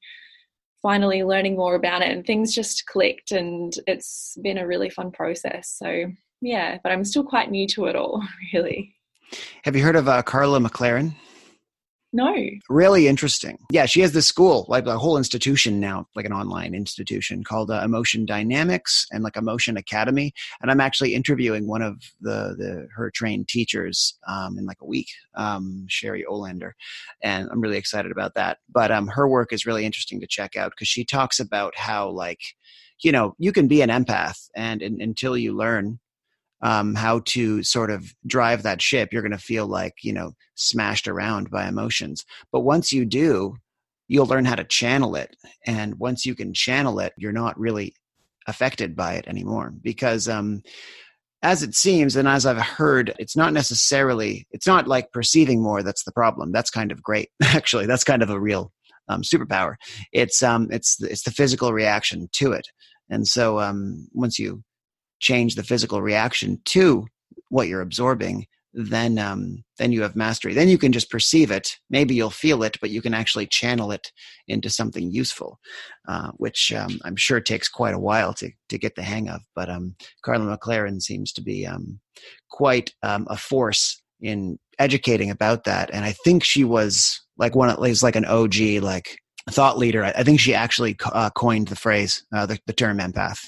finally 0.82 1.24
learning 1.24 1.55
more 1.55 1.76
about 1.76 2.01
it. 2.01 2.11
And 2.11 2.26
things 2.26 2.53
just 2.53 2.86
clicked, 2.88 3.32
and 3.32 3.74
it's 3.88 4.38
been 4.41 4.57
a 4.57 4.68
really 4.68 4.89
fun 4.89 5.11
process. 5.11 5.76
So 5.78 6.05
yeah, 6.41 6.78
but 6.84 6.91
I'm 6.91 7.05
still 7.05 7.24
quite 7.24 7.51
new 7.51 7.68
to 7.70 7.86
it 7.86 7.95
all, 7.95 8.24
really. 8.53 8.95
Have 9.63 9.76
you 9.76 9.84
heard 9.84 9.95
of 9.95 10.07
uh, 10.07 10.22
Karla 10.22 10.59
McLaren? 10.59 11.13
No. 12.16 12.34
Really 12.70 13.09
interesting. 13.09 13.57
Yeah, 13.70 13.86
she 13.86 13.99
has 13.99 14.13
this 14.13 14.26
school, 14.26 14.66
like 14.70 14.86
a 14.86 14.97
whole 14.97 15.18
institution 15.18 15.82
now, 15.82 16.07
like 16.16 16.26
an 16.26 16.32
online 16.32 16.74
institution 16.74 17.43
called 17.43 17.70
uh, 17.70 17.82
Emotion 17.84 18.26
Dynamics 18.26 19.05
and 19.11 19.22
like 19.22 19.36
Emotion 19.36 19.76
Academy. 19.76 20.34
And 20.61 20.72
I'm 20.72 20.80
actually 20.80 21.13
interviewing 21.13 21.68
one 21.68 21.82
of 21.82 21.97
the, 22.22 22.55
the 22.57 22.88
her 22.95 23.11
trained 23.11 23.49
teachers 23.49 24.18
um, 24.30 24.57
in 24.57 24.66
like 24.66 24.78
a 24.80 24.86
week, 24.86 25.09
um, 25.36 25.86
Sherry 25.89 26.24
Olander, 26.26 26.72
and 27.22 27.49
I'm 27.51 27.59
really 27.59 27.78
excited 27.78 28.13
about 28.13 28.34
that. 28.36 28.59
But 28.70 28.91
um, 28.91 29.09
her 29.09 29.28
work 29.28 29.51
is 29.51 29.66
really 29.66 29.86
interesting 29.86 30.22
to 30.22 30.28
check 30.28 30.55
out 30.55 30.72
because 30.72 30.88
she 30.88 31.03
talks 31.03 31.41
about 31.41 31.76
how 31.76 32.07
like 32.07 32.39
you 33.03 33.11
know 33.11 33.36
you 33.39 33.51
can 33.51 33.68
be 33.68 33.82
an 33.82 33.89
empath 33.89 34.47
and, 34.55 34.82
and 34.82 35.01
until 35.01 35.36
you 35.36 35.51
learn 35.51 35.99
um, 36.62 36.95
how 36.95 37.22
to 37.26 37.64
sort 37.64 37.91
of 37.91 38.14
drive 38.26 38.64
that 38.64 38.82
ship, 38.82 39.10
you're 39.12 39.22
going 39.22 39.32
to 39.32 39.38
feel 39.38 39.68
like, 39.68 39.93
you 40.01 40.14
know, 40.14 40.34
smashed 40.56 41.08
around 41.08 41.49
by 41.51 41.68
emotions. 41.68 42.26
But 42.51 42.62
once 42.62 42.91
you 42.91 43.06
do, 43.06 43.56
you'll 44.08 44.26
learn 44.26 44.45
how 44.45 44.56
to 44.56 44.64
channel 44.64 45.16
it. 45.16 45.36
And 45.66 45.95
once 45.99 46.26
you 46.26 46.36
can 46.36 46.53
channel 46.53 46.99
it, 46.99 47.14
you're 47.18 47.32
not 47.32 47.60
really 47.60 47.93
affected 48.47 48.95
by 48.95 49.14
it 49.14 49.28
anymore. 49.28 49.74
Because, 49.82 50.28
um, 50.28 50.62
as 51.41 51.62
it 51.62 51.76
seems 51.76 52.16
and 52.16 52.28
as 52.28 52.45
i've 52.45 52.58
heard 52.58 53.14
it's 53.20 53.36
not 53.36 53.53
necessarily 53.53 54.47
it's 54.49 54.66
not 54.66 54.88
like 54.88 55.12
perceiving 55.12 55.62
more 55.62 55.84
that's 55.84 56.03
the 56.03 56.12
problem. 56.12 56.51
That's 56.51 56.72
kind 56.72 56.91
of 56.91 57.03
great 57.03 57.30
actually. 57.43 57.86
That's 57.86 58.03
kind 58.03 58.24
of 58.24 58.32
a 58.32 58.39
real 58.39 58.72
um, 59.08 59.22
superpower. 59.22 59.76
It's 60.12 60.41
um 60.41 60.68
it's 60.72 61.01
it's 61.03 61.24
the 61.24 61.32
physical 61.32 61.72
reaction 61.72 62.30
to 62.34 62.51
it. 62.53 62.68
And 63.10 63.28
so 63.28 63.60
um 63.60 64.08
once 64.14 64.39
you 64.39 64.64
change 65.20 65.55
the 65.55 65.63
physical 65.63 66.01
reaction 66.01 66.61
to 66.66 67.05
what 67.49 67.68
you're 67.68 67.82
absorbing, 67.82 68.47
then 68.76 69.18
um, 69.18 69.63
then 69.78 69.91
you 69.91 70.01
have 70.01 70.16
mastery. 70.16 70.53
Then 70.53 70.68
you 70.68 70.78
can 70.78 70.91
just 70.91 71.09
perceive 71.09 71.49
it. 71.49 71.78
Maybe 71.89 72.13
you'll 72.13 72.30
feel 72.30 72.61
it, 72.63 72.78
but 72.82 72.89
you 72.89 73.01
can 73.01 73.13
actually 73.13 73.47
channel 73.47 73.91
it 73.91 74.11
into 74.47 74.70
something 74.70 75.11
useful, 75.11 75.59
uh, 76.07 76.32
which 76.36 76.74
um, 76.74 76.99
I'm 77.05 77.16
sure 77.16 77.39
takes 77.39 77.70
quite 77.70 77.93
a 77.93 77.99
while 77.99 78.34
to 78.36 78.51
to 78.70 78.78
get 78.78 78.95
the 78.95 79.03
hang 79.03 79.30
of. 79.30 79.41
But 79.55 79.70
um, 79.70 79.95
Karla 80.24 80.57
McLaren 80.57 81.01
seems 81.01 81.32
to 81.34 81.41
be 81.41 81.66
um, 81.66 81.99
quite 82.49 82.93
um, 83.01 83.26
a 83.30 83.38
force 83.38 84.01
in 84.20 84.59
educating 84.78 85.32
about 85.32 85.63
that, 85.63 85.89
and 85.93 86.03
I 86.03 86.11
think 86.11 86.43
she 86.43 86.66
was 86.66 87.22
like 87.38 87.55
one 87.55 87.70
of 87.70 87.80
least 87.80 88.03
like 88.03 88.18
an 88.18 88.26
OG 88.26 88.55
like 88.82 89.18
thought 89.49 89.78
leader. 89.78 90.03
I, 90.03 90.24
think 90.24 90.39
she 90.39 90.53
actually 90.53 90.97
uh, 91.05 91.30
coined 91.30 91.68
the 91.68 91.76
phrase, 91.76 92.26
uh, 92.34 92.45
the, 92.45 92.59
the 92.66 92.74
term 92.74 92.97
empath. 92.97 93.39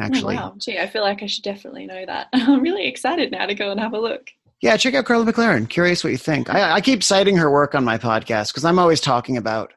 Oh, 0.00 0.04
actually. 0.04 0.36
Oh, 0.36 0.40
wow. 0.40 0.54
Gee, 0.58 0.78
I 0.78 0.86
feel 0.86 1.02
like 1.02 1.22
I 1.22 1.26
should 1.26 1.44
definitely 1.44 1.86
know 1.86 2.04
that. 2.06 2.28
I'm 2.32 2.62
really 2.62 2.86
excited 2.86 3.30
now 3.30 3.46
to 3.46 3.54
go 3.54 3.70
and 3.70 3.80
have 3.80 3.92
a 3.92 4.00
look. 4.00 4.30
Yeah, 4.60 4.76
check 4.76 4.94
out 4.94 5.04
Karla 5.04 5.30
McLaren. 5.30 5.68
Curious 5.68 6.02
what 6.02 6.10
you 6.10 6.16
think. 6.16 6.48
I, 6.48 6.74
I 6.74 6.80
keep 6.80 7.02
citing 7.02 7.36
her 7.36 7.50
work 7.50 7.74
on 7.74 7.84
my 7.84 7.98
podcast 7.98 8.48
because 8.48 8.64
I'm 8.64 8.78
always 8.78 9.00
talking 9.00 9.36
about 9.36 9.72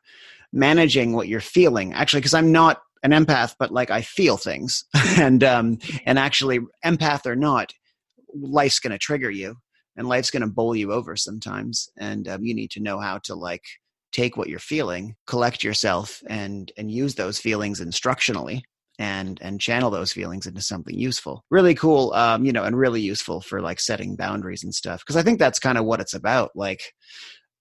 managing 0.53 1.13
what 1.13 1.27
you're 1.27 1.41
feeling. 1.41 1.93
Actually, 1.93 2.21
because 2.21 2.33
I'm 2.33 2.51
not 2.51 2.81
an 3.03 3.11
empath, 3.11 3.55
but 3.59 3.71
like 3.71 3.91
I 3.91 4.01
feel 4.01 4.37
things, 4.37 4.85
and 5.17 5.43
um, 5.43 5.79
and 6.05 6.17
actually, 6.17 6.59
empath 6.85 7.25
or 7.25 7.35
not, 7.35 7.73
life's 8.33 8.79
going 8.79 8.91
to 8.91 8.97
trigger 8.97 9.29
you, 9.29 9.55
and 9.97 10.07
life's 10.07 10.31
going 10.31 10.41
to 10.41 10.47
bowl 10.47 10.75
you 10.75 10.93
over 10.93 11.15
sometimes, 11.15 11.89
and 11.97 12.27
um, 12.27 12.43
you 12.43 12.55
need 12.55 12.71
to 12.71 12.79
know 12.79 12.99
how 12.99 13.19
to 13.25 13.35
like 13.35 13.63
take 14.11 14.37
what 14.37 14.47
you're 14.47 14.59
feeling, 14.59 15.15
collect 15.25 15.63
yourself, 15.63 16.23
and 16.27 16.71
and 16.77 16.91
use 16.91 17.15
those 17.15 17.39
feelings 17.39 17.81
instructionally, 17.81 18.61
and 18.99 19.39
and 19.41 19.61
channel 19.61 19.89
those 19.89 20.11
feelings 20.11 20.47
into 20.47 20.61
something 20.61 20.97
useful. 20.97 21.43
Really 21.49 21.75
cool, 21.75 22.13
um, 22.13 22.45
you 22.45 22.51
know, 22.51 22.63
and 22.63 22.77
really 22.77 23.01
useful 23.01 23.41
for 23.41 23.61
like 23.61 23.79
setting 23.79 24.15
boundaries 24.15 24.63
and 24.63 24.73
stuff. 24.73 25.01
Because 25.01 25.15
I 25.15 25.23
think 25.23 25.39
that's 25.39 25.59
kind 25.59 25.77
of 25.77 25.85
what 25.85 25.99
it's 25.99 26.13
about. 26.13 26.51
Like, 26.55 26.81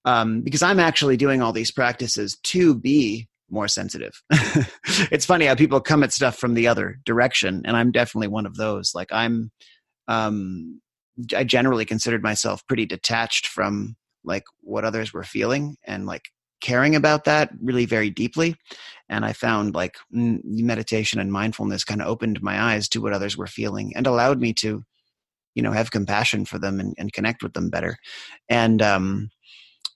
um, 0.05 0.41
because 0.41 0.63
I'm 0.63 0.79
actually 0.79 1.17
doing 1.17 1.41
all 1.41 1.53
these 1.53 1.71
practices 1.71 2.37
to 2.45 2.75
be 2.75 3.27
more 3.49 3.67
sensitive. 3.67 4.21
it's 5.11 5.25
funny 5.25 5.45
how 5.45 5.55
people 5.55 5.79
come 5.79 6.03
at 6.03 6.11
stuff 6.11 6.37
from 6.37 6.53
the 6.53 6.67
other 6.67 6.99
direction, 7.05 7.61
and 7.65 7.77
I'm 7.77 7.91
definitely 7.91 8.27
one 8.29 8.45
of 8.45 8.55
those. 8.55 8.93
Like 8.95 9.11
I'm, 9.11 9.51
um, 10.07 10.81
I 11.35 11.43
generally 11.43 11.85
considered 11.85 12.23
myself 12.23 12.65
pretty 12.67 12.85
detached 12.85 13.47
from 13.47 13.95
like 14.23 14.43
what 14.61 14.83
others 14.83 15.13
were 15.13 15.23
feeling 15.23 15.77
and 15.85 16.05
like 16.05 16.23
caring 16.61 16.95
about 16.95 17.25
that 17.25 17.49
really 17.61 17.85
very 17.85 18.09
deeply. 18.09 18.55
And 19.09 19.23
I 19.23 19.33
found 19.33 19.73
like 19.73 19.95
meditation 20.11 21.19
and 21.19 21.31
mindfulness 21.31 21.83
kind 21.83 22.01
of 22.01 22.07
opened 22.07 22.41
my 22.41 22.61
eyes 22.61 22.89
to 22.89 23.01
what 23.01 23.13
others 23.13 23.37
were 23.37 23.47
feeling 23.47 23.93
and 23.95 24.05
allowed 24.05 24.39
me 24.39 24.53
to, 24.55 24.83
you 25.55 25.63
know, 25.63 25.71
have 25.71 25.91
compassion 25.91 26.45
for 26.45 26.59
them 26.59 26.79
and, 26.79 26.93
and 26.97 27.13
connect 27.13 27.41
with 27.41 27.53
them 27.53 27.69
better. 27.69 27.97
And 28.49 28.81
um, 28.81 29.29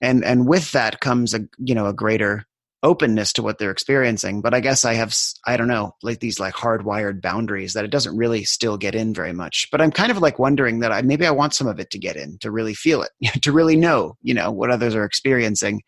and 0.02 0.24
and 0.24 0.46
with 0.46 0.72
that 0.72 1.00
comes 1.00 1.32
a 1.32 1.40
you 1.58 1.74
know 1.74 1.86
a 1.86 1.94
greater 1.94 2.44
openness 2.82 3.32
to 3.32 3.42
what 3.44 3.58
they're 3.58 3.70
experiencing 3.70 4.42
but 4.42 4.52
i 4.52 4.58
guess 4.58 4.84
i 4.84 4.92
have 4.92 5.14
i 5.46 5.56
don't 5.56 5.68
know 5.68 5.94
like 6.02 6.18
these 6.18 6.40
like 6.40 6.52
hardwired 6.52 7.22
boundaries 7.22 7.74
that 7.74 7.84
it 7.84 7.92
doesn't 7.92 8.16
really 8.16 8.42
still 8.42 8.76
get 8.76 8.94
in 8.94 9.14
very 9.14 9.32
much 9.32 9.68
but 9.70 9.80
i'm 9.80 9.92
kind 9.92 10.10
of 10.10 10.18
like 10.18 10.40
wondering 10.40 10.80
that 10.80 10.90
i 10.90 11.00
maybe 11.00 11.24
i 11.24 11.30
want 11.30 11.54
some 11.54 11.68
of 11.68 11.78
it 11.78 11.90
to 11.90 11.98
get 11.98 12.16
in 12.16 12.36
to 12.38 12.50
really 12.50 12.74
feel 12.74 13.02
it 13.02 13.10
to 13.42 13.52
really 13.52 13.76
know 13.76 14.16
you 14.20 14.34
know 14.34 14.50
what 14.50 14.70
others 14.70 14.96
are 14.96 15.04
experiencing 15.04 15.80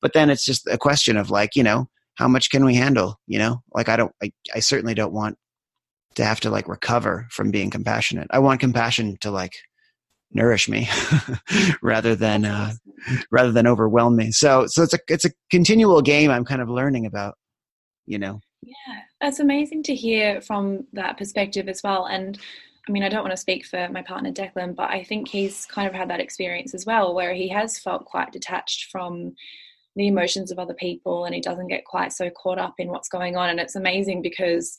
but 0.00 0.12
then 0.12 0.30
it's 0.30 0.44
just 0.44 0.66
a 0.68 0.78
question 0.78 1.16
of 1.16 1.30
like 1.30 1.56
you 1.56 1.62
know 1.62 1.88
how 2.14 2.28
much 2.28 2.50
can 2.50 2.64
we 2.64 2.74
handle 2.74 3.18
you 3.26 3.38
know 3.38 3.62
like 3.74 3.88
i 3.88 3.96
don't 3.96 4.12
i, 4.22 4.32
I 4.54 4.60
certainly 4.60 4.94
don't 4.94 5.12
want 5.12 5.36
to 6.14 6.24
have 6.24 6.40
to 6.40 6.50
like 6.50 6.68
recover 6.68 7.26
from 7.30 7.50
being 7.50 7.70
compassionate 7.70 8.28
i 8.30 8.38
want 8.38 8.60
compassion 8.60 9.16
to 9.20 9.30
like 9.30 9.54
nourish 10.32 10.68
me 10.68 10.88
rather 11.82 12.14
than 12.14 12.44
uh, 12.44 12.72
rather 13.30 13.52
than 13.52 13.66
overwhelm 13.66 14.16
me. 14.16 14.32
So 14.32 14.66
so 14.66 14.82
it's 14.82 14.94
a 14.94 14.98
it's 15.08 15.24
a 15.24 15.32
continual 15.50 16.02
game 16.02 16.30
I'm 16.30 16.44
kind 16.44 16.62
of 16.62 16.68
learning 16.68 17.06
about, 17.06 17.36
you 18.06 18.18
know. 18.18 18.40
Yeah, 18.62 19.00
that's 19.20 19.40
amazing 19.40 19.84
to 19.84 19.94
hear 19.94 20.40
from 20.40 20.86
that 20.92 21.16
perspective 21.16 21.68
as 21.68 21.80
well. 21.82 22.06
And 22.06 22.38
I 22.88 22.90
mean, 22.90 23.02
I 23.02 23.08
don't 23.08 23.22
want 23.22 23.32
to 23.32 23.36
speak 23.36 23.66
for 23.66 23.88
my 23.90 24.02
partner 24.02 24.32
Declan, 24.32 24.74
but 24.74 24.90
I 24.90 25.04
think 25.04 25.28
he's 25.28 25.66
kind 25.66 25.86
of 25.86 25.94
had 25.94 26.10
that 26.10 26.20
experience 26.20 26.74
as 26.74 26.86
well, 26.86 27.14
where 27.14 27.34
he 27.34 27.48
has 27.48 27.78
felt 27.78 28.06
quite 28.06 28.32
detached 28.32 28.90
from 28.90 29.34
the 29.96 30.06
emotions 30.06 30.50
of 30.50 30.58
other 30.58 30.74
people, 30.74 31.24
and 31.24 31.34
he 31.34 31.40
doesn't 31.40 31.68
get 31.68 31.84
quite 31.84 32.12
so 32.12 32.30
caught 32.30 32.58
up 32.58 32.74
in 32.78 32.88
what's 32.88 33.08
going 33.08 33.36
on. 33.36 33.50
And 33.50 33.60
it's 33.60 33.76
amazing 33.76 34.22
because 34.22 34.76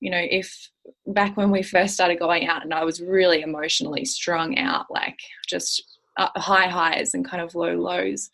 you 0.00 0.10
know, 0.10 0.26
if 0.30 0.70
back 1.06 1.36
when 1.36 1.50
we 1.50 1.62
first 1.62 1.94
started 1.94 2.18
going 2.18 2.46
out 2.46 2.62
and 2.62 2.74
I 2.74 2.84
was 2.84 3.00
really 3.00 3.42
emotionally 3.42 4.04
strung 4.04 4.58
out, 4.58 4.86
like 4.90 5.18
just 5.46 5.82
high 6.18 6.68
highs 6.68 7.14
and 7.14 7.24
kind 7.24 7.42
of 7.42 7.54
low 7.54 7.74
lows. 7.76 8.30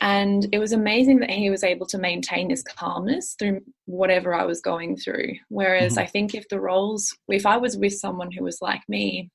And 0.00 0.46
it 0.52 0.58
was 0.58 0.72
amazing 0.72 1.20
that 1.20 1.30
he 1.30 1.48
was 1.48 1.64
able 1.64 1.86
to 1.86 1.98
maintain 1.98 2.48
this 2.48 2.62
calmness 2.62 3.34
through 3.38 3.60
whatever 3.86 4.34
I 4.34 4.44
was 4.44 4.60
going 4.60 4.96
through. 4.96 5.34
Whereas 5.48 5.92
mm-hmm. 5.92 6.02
I 6.02 6.06
think 6.06 6.34
if 6.34 6.48
the 6.48 6.60
roles, 6.60 7.16
if 7.28 7.46
I 7.46 7.56
was 7.56 7.76
with 7.78 7.94
someone 7.94 8.30
who 8.30 8.44
was 8.44 8.60
like 8.60 8.82
me, 8.88 9.30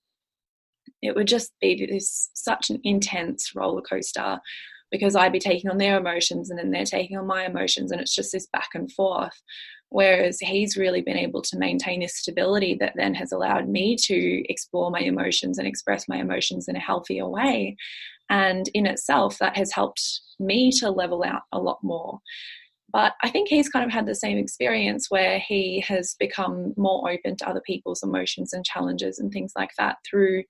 it 1.02 1.16
would 1.16 1.28
just 1.28 1.52
be 1.62 1.88
this 1.88 2.30
such 2.34 2.70
an 2.70 2.80
intense 2.84 3.56
roller 3.56 3.82
coaster 3.82 4.40
because 4.92 5.16
I'd 5.16 5.32
be 5.32 5.40
taking 5.40 5.70
on 5.70 5.78
their 5.78 5.98
emotions 5.98 6.50
and 6.50 6.60
then 6.60 6.72
they're 6.72 6.86
taking 6.86 7.18
on 7.18 7.26
my 7.26 7.46
emotions, 7.46 7.92
and 7.92 8.02
it's 8.02 8.16
just 8.16 8.32
this 8.32 8.48
back 8.52 8.70
and 8.74 8.92
forth. 8.92 9.42
Whereas 9.90 10.40
he's 10.40 10.78
really 10.78 11.02
been 11.02 11.18
able 11.18 11.42
to 11.42 11.58
maintain 11.58 12.00
this 12.00 12.18
stability 12.18 12.78
that 12.80 12.94
then 12.96 13.14
has 13.16 13.34
allowed 13.34 13.68
me 13.68 13.98
to 14.04 14.44
explore 14.50 14.90
my 14.90 15.02
emotions 15.02 15.58
and 15.58 15.68
express 15.68 16.08
my 16.08 16.18
emotions 16.18 16.70
in 16.70 16.78
a 16.78 16.80
healthier 16.80 17.28
way. 17.28 17.76
And 18.30 18.70
in 18.74 18.86
itself, 18.86 19.38
that 19.40 19.58
has 19.58 19.74
helped 19.74 20.02
me 20.40 20.72
to 20.80 20.90
level 20.90 21.24
out 21.26 21.42
a 21.52 21.60
lot 21.60 21.80
more. 21.84 22.20
But 22.94 23.14
I 23.22 23.30
think 23.30 23.50
he's 23.50 23.70
kind 23.70 23.86
of 23.86 23.92
had 23.92 24.06
the 24.06 24.16
same 24.16 24.38
experience 24.38 25.08
where 25.10 25.40
he 25.40 25.84
has 25.88 26.16
become 26.20 26.74
more 26.78 27.12
open 27.12 27.36
to 27.38 27.50
other 27.50 27.62
people's 27.66 28.04
emotions 28.04 28.54
and 28.54 28.66
challenges 28.66 29.20
and 29.20 29.32
things 29.32 29.52
like 29.58 29.72
that 29.78 29.98
through 30.10 30.44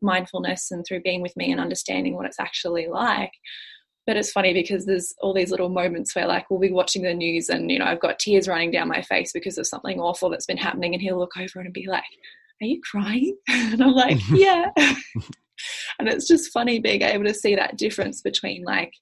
mindfulness 0.00 0.70
and 0.70 0.84
through 0.86 1.02
being 1.02 1.20
with 1.20 1.36
me 1.36 1.50
and 1.50 1.60
understanding 1.60 2.14
what 2.14 2.26
it's 2.26 2.40
actually 2.40 2.86
like 2.86 3.32
but 4.08 4.16
it's 4.16 4.32
funny 4.32 4.54
because 4.54 4.86
there's 4.86 5.14
all 5.20 5.34
these 5.34 5.50
little 5.50 5.68
moments 5.68 6.16
where 6.16 6.26
like 6.26 6.48
we'll 6.48 6.58
be 6.58 6.72
watching 6.72 7.02
the 7.02 7.12
news 7.12 7.50
and 7.50 7.70
you 7.70 7.78
know 7.78 7.84
I've 7.84 8.00
got 8.00 8.18
tears 8.18 8.48
running 8.48 8.70
down 8.70 8.88
my 8.88 9.02
face 9.02 9.32
because 9.32 9.58
of 9.58 9.66
something 9.66 10.00
awful 10.00 10.30
that's 10.30 10.46
been 10.46 10.56
happening 10.56 10.94
and 10.94 11.02
he'll 11.02 11.18
look 11.18 11.36
over 11.36 11.60
and 11.60 11.74
be 11.74 11.86
like 11.86 12.02
are 12.62 12.66
you 12.66 12.80
crying? 12.80 13.36
And 13.48 13.82
I'm 13.82 13.92
like 13.92 14.18
yeah. 14.32 14.72
And 15.98 16.08
it's 16.08 16.26
just 16.26 16.52
funny 16.52 16.78
being 16.78 17.02
able 17.02 17.24
to 17.24 17.34
see 17.34 17.54
that 17.56 17.76
difference 17.76 18.22
between 18.22 18.64
like 18.64 18.94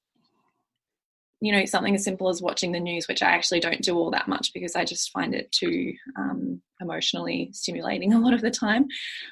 you 1.41 1.53
know 1.53 1.65
something 1.65 1.95
as 1.95 2.05
simple 2.05 2.29
as 2.29 2.41
watching 2.41 2.73
the 2.73 2.81
news 2.81 3.07
which 3.09 3.23
i 3.23 3.31
actually 3.31 3.61
don't 3.61 3.83
do 3.83 3.97
all 3.97 4.11
that 4.11 4.29
much 4.29 4.53
because 4.55 4.75
i 4.75 4.85
just 4.85 5.11
find 5.13 5.35
it 5.35 5.51
too 5.53 5.93
um, 6.19 6.61
emotionally 6.81 7.51
stimulating 7.53 8.13
a 8.15 8.21
lot 8.21 8.35
of 8.35 8.41
the 8.41 8.51
time. 8.51 8.87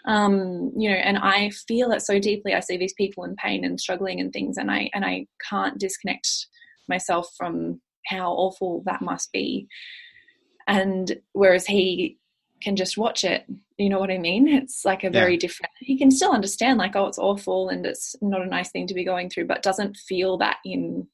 Um, 0.06 0.72
you 0.76 0.90
know 0.90 0.96
and 0.96 1.18
i 1.18 1.50
feel 1.66 1.92
it 1.92 2.02
so 2.02 2.18
deeply. 2.18 2.54
I 2.54 2.60
see 2.60 2.76
these 2.76 2.94
people 2.94 3.24
in 3.24 3.36
pain 3.36 3.64
and 3.64 3.80
struggling 3.80 4.20
and 4.20 4.32
things 4.32 4.56
and 4.56 4.70
i 4.70 4.90
and 4.94 5.04
i 5.04 5.26
can't 5.48 5.78
disconnect 5.78 6.46
myself 6.88 7.30
from 7.36 7.80
how 8.06 8.32
awful 8.32 8.82
that 8.84 9.00
must 9.00 9.32
be. 9.32 9.66
And 10.66 11.20
whereas 11.32 11.66
he 11.66 12.18
can 12.62 12.76
just 12.76 12.96
watch 12.98 13.24
it 13.24 13.44
you 13.76 13.88
know 13.88 13.98
what 13.98 14.10
i 14.10 14.18
mean? 14.18 14.46
It's 14.46 14.84
like 14.84 15.04
a 15.04 15.10
very 15.10 15.32
yeah. 15.32 15.40
different 15.40 15.72
he 15.80 15.98
can 15.98 16.10
still 16.10 16.32
understand 16.32 16.78
like 16.78 16.96
oh 16.96 17.06
it's 17.06 17.18
awful 17.18 17.68
and 17.68 17.84
it's 17.84 18.14
not 18.22 18.42
a 18.42 18.46
nice 18.46 18.70
thing 18.70 18.86
to 18.86 18.94
be 18.94 19.04
going 19.04 19.28
through 19.28 19.46
but 19.46 19.62
doesn't 19.62 19.96
feel 19.96 20.38
that 20.38 20.58
in 20.64 21.06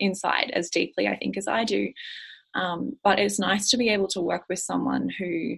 inside 0.00 0.50
as 0.54 0.70
deeply, 0.70 1.08
I 1.08 1.16
think, 1.16 1.36
as 1.36 1.48
I 1.48 1.64
do. 1.64 1.92
Um, 2.54 2.96
but 3.04 3.18
it's 3.18 3.38
nice 3.38 3.70
to 3.70 3.76
be 3.76 3.90
able 3.90 4.08
to 4.08 4.20
work 4.20 4.44
with 4.48 4.58
someone 4.58 5.10
who 5.18 5.56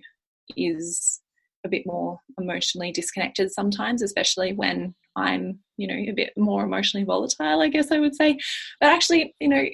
is 0.57 1.20
a 1.64 1.68
bit 1.68 1.84
more 1.86 2.18
emotionally 2.39 2.93
disconnected 2.93 3.53
sometimes, 3.53 4.03
especially 4.03 4.53
when 4.53 4.95
I'm, 5.16 5.61
you 5.76 5.86
know, 5.86 5.95
a 5.95 6.12
bit 6.12 6.32
more 6.36 6.64
emotionally 6.64 7.05
volatile, 7.05 7.61
I 7.61 7.68
guess 7.68 7.91
I 7.91 7.99
would 7.99 8.14
say. 8.14 8.39
But 8.80 8.91
actually, 8.91 9.34
you 9.41 9.49
know, 9.49 9.64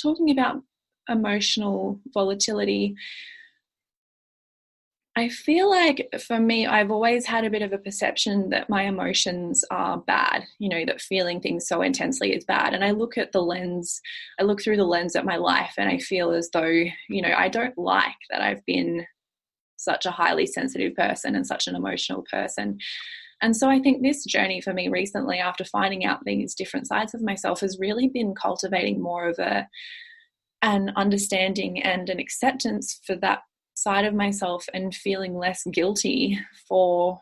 talking 0.00 0.30
about 0.30 0.62
emotional 1.08 2.00
volatility, 2.12 2.94
I 5.18 5.30
feel 5.30 5.70
like 5.70 6.10
for 6.26 6.38
me, 6.38 6.66
I've 6.66 6.90
always 6.90 7.24
had 7.24 7.44
a 7.44 7.50
bit 7.50 7.62
of 7.62 7.72
a 7.72 7.78
perception 7.78 8.50
that 8.50 8.68
my 8.68 8.82
emotions 8.82 9.64
are 9.70 9.96
bad, 9.96 10.44
you 10.58 10.68
know, 10.68 10.84
that 10.84 11.00
feeling 11.00 11.40
things 11.40 11.66
so 11.66 11.80
intensely 11.80 12.34
is 12.34 12.44
bad. 12.44 12.74
And 12.74 12.84
I 12.84 12.90
look 12.90 13.16
at 13.16 13.32
the 13.32 13.40
lens, 13.40 13.98
I 14.38 14.42
look 14.42 14.62
through 14.62 14.76
the 14.76 14.84
lens 14.84 15.16
at 15.16 15.24
my 15.24 15.36
life 15.36 15.72
and 15.78 15.88
I 15.88 15.96
feel 15.98 16.32
as 16.32 16.50
though, 16.52 16.84
you 17.08 17.22
know, 17.22 17.32
I 17.34 17.48
don't 17.48 17.76
like 17.78 18.14
that 18.28 18.42
I've 18.42 18.64
been 18.66 19.06
such 19.78 20.04
a 20.04 20.10
highly 20.10 20.44
sensitive 20.44 20.94
person 20.94 21.34
and 21.34 21.46
such 21.46 21.66
an 21.66 21.76
emotional 21.76 22.22
person. 22.30 22.76
And 23.40 23.56
so 23.56 23.70
I 23.70 23.78
think 23.78 24.02
this 24.02 24.22
journey 24.24 24.60
for 24.60 24.74
me 24.74 24.88
recently, 24.88 25.38
after 25.38 25.64
finding 25.64 26.04
out 26.04 26.20
these 26.24 26.54
different 26.54 26.88
sides 26.88 27.14
of 27.14 27.22
myself, 27.22 27.60
has 27.60 27.78
really 27.80 28.08
been 28.08 28.34
cultivating 28.34 29.00
more 29.02 29.28
of 29.28 29.38
a 29.38 29.66
an 30.62 30.90
understanding 30.96 31.82
and 31.82 32.08
an 32.08 32.18
acceptance 32.18 32.98
for 33.06 33.14
that 33.16 33.40
side 33.86 34.04
of 34.04 34.14
myself 34.14 34.66
and 34.74 34.92
feeling 34.92 35.36
less 35.36 35.62
guilty 35.70 36.36
for 36.68 37.20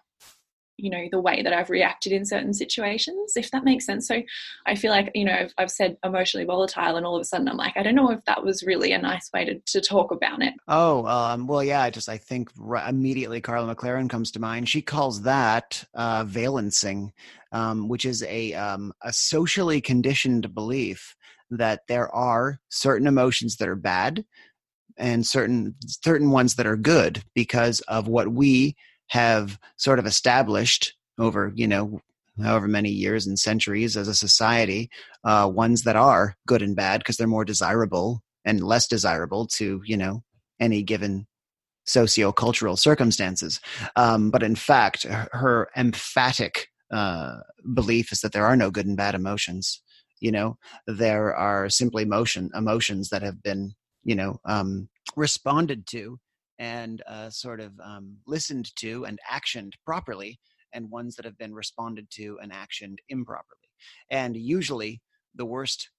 you 0.78 0.88
know 0.88 1.04
the 1.12 1.20
way 1.20 1.42
that 1.42 1.52
i've 1.52 1.68
reacted 1.68 2.10
in 2.10 2.24
certain 2.24 2.54
situations 2.54 3.34
if 3.36 3.50
that 3.50 3.64
makes 3.64 3.84
sense. 3.84 4.08
So 4.08 4.22
i 4.66 4.74
feel 4.74 4.90
like 4.90 5.10
you 5.14 5.26
know 5.26 5.32
i've, 5.32 5.52
I've 5.58 5.70
said 5.70 5.98
emotionally 6.02 6.46
volatile 6.46 6.96
and 6.96 7.04
all 7.04 7.16
of 7.16 7.20
a 7.20 7.24
sudden 7.24 7.48
i'm 7.48 7.58
like 7.58 7.76
i 7.76 7.82
don't 7.82 7.94
know 7.94 8.10
if 8.10 8.24
that 8.24 8.42
was 8.42 8.62
really 8.62 8.92
a 8.92 8.98
nice 8.98 9.28
way 9.34 9.44
to, 9.44 9.60
to 9.74 9.80
talk 9.80 10.10
about 10.10 10.42
it. 10.42 10.54
Oh 10.66 11.06
um, 11.06 11.46
well 11.46 11.62
yeah 11.62 11.82
i 11.82 11.90
just 11.90 12.08
i 12.08 12.16
think 12.16 12.50
right, 12.56 12.88
immediately 12.88 13.42
karla 13.42 13.74
mclaren 13.74 14.08
comes 14.08 14.30
to 14.32 14.40
mind. 14.40 14.68
She 14.70 14.80
calls 14.80 15.22
that 15.22 15.84
uh, 15.94 16.24
valencing 16.26 17.12
um, 17.52 17.88
which 17.88 18.06
is 18.06 18.22
a 18.24 18.54
um, 18.54 18.92
a 19.02 19.12
socially 19.12 19.82
conditioned 19.82 20.54
belief 20.54 21.14
that 21.50 21.82
there 21.88 22.08
are 22.14 22.58
certain 22.70 23.06
emotions 23.06 23.56
that 23.56 23.68
are 23.68 23.76
bad 23.76 24.24
and 24.96 25.26
certain 25.26 25.74
certain 25.86 26.30
ones 26.30 26.54
that 26.54 26.66
are 26.66 26.76
good 26.76 27.22
because 27.34 27.80
of 27.82 28.08
what 28.08 28.28
we 28.28 28.74
have 29.08 29.58
sort 29.76 29.98
of 29.98 30.06
established 30.06 30.94
over 31.18 31.52
you 31.54 31.66
know 31.66 32.00
however 32.42 32.66
many 32.66 32.90
years 32.90 33.26
and 33.26 33.38
centuries 33.38 33.96
as 33.96 34.08
a 34.08 34.14
society 34.14 34.90
uh, 35.24 35.48
ones 35.52 35.82
that 35.82 35.96
are 35.96 36.36
good 36.46 36.62
and 36.62 36.74
bad 36.76 37.00
because 37.00 37.16
they're 37.16 37.26
more 37.26 37.44
desirable 37.44 38.22
and 38.44 38.62
less 38.62 38.86
desirable 38.86 39.46
to 39.46 39.80
you 39.84 39.96
know 39.96 40.22
any 40.60 40.82
given 40.82 41.26
socio-cultural 41.86 42.76
circumstances. 42.76 43.60
Um, 43.96 44.30
but 44.30 44.42
in 44.42 44.56
fact 44.56 45.04
her 45.04 45.68
emphatic 45.76 46.68
uh, 46.90 47.36
belief 47.74 48.10
is 48.10 48.20
that 48.20 48.32
there 48.32 48.46
are 48.46 48.56
no 48.56 48.70
good 48.70 48.86
and 48.86 48.96
bad 48.96 49.14
emotions. 49.14 49.82
You 50.20 50.32
know 50.32 50.56
there 50.86 51.34
are 51.34 51.68
simply 51.68 52.04
motion 52.04 52.50
emotions 52.54 53.10
that 53.10 53.22
have 53.22 53.42
been 53.42 53.74
you 54.04 54.14
know 54.14 54.38
um, 54.44 54.88
responded 55.16 55.86
to 55.86 56.18
and 56.58 57.02
uh, 57.08 57.28
sort 57.30 57.60
of 57.60 57.72
um, 57.82 58.16
listened 58.26 58.74
to 58.76 59.04
and 59.06 59.18
actioned 59.30 59.72
properly 59.84 60.38
and 60.72 60.90
ones 60.90 61.16
that 61.16 61.24
have 61.24 61.38
been 61.38 61.54
responded 61.54 62.06
to 62.10 62.38
and 62.42 62.52
actioned 62.52 62.98
improperly. 63.08 63.70
And 64.10 64.36
usually 64.36 65.00
the 65.34 65.44
worst 65.44 65.90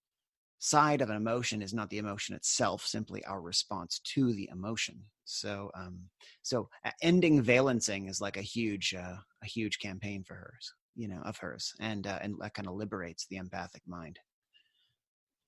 side 0.59 1.01
of 1.01 1.09
an 1.09 1.17
emotion 1.17 1.61
is 1.61 1.73
not 1.73 1.89
the 1.89 1.97
emotion 1.97 2.35
itself 2.35 2.85
simply 2.85 3.23
our 3.25 3.41
response 3.41 3.99
to 3.99 4.33
the 4.33 4.49
emotion. 4.51 5.01
So 5.25 5.71
um 5.75 5.99
so 6.41 6.69
uh, 6.85 6.91
ending 7.01 7.41
valencing 7.41 8.07
is 8.07 8.21
like 8.21 8.37
a 8.37 8.41
huge 8.41 8.93
uh, 8.93 9.17
a 9.43 9.45
huge 9.45 9.79
campaign 9.79 10.23
for 10.23 10.35
hers 10.35 10.73
you 10.95 11.07
know 11.07 11.21
of 11.23 11.37
hers 11.37 11.73
and 11.79 12.07
uh, 12.07 12.19
and 12.21 12.35
that 12.39 12.53
kind 12.53 12.67
of 12.67 12.75
liberates 12.75 13.27
the 13.27 13.35
empathic 13.35 13.81
mind 13.85 14.17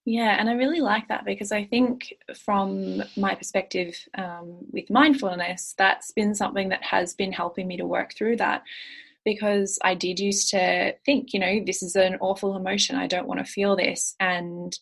yeah 0.08 0.38
and 0.39 0.49
i 0.49 0.53
really 0.53 0.80
like 0.80 1.08
that 1.10 1.26
because 1.26 1.51
i 1.51 1.64
think 1.66 2.14
from 2.36 3.03
my 3.18 3.36
perspective 3.36 3.95
um, 4.18 4.58
with 4.72 4.89
mindfulness 4.89 5.76
that's 5.78 6.12
been 6.12 6.34
something 6.34 6.70
that 6.70 6.82
has 6.82 7.14
been 7.14 7.32
helping 7.32 7.68
me 7.68 7.78
to 7.78 7.86
work 7.86 8.14
through 8.16 8.38
that 8.38 8.64
because 9.26 9.78
I 9.84 9.93
did 9.93 10.22
used 10.22 10.49
to 10.51 10.93
think, 11.05 11.34
you 11.34 11.39
know, 11.41 11.62
this 11.66 11.84
is 11.84 11.97
an 11.97 12.16
awful 12.22 12.55
emotion. 12.55 12.95
I 12.95 13.08
don't 13.08 13.28
want 13.28 13.45
to 13.45 13.51
feel 13.51 13.76
this. 13.76 14.16
And 14.22 14.74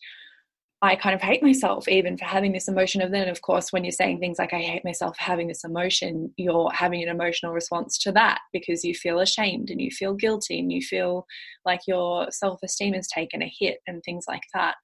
I 0.82 0.94
kind 0.94 1.16
of 1.16 1.20
hate 1.20 1.42
myself 1.42 1.88
even 1.88 2.16
for 2.16 2.26
having 2.26 2.52
this 2.52 2.68
emotion. 2.68 3.00
And 3.00 3.12
then, 3.12 3.28
of 3.28 3.42
course, 3.42 3.72
when 3.72 3.82
you're 3.82 3.90
saying 3.90 4.20
things 4.20 4.38
like, 4.38 4.52
I 4.52 4.60
hate 4.60 4.84
myself 4.84 5.16
having 5.18 5.48
this 5.48 5.64
emotion, 5.64 6.32
you're 6.36 6.70
having 6.70 7.02
an 7.02 7.08
emotional 7.08 7.52
response 7.52 7.98
to 7.98 8.12
that 8.12 8.38
because 8.52 8.84
you 8.84 8.94
feel 8.94 9.18
ashamed 9.18 9.70
and 9.70 9.80
you 9.80 9.90
feel 9.90 10.14
guilty 10.14 10.60
and 10.60 10.70
you 10.70 10.80
feel 10.80 11.26
like 11.64 11.80
your 11.88 12.30
self 12.30 12.60
esteem 12.62 12.94
has 12.94 13.08
taken 13.08 13.42
a 13.42 13.52
hit 13.58 13.78
and 13.88 14.00
things 14.04 14.26
like 14.28 14.44
that. 14.54 14.76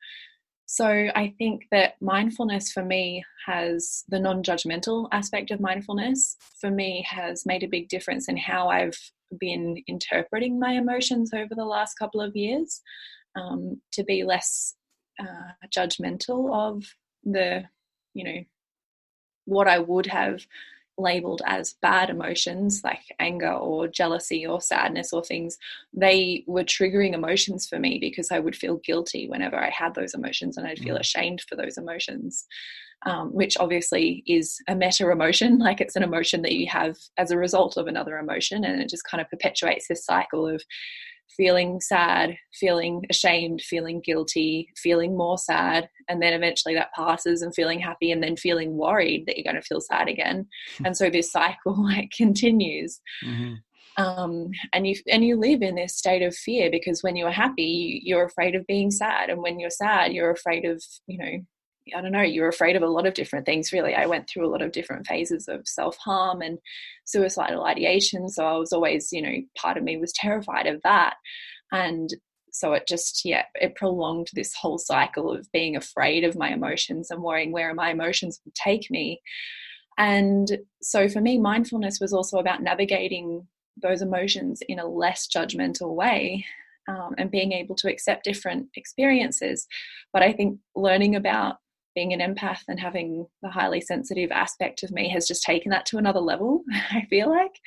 So 0.75 0.87
I 0.87 1.35
think 1.37 1.67
that 1.71 2.01
mindfulness 2.01 2.73
for 2.73 2.83
me 2.83 3.23
has 3.47 4.05
the 4.09 4.19
non 4.19 4.43
judgmental 4.43 5.07
aspect 5.13 5.51
of 5.51 5.61
mindfulness 5.61 6.39
for 6.63 6.71
me 6.71 7.07
has 7.07 7.45
made 7.45 7.63
a 7.63 7.69
big 7.69 7.91
difference 7.91 8.27
in 8.27 8.39
how 8.39 8.69
I've 8.69 8.99
been 9.39 9.83
interpreting 9.87 10.59
my 10.59 10.73
emotions 10.73 11.35
over 11.35 11.55
the 11.55 11.67
last 11.67 11.99
couple 11.99 12.23
of 12.23 12.35
years 12.35 12.81
um, 13.37 13.83
to 13.93 14.03
be 14.03 14.25
less 14.25 14.75
uh, 15.21 15.53
judgmental 15.77 16.51
of 16.55 16.87
the, 17.23 17.65
you 18.15 18.25
know, 18.25 18.43
what 19.45 19.69
I 19.69 19.79
would 19.79 20.07
have 20.07 20.41
labeled 21.03 21.43
as 21.45 21.75
bad 21.83 22.09
emotions 22.09 22.83
like 22.85 23.01
anger 23.19 23.53
or 23.53 23.89
jealousy 23.89 24.47
or 24.47 24.61
sadness 24.61 25.13
or 25.13 25.23
things 25.23 25.59
they 25.93 26.45
were 26.47 26.65
triggering 26.65 27.13
emotions 27.13 27.67
for 27.67 27.79
me 27.79 27.99
because 28.01 28.31
i 28.31 28.39
would 28.39 28.57
feel 28.57 28.77
guilty 28.79 29.29
whenever 29.29 29.57
i 29.57 29.71
had 29.71 29.95
those 29.95 30.15
emotions 30.15 30.57
and 30.57 30.67
i'd 30.67 30.79
feel 30.79 30.97
mm. 30.97 31.01
ashamed 31.01 31.43
for 31.49 31.57
those 31.57 31.77
emotions 31.77 32.47
um, 33.05 33.33
which 33.35 33.57
obviously 33.57 34.23
is 34.27 34.61
a 34.69 34.77
meta 34.77 35.11
emotion, 35.11 35.59
like 35.59 35.81
it's 35.81 35.97
an 35.97 36.03
emotion 36.03 36.43
that 36.43 36.53
you 36.53 36.67
have 36.69 36.97
as 37.17 37.31
a 37.31 37.37
result 37.37 37.77
of 37.77 37.87
another 37.87 38.19
emotion, 38.19 38.65
and 38.65 38.81
it 38.81 38.89
just 38.89 39.05
kind 39.05 39.21
of 39.21 39.29
perpetuates 39.29 39.89
this 39.89 40.05
cycle 40.05 40.47
of 40.47 40.63
feeling 41.37 41.81
sad, 41.81 42.37
feeling 42.53 43.05
ashamed, 43.11 43.61
feeling 43.63 44.01
guilty, 44.01 44.69
feeling 44.77 45.17
more 45.17 45.39
sad, 45.39 45.89
and 46.09 46.23
then 46.23 46.33
eventually 46.33 46.75
that 46.75 46.93
passes 46.95 47.43
and 47.43 47.55
feeling 47.55 47.81
happy 47.81 48.11
and 48.13 48.23
then 48.23 48.37
feeling 48.37 48.77
worried 48.77 49.25
that 49.27 49.37
you're 49.37 49.51
going 49.51 49.61
to 49.61 49.67
feel 49.67 49.81
sad 49.81 50.09
again. 50.09 50.47
Hmm. 50.79 50.87
and 50.87 50.97
so 50.97 51.11
this 51.11 51.31
cycle 51.31 51.85
like 51.85 52.11
continues. 52.17 53.01
Mm-hmm. 53.25 53.55
Um, 53.99 54.51
and 54.73 54.87
you 54.87 54.97
and 55.11 55.23
you 55.23 55.37
live 55.37 55.61
in 55.61 55.75
this 55.75 55.97
state 55.97 56.23
of 56.23 56.35
fear 56.35 56.71
because 56.71 57.03
when 57.03 57.15
you're 57.15 57.31
happy, 57.31 58.01
you're 58.03 58.25
afraid 58.25 58.55
of 58.55 58.67
being 58.67 58.91
sad, 58.91 59.29
and 59.29 59.43
when 59.43 59.61
you're 59.61 59.69
sad, 59.69 60.13
you're 60.13 60.31
afraid 60.31 60.65
of 60.65 60.83
you 61.07 61.19
know 61.19 61.45
I 61.97 62.01
don't 62.01 62.13
know, 62.13 62.23
you're 62.23 62.49
afraid 62.49 62.77
of 62.77 62.83
a 62.83 62.89
lot 62.89 63.07
of 63.07 63.15
different 63.15 63.47
things, 63.47 63.73
really. 63.73 63.95
I 63.95 64.07
went 64.07 64.29
through 64.29 64.47
a 64.47 64.51
lot 64.51 64.63
of 64.63 64.73
different 64.73 65.07
phases 65.07 65.49
of 65.49 65.67
self 65.67 65.97
harm 65.97 66.43
and 66.43 66.59
suicidal 67.05 67.65
ideation. 67.65 68.29
So 68.29 68.45
I 68.45 68.57
was 68.57 68.73
always, 68.73 69.13
you 69.13 69.23
know, 69.23 69.35
part 69.57 69.77
of 69.77 69.83
me 69.83 69.97
was 69.97 70.13
terrified 70.13 70.67
of 70.67 70.81
that. 70.83 71.15
And 71.73 72.11
so 72.53 72.75
it 72.75 72.87
just, 72.87 73.23
yeah, 73.25 73.45
it 73.55 73.75
prolonged 73.75 74.29
this 74.35 74.55
whole 74.55 74.79
cycle 74.79 75.33
of 75.33 75.51
being 75.53 75.75
afraid 75.75 76.23
of 76.23 76.37
my 76.37 76.51
emotions 76.51 77.11
and 77.11 77.23
worrying 77.23 77.51
where 77.51 77.75
my 77.75 77.91
emotions 77.91 78.41
would 78.45 78.55
take 78.55 78.91
me. 78.91 79.21
And 79.99 80.59
so 80.83 81.09
for 81.09 81.21
me, 81.21 81.39
mindfulness 81.39 81.99
was 82.01 82.13
also 82.13 82.39
about 82.39 82.63
navigating 82.63 83.47
those 83.81 84.03
emotions 84.03 84.61
in 84.69 84.79
a 84.79 84.87
less 84.87 85.27
judgmental 85.27 85.95
way 85.95 86.45
um, 86.89 87.15
and 87.19 87.31
being 87.31 87.53
able 87.53 87.75
to 87.77 87.91
accept 87.91 88.25
different 88.25 88.69
experiences. 88.77 89.67
But 90.13 90.23
I 90.23 90.33
think 90.33 90.59
learning 90.75 91.17
about 91.17 91.57
being 91.95 92.13
an 92.13 92.21
empath 92.21 92.61
and 92.69 92.81
having 92.81 93.27
the 93.43 93.51
highly 93.51 93.81
sensitive 93.81 94.31
aspect 94.31 94.83
of 94.83 94.91
me 94.91 95.09
has 95.11 95.27
just 95.27 95.43
taken 95.43 95.71
that 95.71 95.87
to 95.87 95.99
another 95.99 96.21
level, 96.21 96.63
I 96.91 97.07
feel 97.09 97.31
like. 97.31 97.59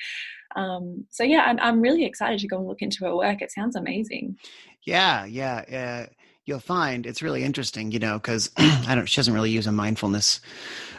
Um, 0.54 1.06
so, 1.10 1.22
yeah, 1.22 1.42
I'm, 1.46 1.58
I'm 1.60 1.80
really 1.80 2.04
excited 2.04 2.38
to 2.40 2.48
go 2.48 2.58
and 2.58 2.66
look 2.66 2.82
into 2.82 3.04
her 3.04 3.16
work. 3.16 3.42
It 3.42 3.52
sounds 3.52 3.76
amazing. 3.76 4.36
Yeah, 4.84 5.24
yeah. 5.24 6.06
Uh, 6.06 6.12
you'll 6.46 6.60
find 6.60 7.06
it's 7.06 7.22
really 7.22 7.44
interesting, 7.44 7.90
you 7.90 7.98
know, 7.98 8.14
because 8.14 8.50
I 8.56 8.94
don't, 8.94 9.06
she 9.06 9.16
doesn't 9.16 9.34
really 9.34 9.50
use 9.50 9.66
a 9.66 9.72
mindfulness 9.72 10.40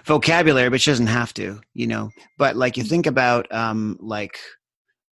vocabulary, 0.05 0.69
but 0.69 0.81
she 0.81 0.91
doesn't 0.91 1.07
have 1.07 1.33
to, 1.35 1.61
you 1.73 1.87
know. 1.87 2.11
But 2.37 2.55
like 2.55 2.77
you 2.77 2.83
think 2.83 3.07
about, 3.07 3.51
um, 3.51 3.97
like, 3.99 4.37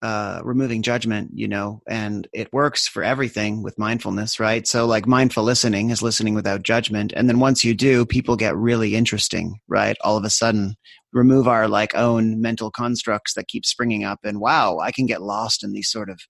uh, 0.05 0.43
removing 0.45 0.83
judgment, 0.83 1.31
you 1.33 1.49
know, 1.49 1.81
and 1.89 2.29
it 2.35 2.53
works 2.53 2.87
for 2.87 3.03
everything 3.03 3.63
with 3.63 3.79
mindfulness, 3.79 4.39
right? 4.39 4.67
So, 4.67 4.85
like, 4.85 5.07
mindful 5.07 5.45
listening 5.45 5.89
is 5.89 6.03
listening 6.03 6.35
without 6.35 6.63
judgment. 6.63 7.15
And 7.17 7.27
then 7.27 7.41
once 7.41 7.65
you 7.65 7.73
do, 7.73 8.05
people 8.05 8.37
get 8.37 8.55
really 8.55 8.97
interesting, 8.97 9.61
right? 9.67 9.97
All 10.03 10.19
of 10.19 10.25
a 10.25 10.29
sudden, 10.29 10.75
remove 11.15 11.49
our 11.49 11.69
like 11.69 11.95
own 11.95 12.43
mental 12.43 12.71
constructs 12.71 13.33
that 13.33 13.49
keep 13.49 13.65
springing 13.65 14.05
up, 14.05 14.19
and 14.25 14.41
wow, 14.41 14.79
I 14.79 14.93
can 14.93 15.07
get 15.07 15.23
lost 15.23 15.65
in 15.65 15.73
these 15.73 15.91
sort 15.91 16.11
of 16.11 16.21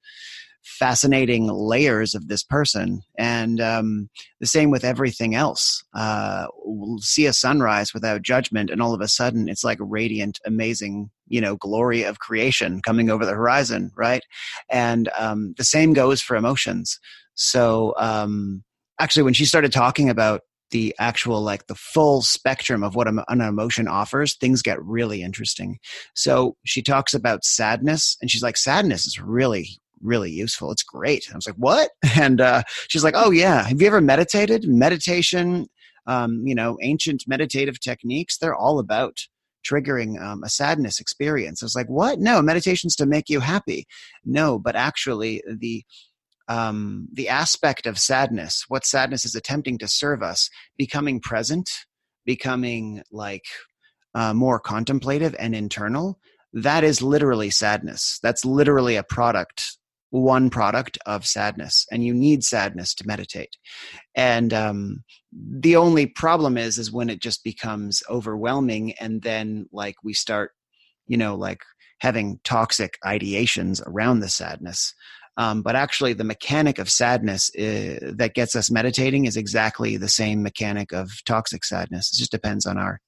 fascinating 0.62 1.48
layers 1.48 2.14
of 2.14 2.28
this 2.28 2.44
person. 2.44 3.00
And 3.18 3.60
um, 3.60 4.08
the 4.40 4.46
same 4.46 4.70
with 4.70 4.84
everything 4.84 5.34
else. 5.34 5.82
Uh, 5.94 6.46
we'll 6.64 6.98
see 7.00 7.26
a 7.26 7.32
sunrise 7.32 7.92
without 7.92 8.22
judgment, 8.22 8.70
and 8.70 8.80
all 8.80 8.94
of 8.94 9.00
a 9.00 9.08
sudden 9.08 9.48
it's 9.48 9.64
like 9.64 9.78
radiant, 9.80 10.38
amazing, 10.46 11.10
you 11.26 11.40
know, 11.40 11.56
glory 11.56 12.02
of 12.02 12.18
creation 12.18 12.80
coming 12.82 13.10
over 13.10 13.24
the 13.24 13.32
horizon, 13.32 13.90
right? 13.96 14.22
And 14.70 15.08
um, 15.18 15.54
the 15.56 15.64
same 15.64 15.92
goes 15.92 16.20
for 16.20 16.36
emotions. 16.36 16.98
So 17.34 17.94
um, 17.98 18.64
actually, 18.98 19.22
when 19.24 19.34
she 19.34 19.44
started 19.44 19.72
talking 19.72 20.08
about 20.10 20.42
the 20.70 20.94
actual 20.98 21.42
like 21.42 21.66
the 21.66 21.74
full 21.74 22.22
spectrum 22.22 22.82
of 22.82 22.96
what 22.96 23.06
an 23.06 23.40
emotion 23.40 23.86
offers 23.86 24.34
things 24.34 24.62
get 24.62 24.82
really 24.82 25.22
interesting 25.22 25.78
so 26.14 26.56
she 26.64 26.82
talks 26.82 27.12
about 27.12 27.44
sadness 27.44 28.16
and 28.20 28.30
she's 28.30 28.42
like 28.42 28.56
sadness 28.56 29.06
is 29.06 29.20
really 29.20 29.78
really 30.04 30.30
useful. 30.30 30.70
It's 30.70 30.82
great. 30.82 31.28
I 31.32 31.36
was 31.36 31.46
like, 31.46 31.56
what? 31.56 31.90
And 32.16 32.40
uh, 32.40 32.62
she's 32.88 33.02
like, 33.02 33.14
oh 33.16 33.32
yeah. 33.32 33.64
Have 33.64 33.80
you 33.80 33.88
ever 33.88 34.00
meditated? 34.00 34.68
Meditation, 34.68 35.66
um, 36.06 36.46
you 36.46 36.54
know, 36.54 36.78
ancient 36.80 37.24
meditative 37.26 37.80
techniques. 37.80 38.38
They're 38.38 38.54
all 38.54 38.78
about 38.78 39.18
triggering 39.64 40.20
um, 40.20 40.42
a 40.44 40.48
sadness 40.48 41.00
experience. 41.00 41.62
I 41.62 41.66
was 41.66 41.74
like, 41.74 41.88
what? 41.88 42.18
No, 42.18 42.42
meditation's 42.42 42.96
to 42.96 43.06
make 43.06 43.28
you 43.28 43.40
happy. 43.40 43.86
No, 44.24 44.58
but 44.58 44.76
actually 44.76 45.42
the 45.46 45.84
um, 46.46 47.08
the 47.10 47.30
aspect 47.30 47.86
of 47.86 47.98
sadness, 47.98 48.64
what 48.68 48.84
sadness 48.84 49.24
is 49.24 49.34
attempting 49.34 49.78
to 49.78 49.88
serve 49.88 50.22
us, 50.22 50.50
becoming 50.76 51.18
present, 51.18 51.70
becoming 52.26 53.02
like 53.10 53.44
uh, 54.14 54.34
more 54.34 54.60
contemplative 54.60 55.34
and 55.38 55.54
internal, 55.54 56.18
that 56.52 56.84
is 56.84 57.00
literally 57.00 57.48
sadness. 57.48 58.18
That's 58.22 58.44
literally 58.44 58.96
a 58.96 59.02
product 59.02 59.78
one 60.14 60.48
product 60.48 60.96
of 61.06 61.26
sadness 61.26 61.86
and 61.90 62.04
you 62.04 62.14
need 62.14 62.44
sadness 62.44 62.94
to 62.94 63.04
meditate 63.04 63.56
and 64.14 64.54
um, 64.54 65.02
the 65.36 65.76
only 65.76 66.06
problem 66.06 66.56
is 66.56 66.78
is 66.78 66.92
when 66.92 67.10
it 67.10 67.20
just 67.20 67.42
becomes 67.42 68.02
overwhelming 68.08 68.92
and 69.00 69.22
then 69.22 69.66
like 69.72 69.96
we 70.04 70.12
start 70.12 70.52
you 71.06 71.16
know 71.16 71.34
like 71.34 71.60
having 72.00 72.38
toxic 72.44 72.98
ideations 73.04 73.82
around 73.86 74.20
the 74.20 74.28
sadness. 74.28 74.94
Um, 75.36 75.62
but 75.62 75.74
actually 75.74 76.12
the 76.12 76.22
mechanic 76.22 76.78
of 76.78 76.90
sadness 76.90 77.50
uh, 77.56 78.12
that 78.16 78.34
gets 78.34 78.54
us 78.54 78.70
meditating 78.70 79.24
is 79.24 79.36
exactly 79.36 79.96
the 79.96 80.08
same 80.08 80.42
mechanic 80.42 80.92
of 80.92 81.10
toxic 81.24 81.64
sadness. 81.64 82.12
It 82.12 82.18
just 82.18 82.30
depends 82.30 82.66
on 82.66 82.78
our 82.78 83.00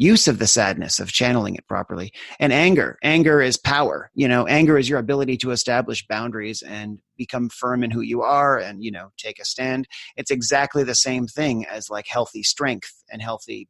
use 0.00 0.26
of 0.26 0.38
the 0.38 0.46
sadness 0.46 0.98
of 0.98 1.12
channeling 1.12 1.54
it 1.54 1.68
properly 1.68 2.10
and 2.38 2.52
anger 2.52 2.98
anger 3.02 3.42
is 3.42 3.58
power 3.58 4.10
you 4.14 4.26
know 4.26 4.46
anger 4.46 4.78
is 4.78 4.88
your 4.88 4.98
ability 4.98 5.36
to 5.36 5.50
establish 5.50 6.06
boundaries 6.06 6.62
and 6.62 6.98
become 7.18 7.50
firm 7.50 7.84
in 7.84 7.90
who 7.90 8.00
you 8.00 8.22
are 8.22 8.58
and 8.58 8.82
you 8.82 8.90
know 8.90 9.10
take 9.18 9.38
a 9.38 9.44
stand 9.44 9.86
it's 10.16 10.30
exactly 10.30 10.82
the 10.82 10.94
same 10.94 11.26
thing 11.26 11.66
as 11.66 11.90
like 11.90 12.06
healthy 12.08 12.42
strength 12.42 13.02
and 13.12 13.20
healthy 13.20 13.68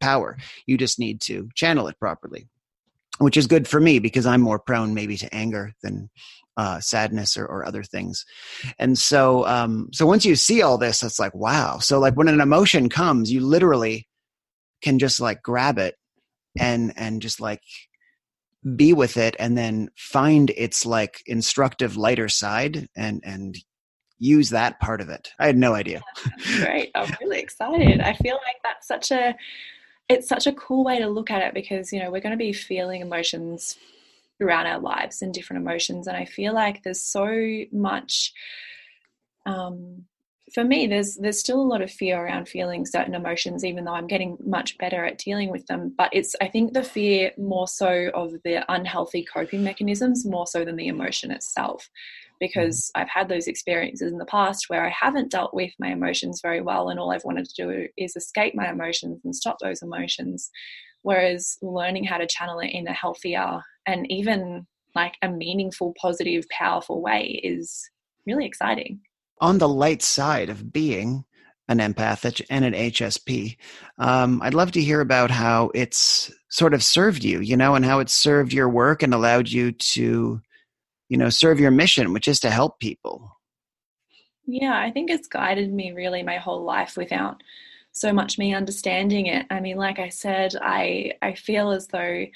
power 0.00 0.38
you 0.66 0.78
just 0.78 1.00
need 1.00 1.20
to 1.20 1.48
channel 1.56 1.88
it 1.88 1.98
properly 1.98 2.46
which 3.18 3.36
is 3.36 3.46
good 3.46 3.68
for 3.68 3.80
me 3.80 3.98
because 3.98 4.24
I'm 4.24 4.40
more 4.40 4.58
prone 4.58 4.94
maybe 4.94 5.16
to 5.18 5.34
anger 5.34 5.72
than 5.82 6.10
uh, 6.56 6.80
sadness 6.80 7.36
or, 7.36 7.46
or, 7.46 7.64
other 7.64 7.82
things. 7.82 8.26
And 8.78 8.98
so, 8.98 9.46
um, 9.46 9.88
so 9.90 10.04
once 10.04 10.26
you 10.26 10.36
see 10.36 10.60
all 10.60 10.76
this, 10.76 11.02
it's 11.02 11.18
like, 11.18 11.34
wow. 11.34 11.78
So 11.78 11.98
like 11.98 12.14
when 12.14 12.28
an 12.28 12.42
emotion 12.42 12.90
comes, 12.90 13.32
you 13.32 13.40
literally 13.40 14.06
can 14.82 14.98
just 14.98 15.20
like 15.20 15.42
grab 15.42 15.78
it 15.78 15.96
and, 16.58 16.92
and 16.96 17.22
just 17.22 17.40
like 17.40 17.62
be 18.76 18.92
with 18.92 19.16
it 19.16 19.34
and 19.38 19.56
then 19.56 19.88
find 19.96 20.50
its 20.50 20.84
like 20.84 21.22
instructive 21.26 21.96
lighter 21.96 22.28
side 22.28 22.88
and, 22.96 23.22
and 23.24 23.56
use 24.18 24.50
that 24.50 24.78
part 24.80 25.00
of 25.00 25.08
it. 25.08 25.30
I 25.38 25.46
had 25.46 25.56
no 25.56 25.74
idea. 25.74 26.02
Great. 26.58 26.90
I'm 26.94 27.12
really 27.20 27.40
excited. 27.40 28.00
I 28.00 28.14
feel 28.14 28.34
like 28.34 28.56
that's 28.62 28.86
such 28.86 29.10
a, 29.10 29.34
it's 30.08 30.28
such 30.28 30.46
a 30.46 30.52
cool 30.52 30.84
way 30.84 30.98
to 30.98 31.08
look 31.08 31.30
at 31.30 31.42
it 31.42 31.54
because, 31.54 31.92
you 31.92 31.98
know, 31.98 32.10
we're 32.10 32.20
going 32.20 32.32
to 32.32 32.36
be 32.36 32.52
feeling 32.52 33.00
emotions 33.00 33.76
throughout 34.38 34.66
our 34.66 34.78
lives 34.78 35.22
and 35.22 35.32
different 35.32 35.62
emotions. 35.62 36.06
And 36.06 36.16
I 36.16 36.24
feel 36.24 36.54
like 36.54 36.82
there's 36.82 37.00
so 37.00 37.64
much 37.72 38.32
um, 39.46 40.04
for 40.54 40.64
me, 40.64 40.86
there's 40.86 41.16
there's 41.16 41.38
still 41.38 41.60
a 41.60 41.62
lot 41.62 41.82
of 41.82 41.90
fear 41.90 42.22
around 42.22 42.48
feeling 42.48 42.84
certain 42.84 43.14
emotions, 43.14 43.64
even 43.64 43.84
though 43.84 43.94
I'm 43.94 44.06
getting 44.06 44.36
much 44.44 44.76
better 44.78 45.04
at 45.04 45.18
dealing 45.18 45.50
with 45.50 45.66
them. 45.66 45.94
But 45.96 46.10
it's 46.12 46.34
I 46.40 46.48
think 46.48 46.72
the 46.72 46.82
fear 46.82 47.32
more 47.38 47.68
so 47.68 48.10
of 48.14 48.32
the 48.44 48.64
unhealthy 48.72 49.24
coping 49.24 49.64
mechanisms 49.64 50.26
more 50.26 50.46
so 50.46 50.64
than 50.64 50.76
the 50.76 50.88
emotion 50.88 51.30
itself, 51.30 51.88
because 52.38 52.90
mm-hmm. 52.90 53.02
I've 53.02 53.08
had 53.08 53.28
those 53.28 53.46
experiences 53.46 54.12
in 54.12 54.18
the 54.18 54.26
past 54.26 54.66
where 54.68 54.84
I 54.84 54.90
haven't 54.90 55.30
dealt 55.30 55.54
with 55.54 55.72
my 55.78 55.88
emotions 55.88 56.40
very 56.42 56.60
well, 56.60 56.90
and 56.90 57.00
all 57.00 57.12
I've 57.12 57.24
wanted 57.24 57.46
to 57.46 57.62
do 57.62 57.88
is 57.96 58.14
escape 58.14 58.54
my 58.54 58.70
emotions 58.70 59.20
and 59.24 59.34
stop 59.34 59.56
those 59.60 59.82
emotions. 59.82 60.50
Whereas 61.02 61.56
learning 61.62 62.04
how 62.04 62.18
to 62.18 62.26
channel 62.26 62.60
it 62.60 62.70
in 62.72 62.86
a 62.86 62.92
healthier 62.92 63.60
and 63.86 64.10
even 64.10 64.66
like 64.94 65.14
a 65.22 65.28
meaningful, 65.28 65.94
positive, 66.00 66.44
powerful 66.50 67.02
way 67.02 67.40
is 67.42 67.90
really 68.26 68.46
exciting. 68.46 69.00
On 69.42 69.58
the 69.58 69.68
light 69.68 70.02
side 70.02 70.50
of 70.50 70.72
being 70.72 71.24
an 71.66 71.78
empath 71.78 72.40
and 72.48 72.64
an 72.64 72.74
HSP, 72.74 73.56
um, 73.98 74.40
I'd 74.40 74.54
love 74.54 74.70
to 74.72 74.80
hear 74.80 75.00
about 75.00 75.32
how 75.32 75.72
it's 75.74 76.32
sort 76.48 76.74
of 76.74 76.84
served 76.84 77.24
you, 77.24 77.40
you 77.40 77.56
know, 77.56 77.74
and 77.74 77.84
how 77.84 77.98
it's 77.98 78.12
served 78.12 78.52
your 78.52 78.68
work 78.68 79.02
and 79.02 79.12
allowed 79.12 79.48
you 79.48 79.72
to, 79.72 80.40
you 81.08 81.16
know, 81.16 81.28
serve 81.28 81.58
your 81.58 81.72
mission, 81.72 82.12
which 82.12 82.28
is 82.28 82.38
to 82.40 82.50
help 82.50 82.78
people. 82.78 83.36
Yeah, 84.46 84.78
I 84.78 84.92
think 84.92 85.10
it's 85.10 85.26
guided 85.26 85.72
me 85.72 85.90
really 85.90 86.22
my 86.22 86.36
whole 86.36 86.62
life 86.62 86.96
without 86.96 87.42
so 87.90 88.12
much 88.12 88.38
me 88.38 88.54
understanding 88.54 89.26
it. 89.26 89.46
I 89.50 89.58
mean, 89.58 89.76
like 89.76 89.98
I 89.98 90.08
said, 90.08 90.54
I 90.60 91.14
I 91.20 91.34
feel 91.34 91.72
as 91.72 91.88
though 91.88 92.26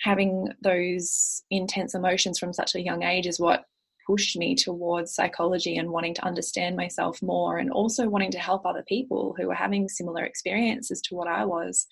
having 0.00 0.52
those 0.60 1.42
intense 1.50 1.94
emotions 1.94 2.38
from 2.38 2.52
such 2.52 2.74
a 2.74 2.82
young 2.82 3.02
age 3.02 3.26
is 3.26 3.40
what 3.40 3.64
pushed 4.06 4.36
me 4.36 4.54
towards 4.54 5.14
psychology 5.14 5.76
and 5.76 5.90
wanting 5.90 6.14
to 6.14 6.24
understand 6.24 6.76
myself 6.76 7.20
more 7.22 7.58
and 7.58 7.70
also 7.70 8.08
wanting 8.08 8.30
to 8.30 8.38
help 8.38 8.64
other 8.64 8.84
people 8.86 9.34
who 9.36 9.46
were 9.46 9.54
having 9.54 9.88
similar 9.88 10.24
experiences 10.24 11.00
to 11.02 11.14
what 11.14 11.28
I 11.28 11.44
was. 11.44 11.86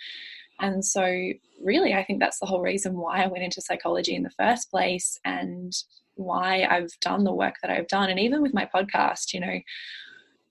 And 0.60 0.84
so, 0.84 1.04
really, 1.60 1.94
I 1.94 2.04
think 2.04 2.20
that's 2.20 2.38
the 2.38 2.46
whole 2.46 2.60
reason 2.60 2.96
why 2.96 3.24
I 3.24 3.26
went 3.26 3.42
into 3.42 3.60
psychology 3.60 4.14
in 4.14 4.22
the 4.22 4.30
first 4.30 4.70
place 4.70 5.18
and 5.24 5.72
why 6.14 6.64
I've 6.70 6.92
done 7.00 7.24
the 7.24 7.34
work 7.34 7.56
that 7.62 7.72
I've 7.72 7.88
done. 7.88 8.08
And 8.08 8.20
even 8.20 8.40
with 8.40 8.54
my 8.54 8.68
podcast, 8.72 9.32
you 9.32 9.40
know, 9.40 9.58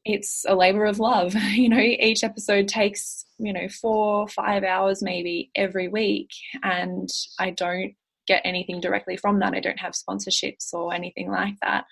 it's 0.05 0.43
a 0.47 0.55
labor 0.55 0.86
of 0.86 0.99
love. 0.99 1.36
You 1.53 1.70
know, 1.70 1.80
each 1.80 2.24
episode 2.24 2.68
takes, 2.68 3.26
you 3.38 3.53
know, 3.53 3.70
four, 3.70 4.28
five 4.28 4.64
hours 4.64 5.01
maybe 5.01 5.51
every 5.55 5.88
week. 5.88 6.30
And 6.64 7.09
I 7.39 7.51
don't 7.51 7.93
get 8.28 8.41
anything 8.45 8.82
directly 8.82 9.17
from 9.17 9.39
that. 9.39 9.53
I 9.53 9.59
don't 9.59 9.80
have 9.80 9.93
sponsorships 9.93 10.74
or 10.74 10.93
anything 10.93 11.30
like 11.30 11.55
that. 11.61 11.86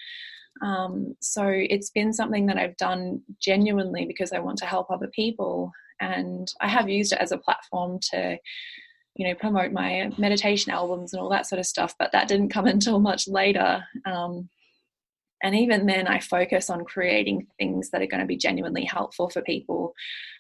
Um, 0.62 1.16
so 1.22 1.46
it's 1.48 1.90
been 1.90 2.14
something 2.14 2.48
that 2.48 2.58
I've 2.58 2.78
done 2.78 3.22
genuinely 3.40 4.06
because 4.06 4.32
I 4.32 4.40
want 4.40 4.58
to 4.60 4.66
help 4.66 4.92
other 4.92 5.08
people. 5.08 5.72
And 6.00 6.52
I 6.60 6.68
have 6.68 6.90
used 6.90 7.14
it 7.14 7.20
as 7.20 7.32
a 7.32 7.38
platform 7.38 8.00
to, 8.12 8.38
you 9.16 9.28
know, 9.28 9.36
promote 9.36 9.72
my 9.72 10.12
meditation 10.18 10.72
albums 10.72 11.14
and 11.14 11.22
all 11.22 11.30
that 11.30 11.48
sort 11.48 11.60
of 11.60 11.66
stuff. 11.66 11.96
But 11.98 12.12
that 12.12 12.28
didn't 12.28 12.50
come 12.50 12.66
until 12.68 13.00
much 13.00 13.28
later. 13.28 13.84
Um, 14.06 14.50
and 15.44 15.56
even 15.56 15.88
then, 15.88 16.08
I 16.08 16.20
focus 16.20 16.70
on 16.70 16.86
creating 16.86 17.48
things 17.58 17.90
that 17.90 18.02
are 18.02 18.08
going 18.08 18.20
to 18.20 18.28
be 18.28 18.38
genuinely 18.38 18.86
helpful 18.86 19.30
for 19.30 19.42
people. 19.42 19.94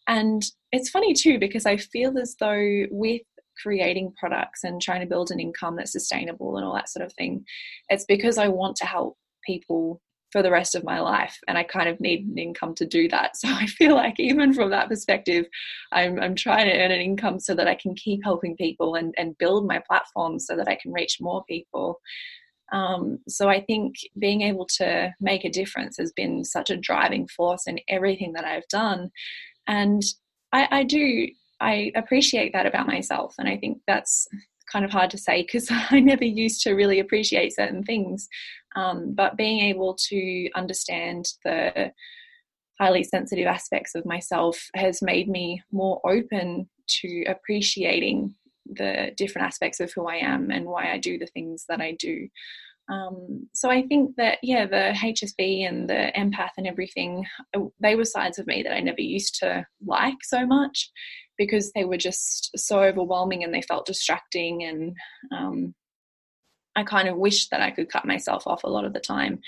And 0.08 0.44
it's 0.72 0.90
funny 0.90 1.14
too, 1.14 1.40
because 1.40 1.66
I 1.66 1.78
feel 1.78 2.18
as 2.20 2.36
though 2.40 2.86
with 2.92 3.22
creating 3.62 4.14
products 4.20 4.64
and 4.64 4.82
trying 4.82 5.02
to 5.02 5.08
build 5.08 5.32
an 5.32 5.40
income 5.40 5.76
that's 5.76 5.92
sustainable 5.92 6.58
and 6.58 6.66
all 6.66 6.74
that 6.74 6.90
sort 6.90 7.06
of 7.06 7.14
thing, 7.14 7.46
it's 7.90 8.06
because 8.06 8.38
I 8.38 8.48
want 8.48 8.76
to 8.78 8.86
help 8.86 9.18
people 9.46 10.02
for 10.32 10.42
the 10.42 10.52
rest 10.52 10.76
of 10.76 10.84
my 10.84 11.00
life 11.00 11.38
and 11.48 11.58
I 11.58 11.64
kind 11.64 11.90
of 11.90 12.00
need 12.00 12.26
an 12.26 12.38
income 12.38 12.74
to 12.76 12.86
do 12.86 13.08
that. 13.10 13.36
So 13.42 13.50
I 13.50 13.66
feel 13.66 13.96
like 13.96 14.20
even 14.20 14.54
from 14.54 14.70
that 14.72 14.88
perspective, 14.88 15.46
I'm, 15.92 16.20
I'm 16.20 16.36
trying 16.36 16.68
to 16.68 16.78
earn 16.78 16.92
an 16.92 17.02
income 17.02 17.40
so 17.40 17.54
that 17.56 17.68
I 17.68 17.76
can 17.76 17.96
keep 17.96 18.22
helping 18.24 18.56
people 18.56 18.96
and, 18.96 19.14
and 19.18 19.38
build 19.38 19.68
my 19.68 19.82
platform 19.88 20.40
so 20.40 20.56
that 20.56 20.68
I 20.68 20.78
can 20.82 20.94
reach 20.94 21.18
more 21.20 21.44
people. 21.46 22.00
Um, 22.72 23.20
so 23.28 23.50
I 23.50 23.62
think 23.62 23.96
being 24.18 24.42
able 24.42 24.66
to 24.78 25.14
make 25.20 25.44
a 25.44 25.50
difference 25.50 25.98
has 25.98 26.14
been 26.14 26.46
such 26.46 26.70
a 26.70 26.78
driving 26.78 27.28
force 27.28 27.64
in 27.68 27.80
everything 27.90 28.34
that 28.34 28.46
I've 28.46 28.68
done. 28.70 29.12
And 29.68 30.02
I, 30.54 30.68
I 30.72 30.84
do, 30.84 31.28
I 31.62 31.92
appreciate 31.96 32.54
that 32.54 32.66
about 32.66 32.88
myself. 32.88 33.36
And 33.38 33.48
I 33.48 33.58
think 33.58 33.80
that's 33.88 34.28
kind 34.72 34.86
of 34.86 34.92
hard 34.92 35.10
to 35.12 35.18
say 35.18 35.44
because 35.44 35.68
I 35.90 36.00
never 36.00 36.26
used 36.26 36.62
to 36.64 36.74
really 36.74 37.00
appreciate 37.00 37.56
certain 37.56 37.84
things. 37.84 38.28
Um, 38.76 39.14
but 39.14 39.38
being 39.38 39.62
able 39.62 39.96
to 40.10 40.50
understand 40.56 41.26
the 41.44 41.92
highly 42.80 43.04
sensitive 43.04 43.48
aspects 43.48 43.96
of 43.96 44.06
myself 44.06 44.60
has 44.76 45.02
made 45.02 45.30
me 45.30 45.62
more 45.72 46.02
open 46.06 46.68
to 47.02 47.24
appreciating 47.28 48.34
the 48.66 49.12
different 49.18 49.46
aspects 49.46 49.80
of 49.80 49.92
who 49.94 50.08
I 50.08 50.16
am 50.16 50.50
and 50.50 50.66
why 50.66 50.92
I 50.92 50.98
do 50.98 51.20
the 51.20 51.28
things 51.28 51.66
that 51.70 51.82
I 51.82 51.96
do. 52.00 52.28
Um, 52.90 53.48
so 53.54 53.70
I 53.70 53.84
think 53.84 54.16
that 54.18 54.40
yeah, 54.42 54.66
the 54.66 54.94
HSP 54.96 55.68
and 55.68 55.90
the 55.90 56.12
empath 56.18 56.52
and 56.58 56.68
everything, 56.68 57.26
uh, 57.56 57.62
they 57.80 57.96
were 57.96 58.06
sides 58.06 58.40
of 58.40 58.48
me 58.48 58.64
that 58.64 58.74
I 58.74 58.80
never 58.80 59.02
used 59.02 59.36
to 59.40 59.66
like 59.86 60.18
so 60.24 60.46
much 60.46 60.90
because 61.42 61.72
they 61.72 61.86
were 61.86 61.98
just 61.98 62.56
so 62.56 62.84
overwhelming 62.84 63.44
and 63.44 63.52
they 63.52 63.64
felt 63.64 63.88
distracting 63.88 64.64
and 64.64 64.96
um, 65.36 65.74
I 66.76 66.84
kind 66.84 67.08
of 67.08 67.18
wished 67.18 67.50
that 67.50 67.62
I 67.62 67.72
could 67.72 67.90
cut 67.90 68.06
myself 68.06 68.46
off 68.46 68.64
a 68.64 68.70
lot 68.70 68.86
of 68.86 68.94
the 68.94 69.00
time. 69.00 69.40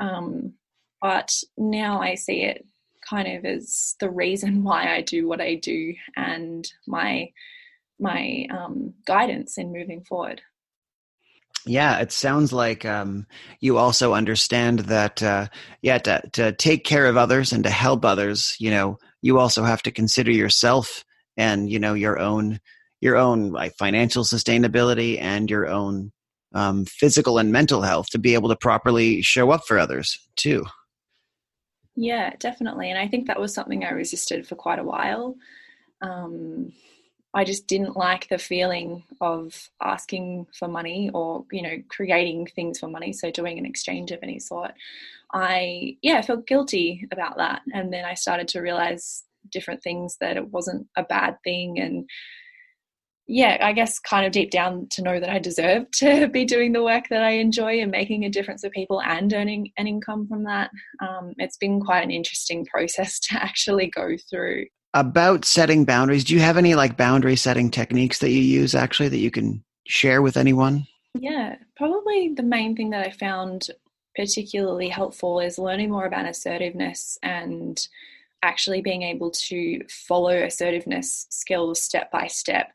Um, 0.00 0.54
but 1.00 1.32
now 1.56 2.02
I 2.02 2.16
see 2.16 2.42
it 2.42 2.66
kind 3.08 3.28
of 3.28 3.44
as 3.44 3.94
the 4.00 4.10
reason 4.10 4.64
why 4.68 4.92
I 4.92 5.02
do 5.02 5.28
what 5.28 5.40
I 5.40 5.54
do 5.54 5.94
and 6.16 6.66
my 6.88 7.30
my 8.00 8.48
um, 8.50 8.94
guidance 9.06 9.58
in 9.58 9.72
moving 9.72 10.02
forward. 10.02 10.42
Yeah, 11.64 12.00
it 12.00 12.10
sounds 12.10 12.52
like 12.52 12.84
um, 12.84 13.28
you 13.60 13.78
also 13.78 14.12
understand 14.12 14.80
that, 14.80 15.22
uh, 15.22 15.46
yeah, 15.82 15.98
to, 15.98 16.20
to 16.32 16.50
take 16.50 16.84
care 16.84 17.06
of 17.06 17.16
others 17.16 17.52
and 17.52 17.62
to 17.62 17.70
help 17.70 18.04
others, 18.04 18.56
you 18.58 18.72
know, 18.72 18.98
you 19.20 19.38
also 19.38 19.62
have 19.62 19.82
to 19.84 19.92
consider 19.92 20.32
yourself 20.32 21.04
and 21.36 21.70
you 21.70 21.78
know 21.78 21.94
your 21.94 22.18
own 22.18 22.60
your 23.00 23.16
own 23.16 23.50
like 23.50 23.74
financial 23.78 24.24
sustainability 24.24 25.20
and 25.20 25.50
your 25.50 25.66
own 25.66 26.12
um, 26.54 26.84
physical 26.84 27.38
and 27.38 27.50
mental 27.50 27.82
health 27.82 28.08
to 28.10 28.18
be 28.18 28.34
able 28.34 28.48
to 28.48 28.56
properly 28.56 29.22
show 29.22 29.50
up 29.50 29.62
for 29.66 29.78
others 29.78 30.18
too. 30.36 30.64
Yeah, 31.94 32.30
definitely, 32.38 32.90
and 32.90 32.98
I 32.98 33.08
think 33.08 33.26
that 33.26 33.40
was 33.40 33.52
something 33.52 33.84
I 33.84 33.90
resisted 33.90 34.46
for 34.46 34.54
quite 34.54 34.78
a 34.78 34.84
while. 34.84 35.36
Um, 36.00 36.72
I 37.34 37.44
just 37.44 37.66
didn't 37.66 37.96
like 37.96 38.28
the 38.28 38.38
feeling 38.38 39.04
of 39.20 39.70
asking 39.82 40.46
for 40.58 40.68
money 40.68 41.10
or, 41.14 41.46
you 41.50 41.62
know, 41.62 41.76
creating 41.88 42.46
things 42.54 42.78
for 42.78 42.88
money. 42.88 43.12
So 43.12 43.30
doing 43.30 43.58
an 43.58 43.64
exchange 43.64 44.10
of 44.10 44.18
any 44.22 44.38
sort. 44.38 44.72
I, 45.32 45.96
yeah, 46.02 46.18
I 46.18 46.22
felt 46.22 46.46
guilty 46.46 47.08
about 47.10 47.38
that. 47.38 47.62
And 47.72 47.90
then 47.90 48.04
I 48.04 48.14
started 48.14 48.48
to 48.48 48.60
realize 48.60 49.24
different 49.50 49.82
things 49.82 50.16
that 50.20 50.36
it 50.36 50.48
wasn't 50.48 50.86
a 50.96 51.02
bad 51.02 51.36
thing. 51.44 51.78
And 51.78 52.08
yeah, 53.26 53.58
I 53.60 53.72
guess 53.72 53.98
kind 53.98 54.26
of 54.26 54.32
deep 54.32 54.50
down 54.50 54.88
to 54.92 55.02
know 55.02 55.20
that 55.20 55.30
I 55.30 55.38
deserve 55.38 55.90
to 55.98 56.28
be 56.32 56.44
doing 56.44 56.72
the 56.72 56.82
work 56.82 57.04
that 57.10 57.22
I 57.22 57.32
enjoy 57.32 57.80
and 57.80 57.90
making 57.90 58.24
a 58.24 58.30
difference 58.30 58.62
for 58.62 58.70
people 58.70 59.00
and 59.02 59.32
earning 59.32 59.70
an 59.76 59.86
income 59.86 60.26
from 60.28 60.44
that. 60.44 60.70
Um, 61.00 61.34
it's 61.38 61.56
been 61.56 61.80
quite 61.80 62.04
an 62.04 62.10
interesting 62.10 62.66
process 62.66 63.18
to 63.28 63.42
actually 63.42 63.88
go 63.88 64.16
through 64.30 64.66
about 64.94 65.44
setting 65.44 65.84
boundaries 65.84 66.24
do 66.24 66.34
you 66.34 66.40
have 66.40 66.58
any 66.58 66.74
like 66.74 66.96
boundary 66.96 67.36
setting 67.36 67.70
techniques 67.70 68.18
that 68.18 68.30
you 68.30 68.40
use 68.40 68.74
actually 68.74 69.08
that 69.08 69.18
you 69.18 69.30
can 69.30 69.64
share 69.86 70.20
with 70.20 70.36
anyone 70.36 70.86
yeah 71.14 71.56
probably 71.76 72.32
the 72.36 72.42
main 72.42 72.76
thing 72.76 72.90
that 72.90 73.06
i 73.06 73.10
found 73.10 73.68
particularly 74.14 74.88
helpful 74.88 75.40
is 75.40 75.58
learning 75.58 75.90
more 75.90 76.06
about 76.06 76.26
assertiveness 76.26 77.18
and 77.22 77.88
actually 78.42 78.80
being 78.80 79.02
able 79.02 79.30
to 79.30 79.80
follow 79.88 80.34
assertiveness 80.34 81.26
skills 81.30 81.82
step 81.82 82.10
by 82.10 82.26
step 82.26 82.72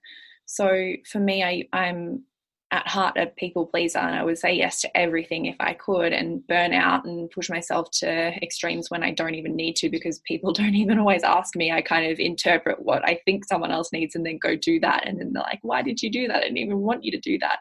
so 0.47 0.93
for 1.05 1.19
me, 1.19 1.43
I, 1.43 1.67
I'm 1.73 2.23
at 2.71 2.87
heart 2.87 3.15
a 3.17 3.27
people 3.27 3.65
pleaser 3.65 3.99
and 3.99 4.15
I 4.15 4.23
would 4.23 4.37
say 4.37 4.53
yes 4.53 4.81
to 4.81 4.97
everything 4.97 5.45
if 5.45 5.55
I 5.59 5.73
could 5.73 6.11
and 6.11 6.45
burn 6.47 6.73
out 6.73 7.05
and 7.05 7.29
push 7.31 7.49
myself 7.49 7.89
to 7.99 8.33
extremes 8.41 8.89
when 8.89 9.03
I 9.03 9.11
don't 9.11 9.35
even 9.35 9.55
need 9.55 9.75
to 9.77 9.89
because 9.89 10.19
people 10.19 10.51
don't 10.53 10.75
even 10.75 10.99
always 10.99 11.23
ask 11.23 11.55
me. 11.55 11.71
I 11.71 11.81
kind 11.81 12.11
of 12.11 12.19
interpret 12.19 12.81
what 12.81 13.07
I 13.07 13.19
think 13.25 13.45
someone 13.45 13.71
else 13.71 13.91
needs 13.91 14.15
and 14.15 14.25
then 14.25 14.39
go 14.41 14.55
do 14.55 14.79
that. 14.79 15.05
And 15.05 15.19
then 15.19 15.31
they're 15.33 15.43
like, 15.43 15.59
why 15.61 15.81
did 15.81 16.01
you 16.01 16.09
do 16.09 16.27
that? 16.27 16.37
I 16.37 16.41
didn't 16.41 16.57
even 16.57 16.79
want 16.79 17.03
you 17.03 17.11
to 17.11 17.19
do 17.19 17.37
that. 17.39 17.59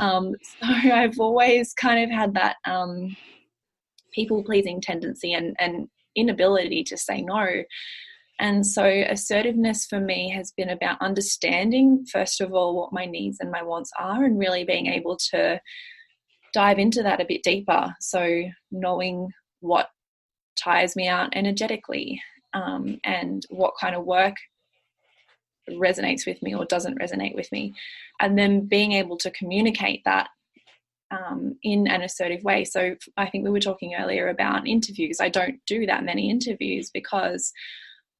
um, 0.00 0.34
so 0.42 0.66
I've 0.92 1.18
always 1.18 1.72
kind 1.72 2.04
of 2.04 2.10
had 2.10 2.34
that 2.34 2.56
um, 2.66 3.16
people 4.12 4.44
pleasing 4.44 4.82
tendency 4.82 5.32
and, 5.32 5.56
and 5.58 5.88
inability 6.16 6.84
to 6.84 6.96
say 6.96 7.22
no. 7.22 7.64
And 8.40 8.66
so, 8.66 8.84
assertiveness 8.84 9.86
for 9.86 10.00
me 10.00 10.30
has 10.30 10.52
been 10.52 10.70
about 10.70 11.00
understanding, 11.00 12.04
first 12.10 12.40
of 12.40 12.52
all, 12.52 12.74
what 12.74 12.92
my 12.92 13.04
needs 13.04 13.38
and 13.40 13.50
my 13.50 13.62
wants 13.62 13.90
are, 13.98 14.24
and 14.24 14.38
really 14.38 14.64
being 14.64 14.86
able 14.86 15.16
to 15.30 15.60
dive 16.52 16.78
into 16.78 17.02
that 17.02 17.20
a 17.20 17.26
bit 17.26 17.42
deeper. 17.42 17.94
So, 18.00 18.42
knowing 18.70 19.28
what 19.60 19.90
tires 20.56 20.96
me 20.96 21.08
out 21.08 21.30
energetically 21.34 22.20
um, 22.52 22.98
and 23.04 23.46
what 23.50 23.74
kind 23.80 23.94
of 23.94 24.04
work 24.04 24.34
resonates 25.70 26.26
with 26.26 26.42
me 26.42 26.54
or 26.54 26.64
doesn't 26.64 26.98
resonate 26.98 27.34
with 27.34 27.50
me. 27.52 27.74
And 28.20 28.38
then 28.38 28.66
being 28.66 28.92
able 28.92 29.16
to 29.18 29.30
communicate 29.30 30.02
that 30.04 30.28
um, 31.12 31.56
in 31.62 31.86
an 31.88 32.02
assertive 32.02 32.42
way. 32.42 32.64
So 32.64 32.96
I 33.16 33.28
think 33.28 33.44
we 33.44 33.50
were 33.50 33.60
talking 33.60 33.94
earlier 33.94 34.28
about 34.28 34.66
interviews. 34.66 35.18
I 35.20 35.28
don't 35.28 35.60
do 35.66 35.86
that 35.86 36.04
many 36.04 36.30
interviews 36.30 36.90
because 36.92 37.52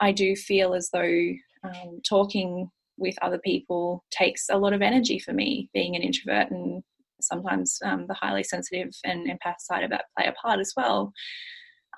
I 0.00 0.12
do 0.12 0.36
feel 0.36 0.74
as 0.74 0.90
though 0.92 1.32
um, 1.64 2.00
talking 2.08 2.70
with 2.98 3.16
other 3.22 3.38
people 3.38 4.04
takes 4.10 4.46
a 4.50 4.58
lot 4.58 4.72
of 4.72 4.82
energy 4.82 5.18
for 5.18 5.32
me, 5.32 5.70
being 5.72 5.96
an 5.96 6.02
introvert, 6.02 6.50
and 6.50 6.82
sometimes 7.20 7.78
um, 7.84 8.06
the 8.06 8.14
highly 8.14 8.42
sensitive 8.42 8.90
and 9.04 9.28
empath 9.28 9.60
side 9.60 9.84
of 9.84 9.90
that 9.90 10.06
play 10.16 10.26
a 10.26 10.32
part 10.32 10.60
as 10.60 10.72
well. 10.76 11.12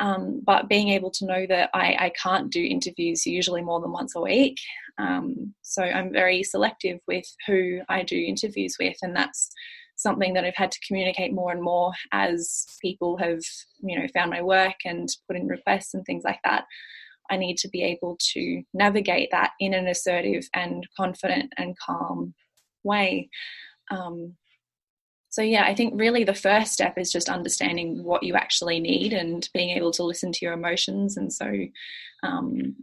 Um, 0.00 0.42
but 0.44 0.68
being 0.68 0.88
able 0.88 1.10
to 1.12 1.26
know 1.26 1.46
that 1.48 1.70
I, 1.72 1.96
I, 2.00 2.12
can't 2.20 2.50
do 2.50 2.60
interviews 2.60 3.24
usually 3.26 3.62
more 3.62 3.80
than 3.80 3.92
once 3.92 4.16
a 4.16 4.20
week. 4.20 4.58
Um, 4.98 5.54
so 5.62 5.84
I'm 5.84 6.12
very 6.12 6.42
selective 6.42 6.98
with 7.06 7.24
who 7.46 7.78
I 7.88 8.02
do 8.02 8.16
interviews 8.16 8.74
with, 8.80 8.96
and 9.02 9.14
that's 9.14 9.52
something 9.96 10.34
that 10.34 10.44
I've 10.44 10.56
had 10.56 10.72
to 10.72 10.80
communicate 10.86 11.32
more 11.32 11.52
and 11.52 11.62
more 11.62 11.92
as 12.12 12.66
people 12.82 13.16
have, 13.18 13.40
you 13.82 13.98
know, 13.98 14.06
found 14.14 14.30
my 14.30 14.42
work 14.42 14.74
and 14.84 15.08
put 15.28 15.36
in 15.36 15.46
requests 15.46 15.94
and 15.94 16.04
things 16.04 16.24
like 16.24 16.40
that. 16.44 16.64
I 17.30 17.36
need 17.36 17.56
to 17.58 17.68
be 17.68 17.82
able 17.82 18.18
to 18.32 18.62
navigate 18.74 19.30
that 19.30 19.52
in 19.60 19.72
an 19.72 19.86
assertive 19.86 20.46
and 20.54 20.86
confident 20.96 21.52
and 21.56 21.76
calm 21.78 22.34
way. 22.82 23.30
Um, 23.90 24.36
so, 25.30 25.42
yeah, 25.42 25.64
I 25.64 25.74
think 25.74 25.94
really 25.96 26.22
the 26.22 26.34
first 26.34 26.72
step 26.72 26.96
is 26.96 27.10
just 27.10 27.28
understanding 27.28 28.04
what 28.04 28.22
you 28.22 28.34
actually 28.34 28.78
need 28.78 29.12
and 29.12 29.48
being 29.52 29.70
able 29.70 29.90
to 29.92 30.04
listen 30.04 30.30
to 30.32 30.38
your 30.44 30.52
emotions. 30.52 31.16
And 31.16 31.32
so, 31.32 31.50
um, 32.22 32.76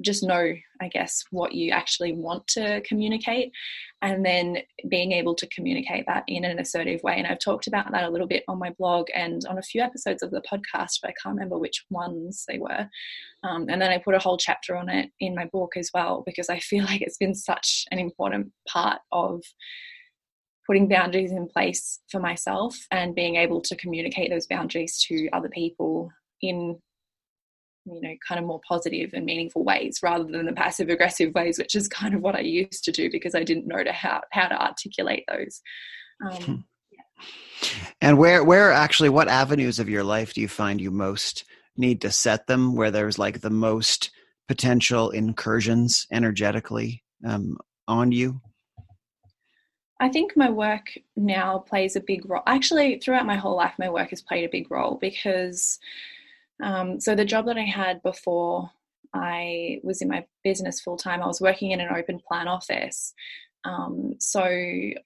just 0.00 0.22
know, 0.22 0.52
I 0.80 0.88
guess, 0.88 1.24
what 1.30 1.52
you 1.52 1.72
actually 1.72 2.12
want 2.12 2.46
to 2.48 2.80
communicate 2.82 3.52
and 4.02 4.24
then 4.24 4.58
being 4.88 5.12
able 5.12 5.34
to 5.34 5.46
communicate 5.48 6.04
that 6.06 6.24
in 6.26 6.44
an 6.44 6.58
assertive 6.58 7.02
way. 7.02 7.14
And 7.16 7.26
I've 7.26 7.38
talked 7.38 7.66
about 7.66 7.90
that 7.92 8.04
a 8.04 8.10
little 8.10 8.26
bit 8.26 8.44
on 8.48 8.58
my 8.58 8.70
blog 8.78 9.08
and 9.14 9.42
on 9.48 9.58
a 9.58 9.62
few 9.62 9.82
episodes 9.82 10.22
of 10.22 10.30
the 10.30 10.42
podcast, 10.42 11.00
but 11.02 11.10
I 11.10 11.14
can't 11.22 11.34
remember 11.34 11.58
which 11.58 11.84
ones 11.90 12.44
they 12.48 12.58
were. 12.58 12.88
Um, 13.42 13.66
and 13.68 13.80
then 13.80 13.90
I 13.90 13.98
put 13.98 14.14
a 14.14 14.18
whole 14.20 14.38
chapter 14.38 14.76
on 14.76 14.88
it 14.88 15.10
in 15.20 15.34
my 15.34 15.46
book 15.46 15.72
as 15.76 15.90
well, 15.92 16.22
because 16.24 16.48
I 16.48 16.60
feel 16.60 16.84
like 16.86 17.02
it's 17.02 17.18
been 17.18 17.34
such 17.34 17.84
an 17.90 17.98
important 17.98 18.52
part 18.68 19.00
of 19.12 19.42
putting 20.66 20.88
boundaries 20.88 21.32
in 21.32 21.48
place 21.48 21.98
for 22.10 22.20
myself 22.20 22.76
and 22.92 23.14
being 23.14 23.36
able 23.36 23.60
to 23.60 23.76
communicate 23.76 24.30
those 24.30 24.46
boundaries 24.46 25.04
to 25.08 25.28
other 25.32 25.48
people 25.48 26.10
in 26.42 26.78
you 27.86 28.00
know 28.00 28.14
kind 28.26 28.38
of 28.38 28.46
more 28.46 28.60
positive 28.66 29.10
and 29.14 29.24
meaningful 29.24 29.64
ways 29.64 30.00
rather 30.02 30.24
than 30.24 30.46
the 30.46 30.52
passive 30.52 30.88
aggressive 30.88 31.34
ways 31.34 31.58
which 31.58 31.74
is 31.74 31.88
kind 31.88 32.14
of 32.14 32.20
what 32.20 32.34
i 32.34 32.40
used 32.40 32.84
to 32.84 32.92
do 32.92 33.10
because 33.10 33.34
i 33.34 33.42
didn't 33.42 33.66
know 33.66 33.82
to 33.82 33.92
how, 33.92 34.20
how 34.32 34.48
to 34.48 34.60
articulate 34.60 35.24
those 35.28 35.62
um, 36.24 36.42
hmm. 36.42 36.54
yeah. 36.92 37.68
and 38.00 38.18
where 38.18 38.44
where 38.44 38.72
actually 38.72 39.08
what 39.08 39.28
avenues 39.28 39.78
of 39.78 39.88
your 39.88 40.04
life 40.04 40.34
do 40.34 40.40
you 40.40 40.48
find 40.48 40.80
you 40.80 40.90
most 40.90 41.44
need 41.76 42.00
to 42.00 42.10
set 42.10 42.46
them 42.46 42.74
where 42.74 42.90
there's 42.90 43.18
like 43.18 43.40
the 43.40 43.50
most 43.50 44.10
potential 44.48 45.10
incursions 45.10 46.06
energetically 46.12 47.02
um, 47.24 47.56
on 47.88 48.12
you 48.12 48.40
I 50.02 50.08
think 50.08 50.34
my 50.34 50.48
work 50.48 50.86
now 51.14 51.58
plays 51.58 51.94
a 51.94 52.00
big 52.00 52.28
role. 52.28 52.42
Actually, 52.46 52.98
throughout 52.98 53.26
my 53.26 53.36
whole 53.36 53.54
life, 53.54 53.74
my 53.78 53.90
work 53.90 54.08
has 54.08 54.22
played 54.22 54.46
a 54.46 54.50
big 54.50 54.70
role 54.70 54.96
because 54.98 55.78
um, 56.62 57.00
so 57.00 57.14
the 57.14 57.24
job 57.24 57.46
that 57.46 57.56
I 57.56 57.64
had 57.64 58.02
before 58.02 58.70
I 59.14 59.80
was 59.82 60.02
in 60.02 60.08
my 60.08 60.24
business 60.44 60.80
full 60.80 60.96
time, 60.96 61.22
I 61.22 61.26
was 61.26 61.40
working 61.40 61.72
in 61.72 61.80
an 61.80 61.94
open 61.94 62.20
plan 62.26 62.48
office. 62.48 63.12
Um, 63.64 64.14
so 64.18 64.42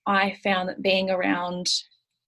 I 0.06 0.36
found 0.42 0.68
that 0.68 0.82
being 0.82 1.10
around 1.10 1.70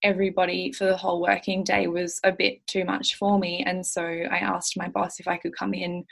everybody 0.02 0.72
for 0.72 0.84
the 0.84 0.96
whole 0.96 1.20
working 1.20 1.64
day 1.64 1.86
was 1.86 2.20
a 2.24 2.32
bit 2.32 2.66
too 2.66 2.84
much 2.84 3.16
for 3.16 3.38
me. 3.38 3.64
And 3.66 3.84
so 3.84 4.02
I 4.02 4.38
asked 4.38 4.76
my 4.76 4.88
boss 4.88 5.20
if 5.20 5.28
I 5.28 5.36
could 5.36 5.56
come 5.56 5.74
in 5.74 6.04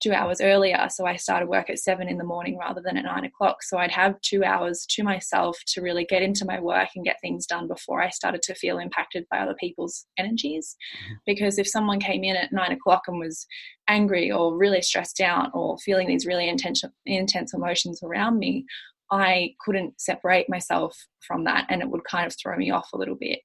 two 0.00 0.12
hours 0.12 0.40
earlier. 0.40 0.88
So 0.90 1.06
I 1.06 1.16
started 1.16 1.48
work 1.48 1.68
at 1.68 1.78
seven 1.78 2.08
in 2.08 2.18
the 2.18 2.24
morning 2.24 2.58
rather 2.58 2.80
than 2.84 2.96
at 2.96 3.04
nine 3.04 3.24
o'clock. 3.24 3.62
So 3.62 3.78
I'd 3.78 3.90
have 3.90 4.20
two 4.22 4.42
hours 4.42 4.86
to 4.90 5.02
myself 5.02 5.58
to 5.68 5.82
really 5.82 6.04
get 6.04 6.22
into 6.22 6.44
my 6.44 6.58
work 6.58 6.88
and 6.96 7.04
get 7.04 7.20
things 7.20 7.46
done 7.46 7.68
before 7.68 8.02
I 8.02 8.10
started 8.10 8.42
to 8.42 8.54
feel 8.54 8.78
impacted 8.78 9.26
by 9.30 9.38
other 9.38 9.54
people's 9.58 10.06
energies. 10.18 10.76
Mm-hmm. 11.04 11.14
Because 11.26 11.58
if 11.58 11.68
someone 11.68 12.00
came 12.00 12.24
in 12.24 12.36
at 12.36 12.52
nine 12.52 12.72
o'clock 12.72 13.02
and 13.08 13.18
was 13.18 13.46
angry 13.88 14.30
or 14.30 14.56
really 14.56 14.82
stressed 14.82 15.20
out 15.20 15.50
or 15.54 15.76
feeling 15.78 16.08
these 16.08 16.26
really 16.26 16.48
intense, 16.48 16.82
intense 17.04 17.52
emotions 17.52 18.00
around 18.02 18.38
me, 18.38 18.64
I 19.12 19.54
couldn't 19.64 20.00
separate 20.00 20.48
myself 20.48 20.96
from 21.26 21.44
that 21.44 21.66
and 21.68 21.82
it 21.82 21.90
would 21.90 22.04
kind 22.04 22.26
of 22.26 22.34
throw 22.40 22.56
me 22.56 22.70
off 22.70 22.88
a 22.94 22.98
little 22.98 23.16
bit. 23.16 23.40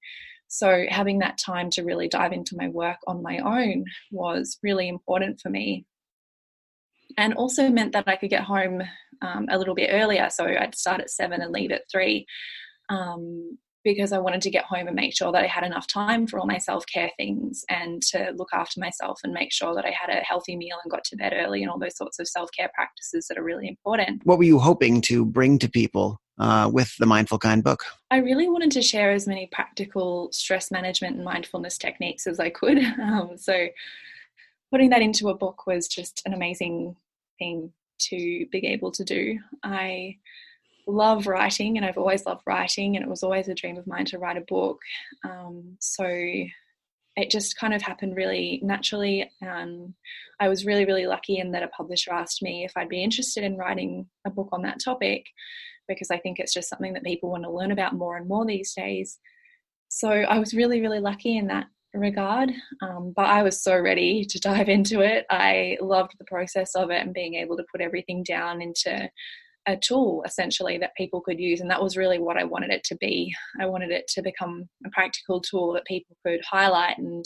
So, 0.47 0.85
having 0.89 1.19
that 1.19 1.39
time 1.39 1.71
to 1.71 1.83
really 1.83 2.07
dive 2.07 2.31
into 2.31 2.55
my 2.55 2.69
work 2.69 2.97
on 3.07 3.23
my 3.23 3.39
own 3.39 3.83
was 4.11 4.59
really 4.61 4.87
important 4.87 5.41
for 5.41 5.49
me 5.49 5.85
and 7.17 7.33
also 7.33 7.69
meant 7.69 7.93
that 7.93 8.07
I 8.07 8.15
could 8.15 8.29
get 8.29 8.43
home 8.43 8.81
um, 9.21 9.47
a 9.49 9.57
little 9.57 9.75
bit 9.75 9.89
earlier. 9.91 10.29
So 10.29 10.45
I'd 10.45 10.75
start 10.75 11.01
at 11.01 11.09
seven 11.09 11.41
and 11.41 11.51
leave 11.51 11.71
at 11.71 11.89
three 11.91 12.25
um, 12.89 13.57
because 13.83 14.11
I 14.11 14.17
wanted 14.17 14.41
to 14.41 14.49
get 14.49 14.65
home 14.65 14.87
and 14.87 14.95
make 14.95 15.15
sure 15.15 15.31
that 15.31 15.43
I 15.43 15.47
had 15.47 15.63
enough 15.63 15.87
time 15.87 16.27
for 16.27 16.39
all 16.39 16.47
my 16.47 16.57
self 16.57 16.85
care 16.87 17.11
things 17.17 17.63
and 17.69 18.01
to 18.11 18.33
look 18.35 18.49
after 18.51 18.79
myself 18.79 19.19
and 19.23 19.31
make 19.31 19.53
sure 19.53 19.73
that 19.75 19.85
I 19.85 19.91
had 19.91 20.09
a 20.09 20.21
healthy 20.21 20.57
meal 20.57 20.77
and 20.83 20.91
got 20.91 21.03
to 21.05 21.15
bed 21.15 21.33
early 21.35 21.61
and 21.61 21.71
all 21.71 21.79
those 21.79 21.95
sorts 21.95 22.19
of 22.19 22.27
self 22.27 22.49
care 22.57 22.69
practices 22.73 23.27
that 23.27 23.37
are 23.37 23.43
really 23.43 23.67
important. 23.67 24.21
What 24.25 24.37
were 24.37 24.43
you 24.43 24.59
hoping 24.59 25.01
to 25.01 25.23
bring 25.23 25.59
to 25.59 25.69
people 25.69 26.19
uh, 26.39 26.69
with 26.73 26.93
the 26.97 27.05
Mindful 27.05 27.39
Kind 27.39 27.63
book? 27.63 27.85
I 28.11 28.17
really 28.17 28.49
wanted 28.49 28.71
to 28.71 28.81
share 28.81 29.11
as 29.11 29.27
many 29.27 29.47
practical 29.51 30.29
stress 30.31 30.71
management 30.71 31.15
and 31.15 31.23
mindfulness 31.23 31.77
techniques 31.77 32.27
as 32.27 32.39
I 32.39 32.49
could. 32.49 32.79
Um, 33.05 33.37
so 33.37 33.67
putting 34.71 34.89
that 34.89 35.01
into 35.01 35.29
a 35.29 35.37
book 35.37 35.67
was 35.67 35.87
just 35.87 36.23
an 36.25 36.33
amazing 36.33 36.95
thing 37.39 37.71
to 37.97 38.45
be 38.51 38.67
able 38.67 38.91
to 38.91 39.03
do. 39.03 39.39
I 39.63 40.17
love 40.87 41.27
writing 41.27 41.77
and 41.77 41.85
I've 41.85 41.97
always 41.97 42.25
loved 42.25 42.43
writing, 42.45 42.95
and 42.95 43.03
it 43.03 43.09
was 43.09 43.23
always 43.23 43.47
a 43.47 43.55
dream 43.55 43.77
of 43.77 43.87
mine 43.87 44.05
to 44.05 44.19
write 44.19 44.37
a 44.37 44.41
book. 44.41 44.79
Um, 45.23 45.77
so 45.79 46.05
it 47.17 47.31
just 47.31 47.57
kind 47.57 47.73
of 47.73 47.81
happened 47.81 48.15
really 48.15 48.59
naturally. 48.61 49.31
Um, 49.41 49.93
I 50.39 50.49
was 50.49 50.65
really, 50.65 50.85
really 50.85 51.05
lucky 51.07 51.37
in 51.37 51.51
that 51.51 51.63
a 51.63 51.69
publisher 51.69 52.11
asked 52.11 52.41
me 52.41 52.65
if 52.65 52.73
I'd 52.75 52.89
be 52.89 53.03
interested 53.03 53.43
in 53.43 53.57
writing 53.57 54.07
a 54.25 54.29
book 54.29 54.49
on 54.51 54.63
that 54.63 54.83
topic 54.83 55.25
because 55.87 56.11
I 56.11 56.17
think 56.17 56.39
it's 56.39 56.53
just 56.53 56.69
something 56.69 56.93
that 56.93 57.03
people 57.03 57.31
want 57.31 57.43
to 57.43 57.51
learn 57.51 57.71
about 57.71 57.93
more 57.93 58.17
and 58.17 58.27
more 58.27 58.45
these 58.45 58.73
days. 58.73 59.19
So 59.87 60.09
I 60.09 60.39
was 60.39 60.53
really, 60.53 60.81
really 60.81 60.99
lucky 60.99 61.37
in 61.37 61.47
that 61.47 61.67
regard. 61.99 62.51
Um, 62.81 63.13
but 63.15 63.25
I 63.25 63.43
was 63.43 63.61
so 63.61 63.79
ready 63.79 64.25
to 64.25 64.39
dive 64.39 64.69
into 64.69 65.01
it. 65.01 65.25
I 65.29 65.77
loved 65.81 66.13
the 66.17 66.25
process 66.25 66.75
of 66.75 66.91
it 66.91 67.01
and 67.01 67.13
being 67.13 67.35
able 67.35 67.57
to 67.57 67.65
put 67.71 67.81
everything 67.81 68.23
down 68.23 68.61
into 68.61 69.09
a 69.67 69.75
tool 69.77 70.23
essentially 70.25 70.77
that 70.77 70.95
people 70.95 71.21
could 71.21 71.39
use. 71.39 71.59
And 71.59 71.69
that 71.71 71.81
was 71.81 71.97
really 71.97 72.19
what 72.19 72.37
I 72.37 72.43
wanted 72.43 72.69
it 72.69 72.83
to 72.85 72.95
be. 72.97 73.33
I 73.59 73.65
wanted 73.65 73.91
it 73.91 74.07
to 74.09 74.21
become 74.21 74.69
a 74.85 74.89
practical 74.91 75.41
tool 75.41 75.73
that 75.73 75.85
people 75.85 76.15
could 76.25 76.41
highlight 76.45 76.97
and 76.97 77.25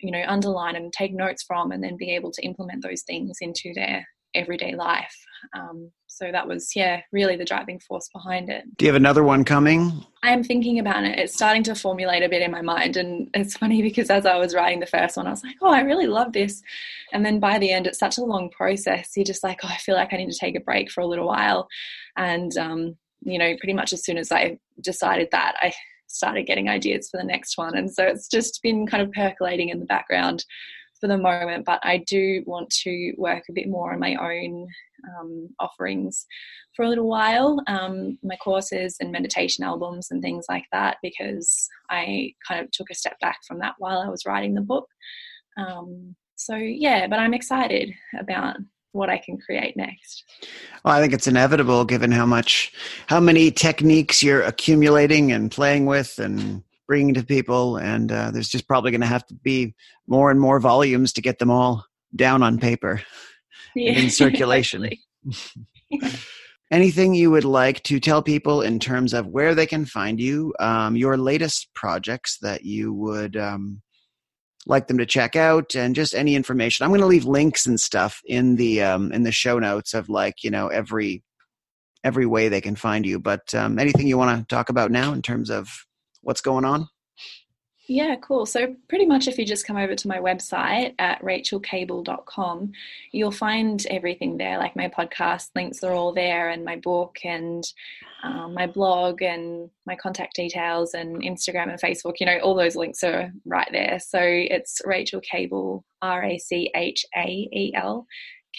you 0.00 0.10
know 0.10 0.22
underline 0.26 0.76
and 0.76 0.92
take 0.92 1.14
notes 1.14 1.42
from 1.42 1.72
and 1.72 1.82
then 1.82 1.96
be 1.96 2.14
able 2.14 2.30
to 2.30 2.42
implement 2.42 2.82
those 2.82 3.02
things 3.02 3.38
into 3.40 3.72
their 3.74 4.06
everyday 4.34 4.74
life 4.74 5.16
um, 5.54 5.90
so 6.06 6.30
that 6.32 6.48
was, 6.48 6.74
yeah, 6.74 7.02
really 7.12 7.36
the 7.36 7.44
driving 7.44 7.78
force 7.78 8.08
behind 8.12 8.48
it. 8.48 8.64
Do 8.76 8.84
you 8.84 8.90
have 8.90 8.96
another 8.96 9.22
one 9.22 9.44
coming? 9.44 10.04
I 10.22 10.30
am 10.30 10.42
thinking 10.42 10.78
about 10.78 11.04
it. 11.04 11.18
It's 11.18 11.34
starting 11.34 11.62
to 11.64 11.74
formulate 11.74 12.22
a 12.22 12.28
bit 12.28 12.42
in 12.42 12.50
my 12.50 12.62
mind. 12.62 12.96
And 12.96 13.28
it's 13.34 13.56
funny 13.58 13.82
because 13.82 14.10
as 14.10 14.26
I 14.26 14.36
was 14.36 14.54
writing 14.54 14.80
the 14.80 14.86
first 14.86 15.16
one, 15.16 15.26
I 15.26 15.30
was 15.30 15.42
like, 15.42 15.56
oh, 15.62 15.70
I 15.70 15.80
really 15.80 16.06
love 16.06 16.32
this. 16.32 16.62
And 17.12 17.24
then 17.24 17.40
by 17.40 17.58
the 17.58 17.70
end, 17.70 17.86
it's 17.86 17.98
such 17.98 18.18
a 18.18 18.24
long 18.24 18.50
process. 18.50 19.10
You're 19.16 19.24
just 19.24 19.44
like, 19.44 19.60
oh, 19.62 19.68
I 19.68 19.76
feel 19.76 19.94
like 19.94 20.12
I 20.12 20.16
need 20.16 20.30
to 20.30 20.38
take 20.38 20.56
a 20.56 20.60
break 20.60 20.90
for 20.90 21.00
a 21.00 21.06
little 21.06 21.26
while. 21.26 21.68
And 22.16 22.56
um, 22.56 22.96
you 23.22 23.38
know, 23.38 23.56
pretty 23.58 23.74
much 23.74 23.92
as 23.92 24.04
soon 24.04 24.18
as 24.18 24.30
I 24.30 24.58
decided 24.80 25.28
that, 25.32 25.56
I 25.60 25.72
started 26.06 26.46
getting 26.46 26.68
ideas 26.68 27.08
for 27.10 27.18
the 27.18 27.26
next 27.26 27.58
one. 27.58 27.76
And 27.76 27.92
so 27.92 28.04
it's 28.04 28.28
just 28.28 28.62
been 28.62 28.86
kind 28.86 29.02
of 29.02 29.12
percolating 29.12 29.70
in 29.70 29.80
the 29.80 29.86
background 29.86 30.44
for 31.00 31.08
the 31.08 31.18
moment, 31.18 31.64
but 31.64 31.80
I 31.82 31.98
do 32.06 32.42
want 32.46 32.70
to 32.84 33.12
work 33.16 33.44
a 33.48 33.52
bit 33.52 33.68
more 33.68 33.92
on 33.92 34.00
my 34.00 34.14
own 34.14 34.66
um, 35.18 35.48
offerings 35.60 36.26
for 36.74 36.84
a 36.84 36.88
little 36.88 37.08
while, 37.08 37.62
um, 37.66 38.18
my 38.22 38.36
courses 38.36 38.96
and 39.00 39.12
meditation 39.12 39.64
albums 39.64 40.08
and 40.10 40.22
things 40.22 40.46
like 40.48 40.64
that, 40.72 40.96
because 41.02 41.68
I 41.90 42.34
kind 42.46 42.62
of 42.62 42.70
took 42.70 42.90
a 42.90 42.94
step 42.94 43.18
back 43.20 43.38
from 43.46 43.58
that 43.60 43.74
while 43.78 43.98
I 43.98 44.08
was 44.08 44.26
writing 44.26 44.54
the 44.54 44.60
book. 44.60 44.86
Um, 45.56 46.16
so, 46.34 46.54
yeah, 46.56 47.06
but 47.06 47.18
I'm 47.18 47.34
excited 47.34 47.92
about 48.18 48.56
what 48.92 49.10
I 49.10 49.18
can 49.18 49.38
create 49.38 49.76
next. 49.76 50.24
Well, 50.84 50.94
I 50.94 51.00
think 51.00 51.12
it's 51.12 51.26
inevitable 51.26 51.84
given 51.84 52.12
how 52.12 52.26
much, 52.26 52.72
how 53.06 53.20
many 53.20 53.50
techniques 53.50 54.22
you're 54.22 54.42
accumulating 54.42 55.32
and 55.32 55.50
playing 55.50 55.86
with 55.86 56.18
and 56.18 56.62
bringing 56.86 57.14
to 57.14 57.24
people. 57.24 57.76
And 57.76 58.10
uh, 58.10 58.30
there's 58.30 58.48
just 58.48 58.68
probably 58.68 58.90
going 58.90 59.00
to 59.00 59.06
have 59.06 59.26
to 59.26 59.34
be 59.34 59.74
more 60.06 60.30
and 60.30 60.40
more 60.40 60.60
volumes 60.60 61.12
to 61.14 61.22
get 61.22 61.38
them 61.38 61.50
all 61.50 61.84
down 62.14 62.42
on 62.42 62.58
paper 62.58 63.02
yeah, 63.74 63.92
in 63.92 64.10
circulation. 64.10 64.88
Anything 66.70 67.14
you 67.14 67.30
would 67.30 67.44
like 67.44 67.82
to 67.84 68.00
tell 68.00 68.22
people 68.22 68.60
in 68.60 68.80
terms 68.80 69.14
of 69.14 69.28
where 69.28 69.54
they 69.54 69.66
can 69.66 69.84
find 69.84 70.20
you, 70.20 70.52
um, 70.58 70.96
your 70.96 71.16
latest 71.16 71.68
projects 71.74 72.38
that 72.42 72.64
you 72.64 72.92
would 72.92 73.36
um, 73.36 73.82
like 74.66 74.88
them 74.88 74.98
to 74.98 75.06
check 75.06 75.36
out, 75.36 75.76
and 75.76 75.94
just 75.94 76.12
any 76.12 76.34
information. 76.34 76.82
I'm 76.82 76.90
going 76.90 77.00
to 77.02 77.06
leave 77.06 77.24
links 77.24 77.66
and 77.66 77.78
stuff 77.78 78.20
in 78.26 78.56
the 78.56 78.82
um, 78.82 79.12
in 79.12 79.22
the 79.22 79.30
show 79.30 79.60
notes 79.60 79.94
of 79.94 80.08
like 80.08 80.42
you 80.42 80.50
know 80.50 80.66
every 80.66 81.22
every 82.02 82.26
way 82.26 82.48
they 82.48 82.60
can 82.60 82.74
find 82.74 83.06
you. 83.06 83.20
But 83.20 83.54
um, 83.54 83.78
anything 83.78 84.08
you 84.08 84.18
want 84.18 84.36
to 84.36 84.54
talk 84.54 84.68
about 84.68 84.90
now 84.90 85.12
in 85.12 85.22
terms 85.22 85.50
of 85.50 85.85
what's 86.26 86.40
going 86.40 86.64
on? 86.64 86.88
Yeah, 87.88 88.16
cool. 88.16 88.46
So, 88.46 88.74
pretty 88.88 89.06
much 89.06 89.28
if 89.28 89.38
you 89.38 89.46
just 89.46 89.64
come 89.64 89.76
over 89.76 89.94
to 89.94 90.08
my 90.08 90.18
website 90.18 90.94
at 90.98 91.22
rachaelkable.com, 91.22 92.72
you'll 93.12 93.30
find 93.30 93.86
everything 93.88 94.36
there. 94.36 94.58
Like 94.58 94.74
my 94.74 94.88
podcast 94.88 95.50
links 95.54 95.84
are 95.84 95.92
all 95.92 96.12
there, 96.12 96.48
and 96.50 96.64
my 96.64 96.76
book, 96.76 97.18
and 97.22 97.62
um, 98.24 98.54
my 98.54 98.66
blog, 98.66 99.22
and 99.22 99.70
my 99.86 99.94
contact 99.94 100.34
details, 100.34 100.94
and 100.94 101.22
Instagram 101.22 101.70
and 101.70 101.80
Facebook. 101.80 102.14
You 102.18 102.26
know, 102.26 102.38
all 102.38 102.56
those 102.56 102.74
links 102.74 103.04
are 103.04 103.30
right 103.44 103.68
there. 103.70 104.00
So, 104.00 104.18
it's 104.20 104.80
Rachael 104.84 105.20
Kable, 105.20 105.84
R 106.02 106.24
A 106.24 106.38
C 106.38 106.72
H 106.74 107.06
A 107.16 107.48
E 107.52 107.72
L 107.76 108.04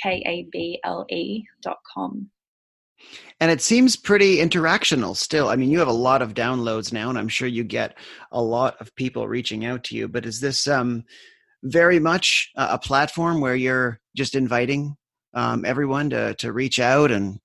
K 0.01 0.23
A 0.25 0.47
B 0.53 0.79
L 0.85 1.05
E 1.09 1.43
dot 1.61 1.79
com. 1.93 2.29
And 3.39 3.51
it 3.51 3.61
seems 3.61 3.95
pretty 3.95 4.37
interactional 4.37 5.15
still. 5.15 5.49
I 5.49 5.55
mean, 5.55 5.69
you 5.69 5.79
have 5.79 5.87
a 5.87 5.93
lot 5.93 6.21
of 6.21 6.33
downloads 6.33 6.91
now, 6.91 7.09
and 7.09 7.17
I'm 7.17 7.27
sure 7.27 7.47
you 7.47 7.63
get 7.63 7.97
a 8.31 8.41
lot 8.41 8.75
of 8.81 8.95
people 8.95 9.27
reaching 9.27 9.65
out 9.65 9.83
to 9.85 9.95
you. 9.95 10.07
But 10.07 10.25
is 10.25 10.39
this 10.39 10.67
um, 10.67 11.03
very 11.63 11.99
much 11.99 12.51
a 12.55 12.79
platform 12.79 13.41
where 13.41 13.55
you're 13.55 13.99
just 14.15 14.35
inviting 14.35 14.95
um, 15.33 15.65
everyone 15.65 16.09
to, 16.09 16.33
to 16.35 16.51
reach 16.51 16.79
out 16.79 17.11
and 17.11 17.39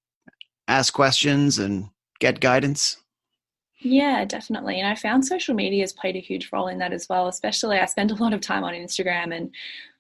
ask 0.68 0.94
questions 0.94 1.58
and 1.58 1.88
get 2.20 2.40
guidance? 2.40 2.96
Yeah, 3.80 4.24
definitely. 4.24 4.78
And 4.78 4.86
I 4.88 4.94
found 4.94 5.26
social 5.26 5.54
media 5.54 5.82
has 5.82 5.92
played 5.92 6.16
a 6.16 6.20
huge 6.20 6.50
role 6.52 6.68
in 6.68 6.78
that 6.78 6.92
as 6.92 7.08
well. 7.08 7.26
Especially, 7.26 7.78
I 7.78 7.86
spend 7.86 8.12
a 8.12 8.14
lot 8.14 8.32
of 8.32 8.40
time 8.40 8.64
on 8.64 8.74
Instagram 8.74 9.36
and 9.36 9.50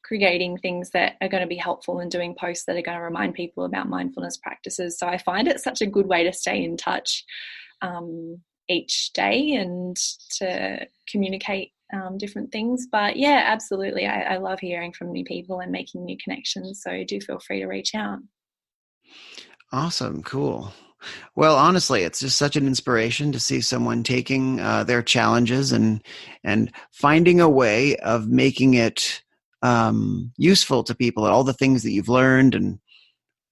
creating 0.04 0.58
things 0.58 0.90
that 0.90 1.16
are 1.20 1.28
going 1.28 1.42
to 1.42 1.48
be 1.48 1.56
helpful 1.56 2.00
and 2.00 2.10
doing 2.10 2.34
posts 2.34 2.64
that 2.66 2.76
are 2.76 2.82
going 2.82 2.98
to 2.98 3.04
remind 3.04 3.34
people 3.34 3.64
about 3.64 3.88
mindfulness 3.88 4.36
practices. 4.36 4.98
So 4.98 5.06
I 5.06 5.18
find 5.18 5.48
it 5.48 5.60
such 5.60 5.80
a 5.80 5.86
good 5.86 6.06
way 6.06 6.24
to 6.24 6.32
stay 6.32 6.62
in 6.62 6.76
touch 6.76 7.24
um, 7.80 8.40
each 8.68 9.12
day 9.12 9.52
and 9.52 9.96
to 10.38 10.86
communicate 11.08 11.72
um, 11.92 12.18
different 12.18 12.50
things. 12.50 12.86
But 12.90 13.16
yeah, 13.16 13.42
absolutely. 13.46 14.06
I, 14.06 14.34
I 14.34 14.36
love 14.38 14.60
hearing 14.60 14.92
from 14.92 15.12
new 15.12 15.24
people 15.24 15.60
and 15.60 15.70
making 15.70 16.04
new 16.04 16.16
connections. 16.22 16.82
So 16.82 17.04
do 17.04 17.20
feel 17.20 17.38
free 17.38 17.60
to 17.60 17.66
reach 17.66 17.94
out. 17.94 18.18
Awesome. 19.72 20.22
Cool. 20.22 20.72
Well, 21.34 21.56
honestly, 21.56 22.02
it's 22.02 22.20
just 22.20 22.38
such 22.38 22.56
an 22.56 22.66
inspiration 22.66 23.32
to 23.32 23.40
see 23.40 23.60
someone 23.60 24.02
taking 24.02 24.60
uh, 24.60 24.84
their 24.84 25.02
challenges 25.02 25.72
and 25.72 26.02
and 26.44 26.70
finding 26.92 27.40
a 27.40 27.48
way 27.48 27.96
of 27.96 28.28
making 28.28 28.74
it 28.74 29.22
um, 29.62 30.32
useful 30.36 30.84
to 30.84 30.94
people. 30.94 31.24
All 31.24 31.44
the 31.44 31.52
things 31.52 31.82
that 31.82 31.92
you've 31.92 32.08
learned 32.08 32.54
and 32.54 32.78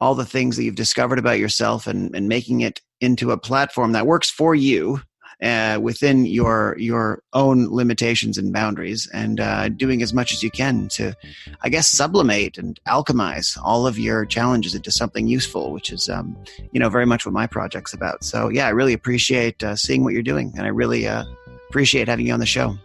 all 0.01 0.15
the 0.15 0.25
things 0.25 0.57
that 0.57 0.65
you've 0.65 0.75
discovered 0.75 1.19
about 1.19 1.39
yourself, 1.39 1.87
and, 1.87 2.15
and 2.15 2.29
making 2.29 2.63
it 2.63 2.81
into 3.01 3.31
a 3.31 3.39
platform 3.39 3.93
that 3.93 4.07
works 4.07 4.31
for 4.31 4.55
you 4.55 5.01
uh, 5.43 5.79
within 5.81 6.27
your 6.27 6.77
your 6.79 7.23
own 7.33 7.69
limitations 7.69 8.39
and 8.39 8.53
boundaries, 8.53 9.09
and 9.13 9.41
uh, 9.41 9.69
doing 9.69 10.03
as 10.03 10.13
much 10.13 10.33
as 10.33 10.43
you 10.43 10.51
can 10.51 10.89
to, 10.89 11.15
I 11.63 11.69
guess, 11.69 11.89
sublimate 11.89 12.59
and 12.59 12.81
alchemize 12.89 13.59
all 13.63 13.87
of 13.87 13.99
your 13.99 14.27
challenges 14.27 14.75
into 14.75 14.91
something 14.91 15.29
useful, 15.29 15.73
which 15.73 15.93
is, 15.93 16.09
um, 16.09 16.37
you 16.73 16.81
know, 16.81 16.89
very 16.89 17.07
much 17.07 17.25
what 17.25 17.33
my 17.33 17.47
project's 17.47 17.95
about. 17.95 18.25
So, 18.25 18.49
yeah, 18.49 18.67
I 18.67 18.71
really 18.71 18.93
appreciate 18.93 19.63
uh, 19.63 19.77
seeing 19.77 20.05
what 20.05 20.13
you're 20.13 20.23
doing, 20.23 20.53
and 20.57 20.67
I 20.67 20.71
really 20.71 21.07
uh, 21.07 21.25
appreciate 21.69 22.09
having 22.09 22.27
you 22.27 22.33
on 22.33 22.41
the 22.41 22.47
show. 22.47 22.77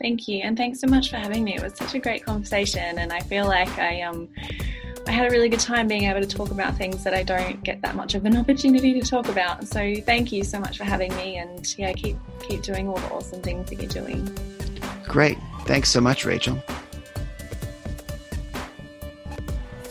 Thank 0.00 0.28
you, 0.28 0.40
and 0.42 0.56
thanks 0.56 0.80
so 0.80 0.86
much 0.86 1.10
for 1.10 1.16
having 1.16 1.42
me. 1.42 1.56
It 1.56 1.62
was 1.62 1.74
such 1.74 1.94
a 1.94 1.98
great 1.98 2.24
conversation, 2.24 2.98
and 2.98 3.12
I 3.12 3.20
feel 3.20 3.46
like 3.46 3.78
I 3.78 4.02
um 4.02 4.28
I 5.06 5.12
had 5.12 5.28
a 5.28 5.30
really 5.30 5.48
good 5.48 5.60
time 5.60 5.86
being 5.86 6.04
able 6.04 6.20
to 6.20 6.26
talk 6.26 6.50
about 6.50 6.76
things 6.76 7.04
that 7.04 7.14
I 7.14 7.22
don't 7.22 7.62
get 7.62 7.80
that 7.82 7.94
much 7.94 8.14
of 8.14 8.24
an 8.24 8.36
opportunity 8.36 9.00
to 9.00 9.06
talk 9.06 9.28
about. 9.28 9.66
So 9.68 9.94
thank 10.04 10.32
you 10.32 10.42
so 10.42 10.58
much 10.58 10.78
for 10.78 10.84
having 10.84 11.14
me, 11.16 11.38
and 11.38 11.78
yeah, 11.78 11.92
keep 11.92 12.16
keep 12.40 12.62
doing 12.62 12.88
all 12.88 12.96
the 12.96 13.08
awesome 13.08 13.40
things 13.42 13.70
that 13.70 13.76
you're 13.80 13.88
doing. 13.88 14.28
Great, 15.04 15.38
thanks 15.64 15.90
so 15.90 16.00
much, 16.00 16.24
Rachael. 16.24 16.62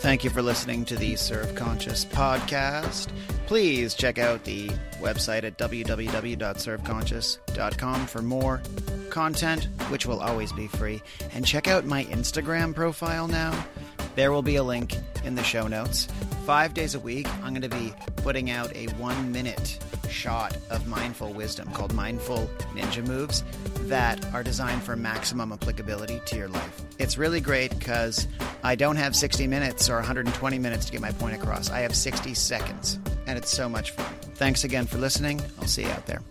Thank 0.05 0.23
you 0.23 0.29
for 0.29 0.43
listening 0.43 0.85
to 0.85 0.95
the 0.95 1.15
Serve 1.15 1.55
Conscious 1.55 2.05
podcast. 2.05 3.07
Please 3.47 3.95
check 3.95 4.19
out 4.19 4.43
the 4.43 4.67
website 5.01 5.43
at 5.43 5.57
www.serveconscious.com 5.57 8.05
for 8.05 8.21
more 8.21 8.61
content, 9.09 9.63
which 9.89 10.05
will 10.05 10.19
always 10.19 10.53
be 10.53 10.67
free. 10.67 11.01
And 11.33 11.43
check 11.43 11.67
out 11.67 11.85
my 11.85 12.05
Instagram 12.05 12.75
profile 12.75 13.27
now. 13.27 13.65
There 14.15 14.31
will 14.31 14.41
be 14.41 14.55
a 14.55 14.63
link 14.63 14.95
in 15.25 15.35
the 15.35 15.43
show 15.43 15.67
notes. 15.67 16.07
Five 16.45 16.73
days 16.73 16.95
a 16.95 16.99
week, 16.99 17.27
I'm 17.43 17.53
going 17.53 17.61
to 17.61 17.69
be 17.69 17.93
putting 18.17 18.49
out 18.49 18.73
a 18.75 18.85
one 18.93 19.31
minute 19.31 19.77
shot 20.09 20.57
of 20.69 20.87
mindful 20.87 21.33
wisdom 21.33 21.69
called 21.71 21.93
Mindful 21.93 22.49
Ninja 22.73 23.05
Moves 23.05 23.43
that 23.87 24.25
are 24.33 24.41
designed 24.41 24.83
for 24.83 24.95
maximum 24.95 25.51
applicability 25.51 26.21
to 26.27 26.37
your 26.37 26.47
life. 26.47 26.81
It's 26.97 27.17
really 27.17 27.41
great 27.41 27.77
because 27.77 28.27
I 28.63 28.75
don't 28.75 28.95
have 28.95 29.15
60 29.15 29.47
minutes 29.47 29.89
or 29.89 29.95
120 29.95 30.59
minutes 30.59 30.85
to 30.85 30.91
get 30.93 31.01
my 31.01 31.11
point 31.11 31.35
across. 31.35 31.69
I 31.69 31.79
have 31.79 31.95
60 31.95 32.33
seconds, 32.33 32.99
and 33.27 33.37
it's 33.37 33.51
so 33.51 33.67
much 33.67 33.91
fun. 33.91 34.13
Thanks 34.35 34.63
again 34.63 34.85
for 34.85 34.97
listening. 34.97 35.41
I'll 35.59 35.67
see 35.67 35.83
you 35.83 35.89
out 35.89 36.05
there. 36.05 36.21